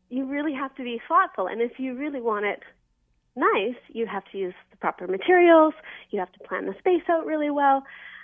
you 0.09 0.25
really 0.25 0.53
have 0.53 0.75
to 0.75 0.83
be 0.83 1.01
thoughtful. 1.07 1.47
And 1.47 1.61
if 1.61 1.79
you 1.79 1.95
really 1.95 2.21
want 2.21 2.45
it 2.45 2.61
nice, 3.35 3.75
you 3.89 4.05
have 4.05 4.23
to 4.31 4.37
use 4.37 4.53
the 4.69 4.77
proper 4.77 5.07
materials. 5.07 5.73
You 6.11 6.19
have 6.19 6.31
to 6.33 6.39
plan 6.47 6.67
the 6.67 6.75
space 6.77 7.03
out 7.09 7.25
really 7.25 7.49
well. 7.49 7.83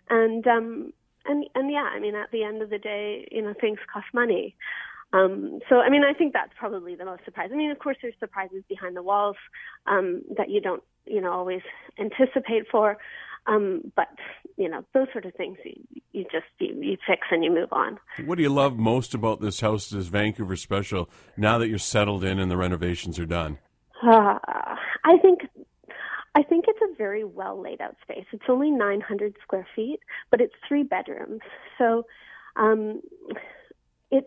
And, 0.10 0.46
um, 0.48 0.94
and 1.30 1.46
and 1.56 1.72
yeah, 1.72 1.90
I 1.94 2.00
mean, 2.00 2.16
at 2.16 2.32
the 2.32 2.44
end 2.44 2.62
of 2.62 2.70
the 2.70 2.80
day, 2.80 3.28
you 3.32 3.42
know, 3.42 3.54
things 3.60 3.80
cost 3.92 4.08
money. 4.14 4.56
Um, 5.12 5.60
so, 5.68 5.78
I 5.78 5.90
mean, 5.90 6.04
I 6.04 6.14
think 6.14 6.34
that's 6.34 6.52
probably 6.58 6.96
the 6.96 7.06
most 7.06 7.26
surprising. 7.26 7.56
I 7.56 7.58
mean, 7.58 7.72
of 7.72 7.80
course, 7.80 7.98
there's 8.02 8.14
surprises 8.20 8.64
behind 8.70 8.96
the 8.96 9.02
walls 9.02 9.38
um, 9.88 10.22
that 10.38 10.50
you 10.50 10.62
don't, 10.62 10.84
you 11.06 11.20
know, 11.20 11.32
always 11.32 11.62
anticipate 12.00 12.68
for. 12.72 12.98
Um, 13.48 13.92
but 13.96 14.10
you 14.58 14.70
know, 14.70 14.84
those 14.94 15.08
sort 15.12 15.26
of 15.26 15.34
things 15.34 15.58
you, 15.64 16.02
you 16.12 16.24
just 16.26 16.46
you, 16.60 16.76
you 16.82 16.98
fix 17.08 17.22
and 17.32 17.44
you 17.44 17.52
move 17.52 17.70
on. 17.72 17.98
What 18.26 18.36
do 18.36 18.44
you 18.44 18.50
love 18.50 18.78
most 18.78 19.14
about 19.14 19.42
this 19.42 19.62
house, 19.62 19.90
this 19.90 20.08
Vancouver 20.08 20.56
special? 20.56 21.10
Now 21.38 21.58
that 21.58 21.70
you're 21.70 21.80
settled 21.80 22.24
in 22.24 22.38
and 22.38 22.52
the 22.52 22.58
renovations 22.58 23.18
are 23.18 23.26
done. 23.26 23.58
Uh, 24.04 24.38
I 25.04 25.18
think 25.22 25.42
I 26.40 26.44
think 26.44 26.66
it's 26.70 26.80
a 26.82 26.96
very 26.96 27.26
well 27.26 27.62
laid 27.62 27.82
out 27.82 27.98
space. 28.02 28.24
It's 28.32 28.46
only 28.48 28.72
900 28.72 29.36
square 29.44 29.68
feet, 29.76 30.00
but 30.32 30.40
it's 30.40 30.54
three 30.66 30.84
bedrooms. 30.84 31.42
So 31.78 32.06
um, 32.56 33.02
it 34.10 34.26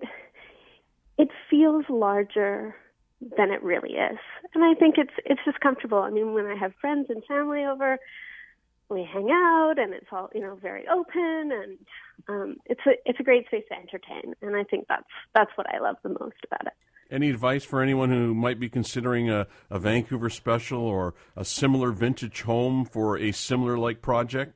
it 1.16 1.28
feels 1.48 1.86
larger 1.88 2.74
than 3.38 3.50
it 3.50 3.62
really 3.62 3.92
is, 3.92 4.18
and 4.54 4.62
I 4.62 4.74
think 4.74 4.96
it's 4.98 5.14
it's 5.24 5.40
just 5.46 5.60
comfortable. 5.60 5.98
I 5.98 6.10
mean, 6.10 6.34
when 6.34 6.44
I 6.44 6.54
have 6.54 6.74
friends 6.82 7.06
and 7.08 7.24
family 7.24 7.64
over, 7.64 7.98
we 8.90 9.08
hang 9.10 9.30
out, 9.30 9.78
and 9.78 9.94
it's 9.94 10.08
all 10.12 10.28
you 10.34 10.42
know 10.42 10.56
very 10.56 10.86
open, 10.88 11.50
and 11.50 11.78
um, 12.28 12.56
it's 12.66 12.82
a 12.86 12.90
it's 13.06 13.20
a 13.20 13.24
great 13.24 13.46
space 13.46 13.64
to 13.70 13.74
entertain, 13.74 14.34
and 14.42 14.54
I 14.54 14.64
think 14.64 14.84
that's 14.86 15.08
that's 15.34 15.52
what 15.54 15.66
I 15.74 15.78
love 15.78 15.96
the 16.02 16.10
most 16.10 16.44
about 16.44 16.66
it. 16.66 16.74
Any 17.12 17.28
advice 17.28 17.62
for 17.62 17.82
anyone 17.82 18.08
who 18.08 18.34
might 18.34 18.58
be 18.58 18.70
considering 18.70 19.28
a, 19.28 19.46
a 19.68 19.78
Vancouver 19.78 20.30
special 20.30 20.80
or 20.80 21.12
a 21.36 21.44
similar 21.44 21.92
vintage 21.92 22.40
home 22.40 22.86
for 22.86 23.18
a 23.18 23.32
similar 23.32 23.76
like 23.76 24.00
project? 24.00 24.54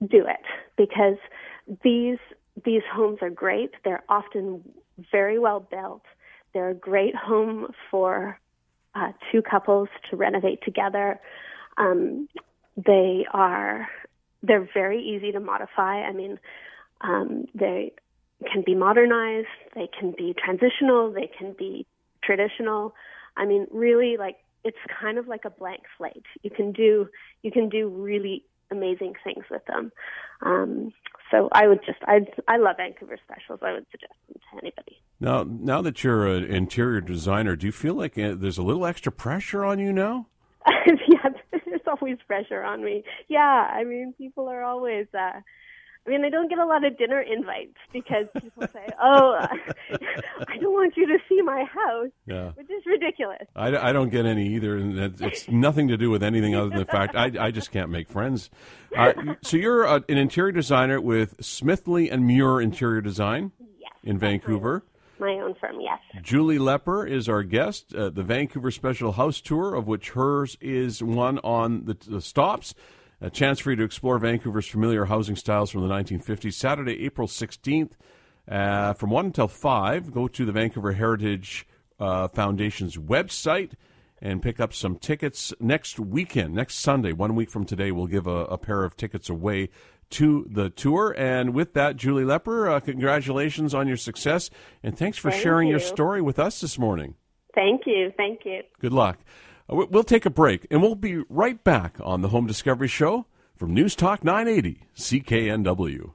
Do 0.00 0.26
it 0.26 0.40
because 0.78 1.18
these 1.84 2.16
these 2.64 2.80
homes 2.90 3.18
are 3.20 3.28
great. 3.28 3.70
They're 3.84 4.02
often 4.08 4.62
very 5.12 5.38
well 5.38 5.60
built. 5.60 6.02
They're 6.54 6.70
a 6.70 6.74
great 6.74 7.14
home 7.14 7.66
for 7.90 8.40
uh, 8.94 9.12
two 9.30 9.42
couples 9.42 9.88
to 10.08 10.16
renovate 10.16 10.62
together. 10.64 11.20
Um, 11.76 12.28
they 12.76 13.26
are 13.30 13.88
they're 14.42 14.66
very 14.72 15.02
easy 15.02 15.32
to 15.32 15.40
modify. 15.40 16.00
I 16.00 16.12
mean, 16.12 16.38
um, 17.02 17.44
they 17.54 17.92
can 18.50 18.62
be 18.64 18.74
modernized, 18.74 19.48
they 19.74 19.88
can 19.98 20.12
be 20.16 20.34
transitional, 20.34 21.12
they 21.12 21.30
can 21.38 21.54
be 21.58 21.86
traditional. 22.22 22.94
I 23.36 23.46
mean, 23.46 23.66
really 23.70 24.16
like 24.18 24.36
it's 24.64 24.78
kind 25.00 25.18
of 25.18 25.28
like 25.28 25.44
a 25.44 25.50
blank 25.50 25.82
slate. 25.96 26.24
You 26.42 26.50
can 26.50 26.72
do 26.72 27.08
you 27.42 27.50
can 27.50 27.68
do 27.68 27.88
really 27.88 28.44
amazing 28.70 29.14
things 29.24 29.44
with 29.50 29.64
them. 29.66 29.90
Um, 30.42 30.92
so 31.30 31.48
I 31.52 31.66
would 31.68 31.80
just 31.84 31.98
I 32.02 32.26
I 32.48 32.56
love 32.56 32.76
Vancouver 32.76 33.18
specials. 33.24 33.60
I 33.62 33.72
would 33.72 33.86
suggest 33.90 34.14
them 34.28 34.40
to 34.52 34.64
anybody. 34.64 35.00
Now, 35.20 35.44
now 35.46 35.82
that 35.82 36.02
you're 36.02 36.26
an 36.26 36.44
interior 36.44 37.00
designer, 37.00 37.56
do 37.56 37.66
you 37.66 37.72
feel 37.72 37.94
like 37.94 38.18
uh, 38.18 38.34
there's 38.36 38.58
a 38.58 38.62
little 38.62 38.86
extra 38.86 39.12
pressure 39.12 39.64
on 39.64 39.78
you 39.78 39.92
now? 39.92 40.26
yeah, 40.86 41.28
there's 41.52 41.80
always 41.86 42.18
pressure 42.26 42.62
on 42.62 42.84
me. 42.84 43.04
Yeah, 43.28 43.68
I 43.72 43.84
mean, 43.84 44.14
people 44.16 44.48
are 44.48 44.62
always. 44.62 45.06
Uh, 45.14 45.40
I 46.10 46.12
mean, 46.12 46.24
I 46.24 46.28
don't 46.28 46.48
get 46.48 46.58
a 46.58 46.66
lot 46.66 46.84
of 46.84 46.98
dinner 46.98 47.20
invites 47.20 47.76
because 47.92 48.26
people 48.42 48.64
say, 48.72 48.84
"Oh, 49.00 49.36
I 49.38 50.56
don't 50.58 50.72
want 50.72 50.96
you 50.96 51.06
to 51.06 51.18
see 51.28 51.40
my 51.40 51.62
house," 51.62 52.10
yeah. 52.26 52.50
which 52.54 52.68
is 52.68 52.84
ridiculous. 52.84 53.46
I, 53.54 53.76
I 53.76 53.92
don't 53.92 54.08
get 54.08 54.26
any 54.26 54.48
either, 54.56 54.76
and 54.76 54.98
it's 55.22 55.48
nothing 55.48 55.86
to 55.86 55.96
do 55.96 56.10
with 56.10 56.24
anything 56.24 56.56
other 56.56 56.70
than 56.70 56.78
the 56.78 56.84
fact 56.84 57.14
I, 57.14 57.30
I 57.38 57.50
just 57.52 57.70
can't 57.70 57.90
make 57.90 58.08
friends. 58.08 58.50
Uh, 58.96 59.12
so 59.42 59.56
you're 59.56 59.84
a, 59.84 60.04
an 60.08 60.18
interior 60.18 60.50
designer 60.50 61.00
with 61.00 61.36
Smithley 61.38 62.10
and 62.10 62.26
Muir 62.26 62.60
Interior 62.60 63.00
Design 63.00 63.52
yes, 63.78 63.92
in 64.02 64.18
Vancouver. 64.18 64.82
My 65.20 65.34
own 65.34 65.54
firm, 65.60 65.80
yes. 65.80 66.00
Julie 66.22 66.58
Lepper 66.58 67.08
is 67.08 67.28
our 67.28 67.44
guest. 67.44 67.94
Uh, 67.94 68.08
the 68.08 68.24
Vancouver 68.24 68.72
Special 68.72 69.12
House 69.12 69.40
Tour, 69.40 69.76
of 69.76 69.86
which 69.86 70.10
hers 70.10 70.56
is 70.60 71.04
one 71.04 71.38
on 71.40 71.84
the, 71.84 71.96
the 72.08 72.20
stops. 72.20 72.74
A 73.20 73.30
chance 73.30 73.58
for 73.58 73.70
you 73.70 73.76
to 73.76 73.84
explore 73.84 74.18
Vancouver's 74.18 74.66
familiar 74.66 75.04
housing 75.04 75.36
styles 75.36 75.70
from 75.70 75.86
the 75.86 75.94
1950s. 75.94 76.54
Saturday, 76.54 77.04
April 77.04 77.28
16th, 77.28 77.92
uh, 78.48 78.94
from 78.94 79.10
1 79.10 79.26
until 79.26 79.48
5. 79.48 80.12
Go 80.12 80.26
to 80.26 80.44
the 80.46 80.52
Vancouver 80.52 80.92
Heritage 80.92 81.66
uh, 81.98 82.28
Foundation's 82.28 82.96
website 82.96 83.72
and 84.22 84.42
pick 84.42 84.58
up 84.58 84.72
some 84.72 84.96
tickets 84.96 85.52
next 85.60 85.98
weekend, 85.98 86.54
next 86.54 86.78
Sunday, 86.78 87.12
one 87.12 87.34
week 87.34 87.50
from 87.50 87.64
today. 87.64 87.90
We'll 87.90 88.06
give 88.06 88.26
a, 88.26 88.44
a 88.46 88.58
pair 88.58 88.84
of 88.84 88.96
tickets 88.96 89.28
away 89.28 89.68
to 90.10 90.46
the 90.50 90.70
tour. 90.70 91.14
And 91.16 91.54
with 91.54 91.74
that, 91.74 91.96
Julie 91.96 92.24
Lepper, 92.24 92.70
uh, 92.70 92.80
congratulations 92.80 93.74
on 93.74 93.86
your 93.86 93.96
success, 93.96 94.50
and 94.82 94.96
thanks 94.96 95.16
for 95.18 95.30
Thank 95.30 95.42
sharing 95.42 95.68
you. 95.68 95.72
your 95.72 95.80
story 95.80 96.20
with 96.20 96.38
us 96.38 96.60
this 96.60 96.78
morning. 96.78 97.14
Thank 97.54 97.82
you. 97.86 98.12
Thank 98.16 98.40
you. 98.44 98.62
Good 98.80 98.92
luck. 98.92 99.18
Uh, 99.70 99.86
we'll 99.90 100.04
take 100.04 100.26
a 100.26 100.30
break, 100.30 100.66
and 100.70 100.82
we'll 100.82 100.94
be 100.94 101.22
right 101.28 101.62
back 101.62 101.98
on 102.02 102.22
the 102.22 102.28
Home 102.28 102.46
Discovery 102.46 102.88
Show 102.88 103.26
from 103.56 103.74
News 103.74 103.94
Talk 103.94 104.24
980 104.24 104.82
CKNW. 104.96 106.12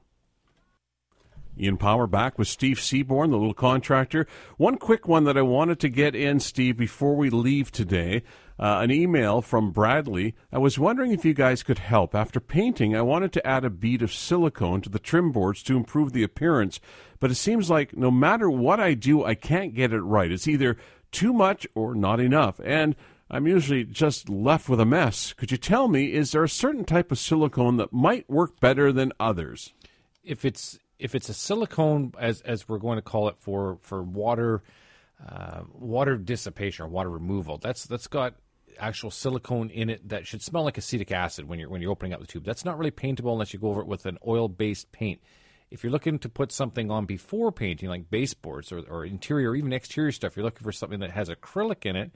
Ian 1.58 1.78
Power 1.78 2.06
back 2.06 2.38
with 2.38 2.48
Steve 2.48 2.78
Seaborn, 2.78 3.30
the 3.30 3.38
little 3.38 3.54
contractor. 3.54 4.26
One 4.58 4.76
quick 4.76 5.08
one 5.08 5.24
that 5.24 5.38
I 5.38 5.42
wanted 5.42 5.80
to 5.80 5.88
get 5.88 6.14
in, 6.14 6.38
Steve, 6.38 6.76
before 6.76 7.16
we 7.16 7.30
leave 7.30 7.72
today. 7.72 8.22
Uh, 8.58 8.80
an 8.82 8.90
email 8.90 9.40
from 9.40 9.70
Bradley. 9.70 10.34
I 10.52 10.58
was 10.58 10.78
wondering 10.78 11.12
if 11.12 11.24
you 11.24 11.32
guys 11.32 11.62
could 11.62 11.78
help. 11.78 12.14
After 12.14 12.40
painting, 12.40 12.94
I 12.94 13.02
wanted 13.02 13.32
to 13.34 13.46
add 13.46 13.64
a 13.64 13.70
bead 13.70 14.02
of 14.02 14.12
silicone 14.12 14.82
to 14.82 14.90
the 14.90 14.98
trim 14.98 15.32
boards 15.32 15.62
to 15.64 15.76
improve 15.76 16.12
the 16.12 16.22
appearance, 16.22 16.80
but 17.20 17.30
it 17.30 17.36
seems 17.36 17.70
like 17.70 17.96
no 17.96 18.10
matter 18.10 18.50
what 18.50 18.80
I 18.80 18.94
do, 18.94 19.24
I 19.24 19.34
can't 19.34 19.74
get 19.74 19.92
it 19.92 20.00
right. 20.00 20.32
It's 20.32 20.48
either 20.48 20.76
too 21.10 21.32
much 21.32 21.66
or 21.74 21.94
not 21.94 22.20
enough. 22.20 22.60
And 22.64 22.96
I'm 23.28 23.46
usually 23.46 23.84
just 23.84 24.28
left 24.28 24.68
with 24.68 24.80
a 24.80 24.84
mess. 24.84 25.32
Could 25.32 25.50
you 25.50 25.56
tell 25.56 25.88
me, 25.88 26.12
is 26.12 26.32
there 26.32 26.44
a 26.44 26.48
certain 26.48 26.84
type 26.84 27.10
of 27.10 27.18
silicone 27.18 27.76
that 27.78 27.92
might 27.92 28.28
work 28.30 28.60
better 28.60 28.92
than 28.92 29.12
others? 29.18 29.72
If 30.22 30.44
it's 30.44 30.78
if 30.98 31.14
it's 31.14 31.28
a 31.28 31.34
silicone, 31.34 32.12
as 32.18 32.40
as 32.42 32.68
we're 32.68 32.78
going 32.78 32.96
to 32.96 33.02
call 33.02 33.28
it 33.28 33.36
for 33.38 33.78
for 33.82 34.02
water 34.02 34.62
uh, 35.26 35.62
water 35.72 36.16
dissipation 36.16 36.84
or 36.84 36.88
water 36.88 37.10
removal, 37.10 37.58
that's 37.58 37.84
that's 37.86 38.06
got 38.06 38.34
actual 38.78 39.10
silicone 39.10 39.70
in 39.70 39.88
it 39.90 40.08
that 40.08 40.26
should 40.26 40.42
smell 40.42 40.64
like 40.64 40.78
acetic 40.78 41.10
acid 41.10 41.48
when 41.48 41.58
you're 41.58 41.68
when 41.68 41.82
you're 41.82 41.90
opening 41.90 42.12
up 42.12 42.20
the 42.20 42.26
tube. 42.26 42.44
That's 42.44 42.64
not 42.64 42.78
really 42.78 42.90
paintable 42.92 43.32
unless 43.32 43.52
you 43.52 43.58
go 43.58 43.68
over 43.68 43.80
it 43.80 43.88
with 43.88 44.06
an 44.06 44.18
oil 44.26 44.48
based 44.48 44.92
paint. 44.92 45.20
If 45.68 45.82
you're 45.82 45.90
looking 45.92 46.20
to 46.20 46.28
put 46.28 46.52
something 46.52 46.92
on 46.92 47.06
before 47.06 47.50
painting, 47.50 47.88
like 47.88 48.08
baseboards 48.08 48.70
or, 48.70 48.82
or 48.88 49.04
interior 49.04 49.50
or 49.50 49.56
even 49.56 49.72
exterior 49.72 50.12
stuff, 50.12 50.36
you're 50.36 50.44
looking 50.44 50.62
for 50.62 50.70
something 50.70 51.00
that 51.00 51.10
has 51.10 51.28
acrylic 51.28 51.84
in 51.84 51.96
it 51.96 52.12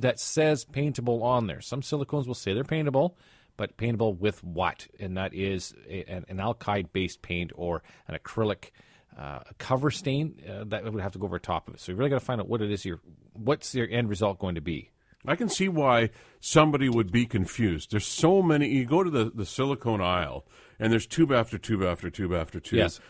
that 0.00 0.20
says 0.20 0.64
paintable 0.64 1.22
on 1.22 1.46
there. 1.46 1.60
Some 1.60 1.80
silicones 1.80 2.26
will 2.26 2.34
say 2.34 2.52
they're 2.54 2.64
paintable, 2.64 3.16
but 3.56 3.76
paintable 3.76 4.14
with 4.14 4.42
what? 4.42 4.86
And 4.98 5.16
that 5.16 5.34
is 5.34 5.74
a, 5.88 6.04
an, 6.04 6.24
an 6.28 6.36
alkyd 6.38 6.92
based 6.92 7.22
paint 7.22 7.52
or 7.54 7.82
an 8.08 8.16
acrylic 8.16 8.70
uh, 9.18 9.40
cover 9.58 9.90
stain 9.90 10.40
uh, 10.48 10.64
that 10.68 10.84
would 10.84 11.02
have 11.02 11.12
to 11.12 11.18
go 11.18 11.26
over 11.26 11.38
top 11.38 11.68
of 11.68 11.74
it. 11.74 11.80
So 11.80 11.92
you 11.92 11.98
really 11.98 12.10
got 12.10 12.18
to 12.18 12.24
find 12.24 12.40
out 12.40 12.48
what 12.48 12.60
it 12.60 12.70
is. 12.70 12.84
Your 12.84 13.00
what's 13.32 13.74
your 13.74 13.88
end 13.88 14.08
result 14.08 14.38
going 14.38 14.56
to 14.56 14.60
be? 14.60 14.90
I 15.26 15.36
can 15.36 15.48
see 15.48 15.68
why 15.68 16.10
somebody 16.40 16.88
would 16.88 17.10
be 17.10 17.24
confused. 17.24 17.92
There's 17.92 18.06
so 18.06 18.42
many. 18.42 18.68
You 18.68 18.84
go 18.84 19.02
to 19.02 19.10
the, 19.10 19.32
the 19.34 19.46
silicone 19.46 20.02
aisle, 20.02 20.46
and 20.78 20.92
there's 20.92 21.06
tube 21.06 21.32
after 21.32 21.56
tube 21.56 21.82
after 21.82 22.10
tube 22.10 22.32
after 22.32 22.60
tube. 22.60 22.78
Yes. 22.80 23.00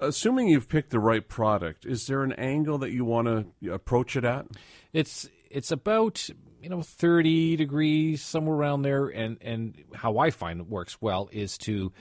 Assuming 0.00 0.48
you've 0.48 0.68
picked 0.68 0.90
the 0.90 1.00
right 1.00 1.26
product, 1.26 1.86
is 1.86 2.06
there 2.06 2.22
an 2.22 2.32
angle 2.32 2.78
that 2.78 2.90
you 2.90 3.04
want 3.04 3.28
to 3.62 3.72
approach 3.72 4.16
it 4.16 4.24
at? 4.24 4.46
It's 4.92 5.28
it's 5.50 5.70
about 5.70 6.28
you 6.62 6.68
know 6.68 6.82
30 6.82 7.56
degrees 7.56 8.22
somewhere 8.22 8.56
around 8.56 8.82
there, 8.82 9.06
and 9.06 9.38
and 9.40 9.84
how 9.94 10.18
I 10.18 10.30
find 10.30 10.60
it 10.60 10.66
works 10.68 11.00
well 11.00 11.28
is 11.32 11.56
to 11.58 11.92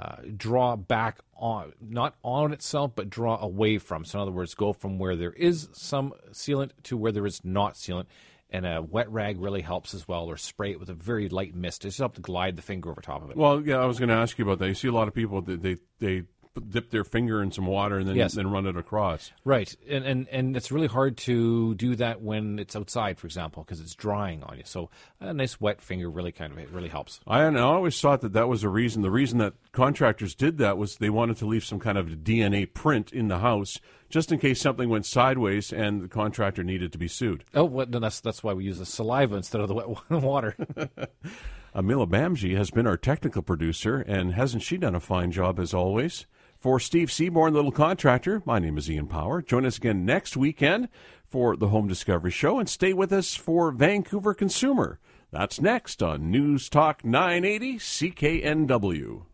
uh, 0.00 0.16
draw 0.36 0.76
back 0.76 1.18
on, 1.36 1.72
not 1.80 2.14
on 2.22 2.52
itself, 2.52 2.92
but 2.94 3.10
draw 3.10 3.38
away 3.38 3.78
from. 3.78 4.04
So, 4.04 4.18
in 4.18 4.22
other 4.22 4.32
words, 4.32 4.54
go 4.54 4.72
from 4.72 4.98
where 4.98 5.16
there 5.16 5.32
is 5.32 5.68
some 5.72 6.14
sealant 6.30 6.70
to 6.84 6.96
where 6.96 7.12
there 7.12 7.26
is 7.26 7.44
not 7.44 7.74
sealant. 7.74 8.06
And 8.48 8.66
a 8.66 8.82
wet 8.82 9.10
rag 9.10 9.40
really 9.40 9.62
helps 9.62 9.94
as 9.94 10.06
well, 10.06 10.26
or 10.26 10.36
spray 10.36 10.72
it 10.72 10.80
with 10.80 10.90
a 10.90 10.94
very 10.94 11.30
light 11.30 11.54
mist. 11.54 11.84
It 11.84 11.88
Just 11.88 11.98
help 11.98 12.14
to 12.16 12.20
glide 12.20 12.56
the 12.56 12.62
finger 12.62 12.90
over 12.90 13.00
top 13.00 13.22
of 13.22 13.30
it. 13.30 13.36
Well, 13.36 13.62
yeah, 13.62 13.76
I 13.76 13.86
was 13.86 13.98
going 13.98 14.10
to 14.10 14.14
ask 14.14 14.38
you 14.38 14.44
about 14.44 14.58
that. 14.58 14.68
You 14.68 14.74
see 14.74 14.88
a 14.88 14.92
lot 14.92 15.08
of 15.08 15.14
people 15.14 15.40
that 15.42 15.62
they 15.62 15.78
they 16.00 16.24
dip 16.68 16.90
their 16.90 17.04
finger 17.04 17.42
in 17.42 17.50
some 17.50 17.66
water 17.66 17.96
and 17.98 18.06
then 18.06 18.16
Yes. 18.16 18.34
then 18.34 18.50
run 18.50 18.66
it 18.66 18.76
across. 18.76 19.32
Right, 19.44 19.74
and 19.88 20.04
and 20.04 20.28
and 20.28 20.56
it's 20.56 20.70
really 20.70 20.86
hard 20.86 21.16
to 21.18 21.74
do 21.76 21.96
that 21.96 22.20
when 22.20 22.58
it's 22.58 22.76
outside, 22.76 23.18
for 23.18 23.26
example, 23.26 23.64
because 23.64 23.80
it's 23.80 23.94
drying 23.94 24.42
on 24.42 24.58
you. 24.58 24.62
So 24.66 24.90
a 25.20 25.32
nice 25.32 25.60
wet 25.60 25.80
finger 25.80 26.10
really 26.10 26.32
kind 26.32 26.52
of 26.52 26.58
it 26.58 26.68
really 26.70 26.88
helps. 26.88 27.20
I, 27.26 27.42
and 27.44 27.58
I 27.58 27.62
always 27.62 27.98
thought 28.00 28.20
that 28.20 28.34
that 28.34 28.48
was 28.48 28.64
a 28.64 28.68
reason. 28.68 29.02
The 29.02 29.10
reason 29.10 29.38
that 29.38 29.54
contractors 29.72 30.34
did 30.34 30.58
that 30.58 30.76
was 30.76 30.96
they 30.96 31.10
wanted 31.10 31.36
to 31.38 31.46
leave 31.46 31.64
some 31.64 31.80
kind 31.80 31.96
of 31.96 32.08
DNA 32.08 32.66
print 32.72 33.12
in 33.12 33.28
the 33.28 33.38
house, 33.38 33.78
just 34.10 34.30
in 34.30 34.38
case 34.38 34.60
something 34.60 34.88
went 34.90 35.06
sideways 35.06 35.72
and 35.72 36.02
the 36.02 36.08
contractor 36.08 36.62
needed 36.62 36.92
to 36.92 36.98
be 36.98 37.08
sued. 37.08 37.44
Oh, 37.54 37.64
well, 37.64 37.86
then 37.86 38.02
that's 38.02 38.20
that's 38.20 38.42
why 38.44 38.52
we 38.52 38.64
use 38.64 38.78
the 38.78 38.86
saliva 38.86 39.36
instead 39.36 39.60
of 39.62 39.68
the 39.68 39.74
wet 39.74 39.88
water. 40.10 40.54
Amila 41.74 42.06
Bamji 42.06 42.54
has 42.58 42.70
been 42.70 42.86
our 42.86 42.98
technical 42.98 43.40
producer, 43.40 44.00
and 44.06 44.34
hasn't 44.34 44.62
she 44.62 44.76
done 44.76 44.94
a 44.94 45.00
fine 45.00 45.30
job 45.32 45.58
as 45.58 45.72
always? 45.72 46.26
For 46.62 46.78
Steve 46.78 47.10
Seaborn, 47.10 47.54
Little 47.54 47.72
Contractor, 47.72 48.40
my 48.44 48.60
name 48.60 48.78
is 48.78 48.88
Ian 48.88 49.08
Power. 49.08 49.42
Join 49.42 49.66
us 49.66 49.78
again 49.78 50.04
next 50.04 50.36
weekend 50.36 50.88
for 51.26 51.56
the 51.56 51.70
Home 51.70 51.88
Discovery 51.88 52.30
Show, 52.30 52.60
and 52.60 52.68
stay 52.68 52.92
with 52.92 53.12
us 53.12 53.34
for 53.34 53.72
Vancouver 53.72 54.32
Consumer. 54.32 55.00
That's 55.32 55.60
next 55.60 56.04
on 56.04 56.30
News 56.30 56.68
Talk 56.68 57.04
980 57.04 57.78
CKNW. 57.78 59.31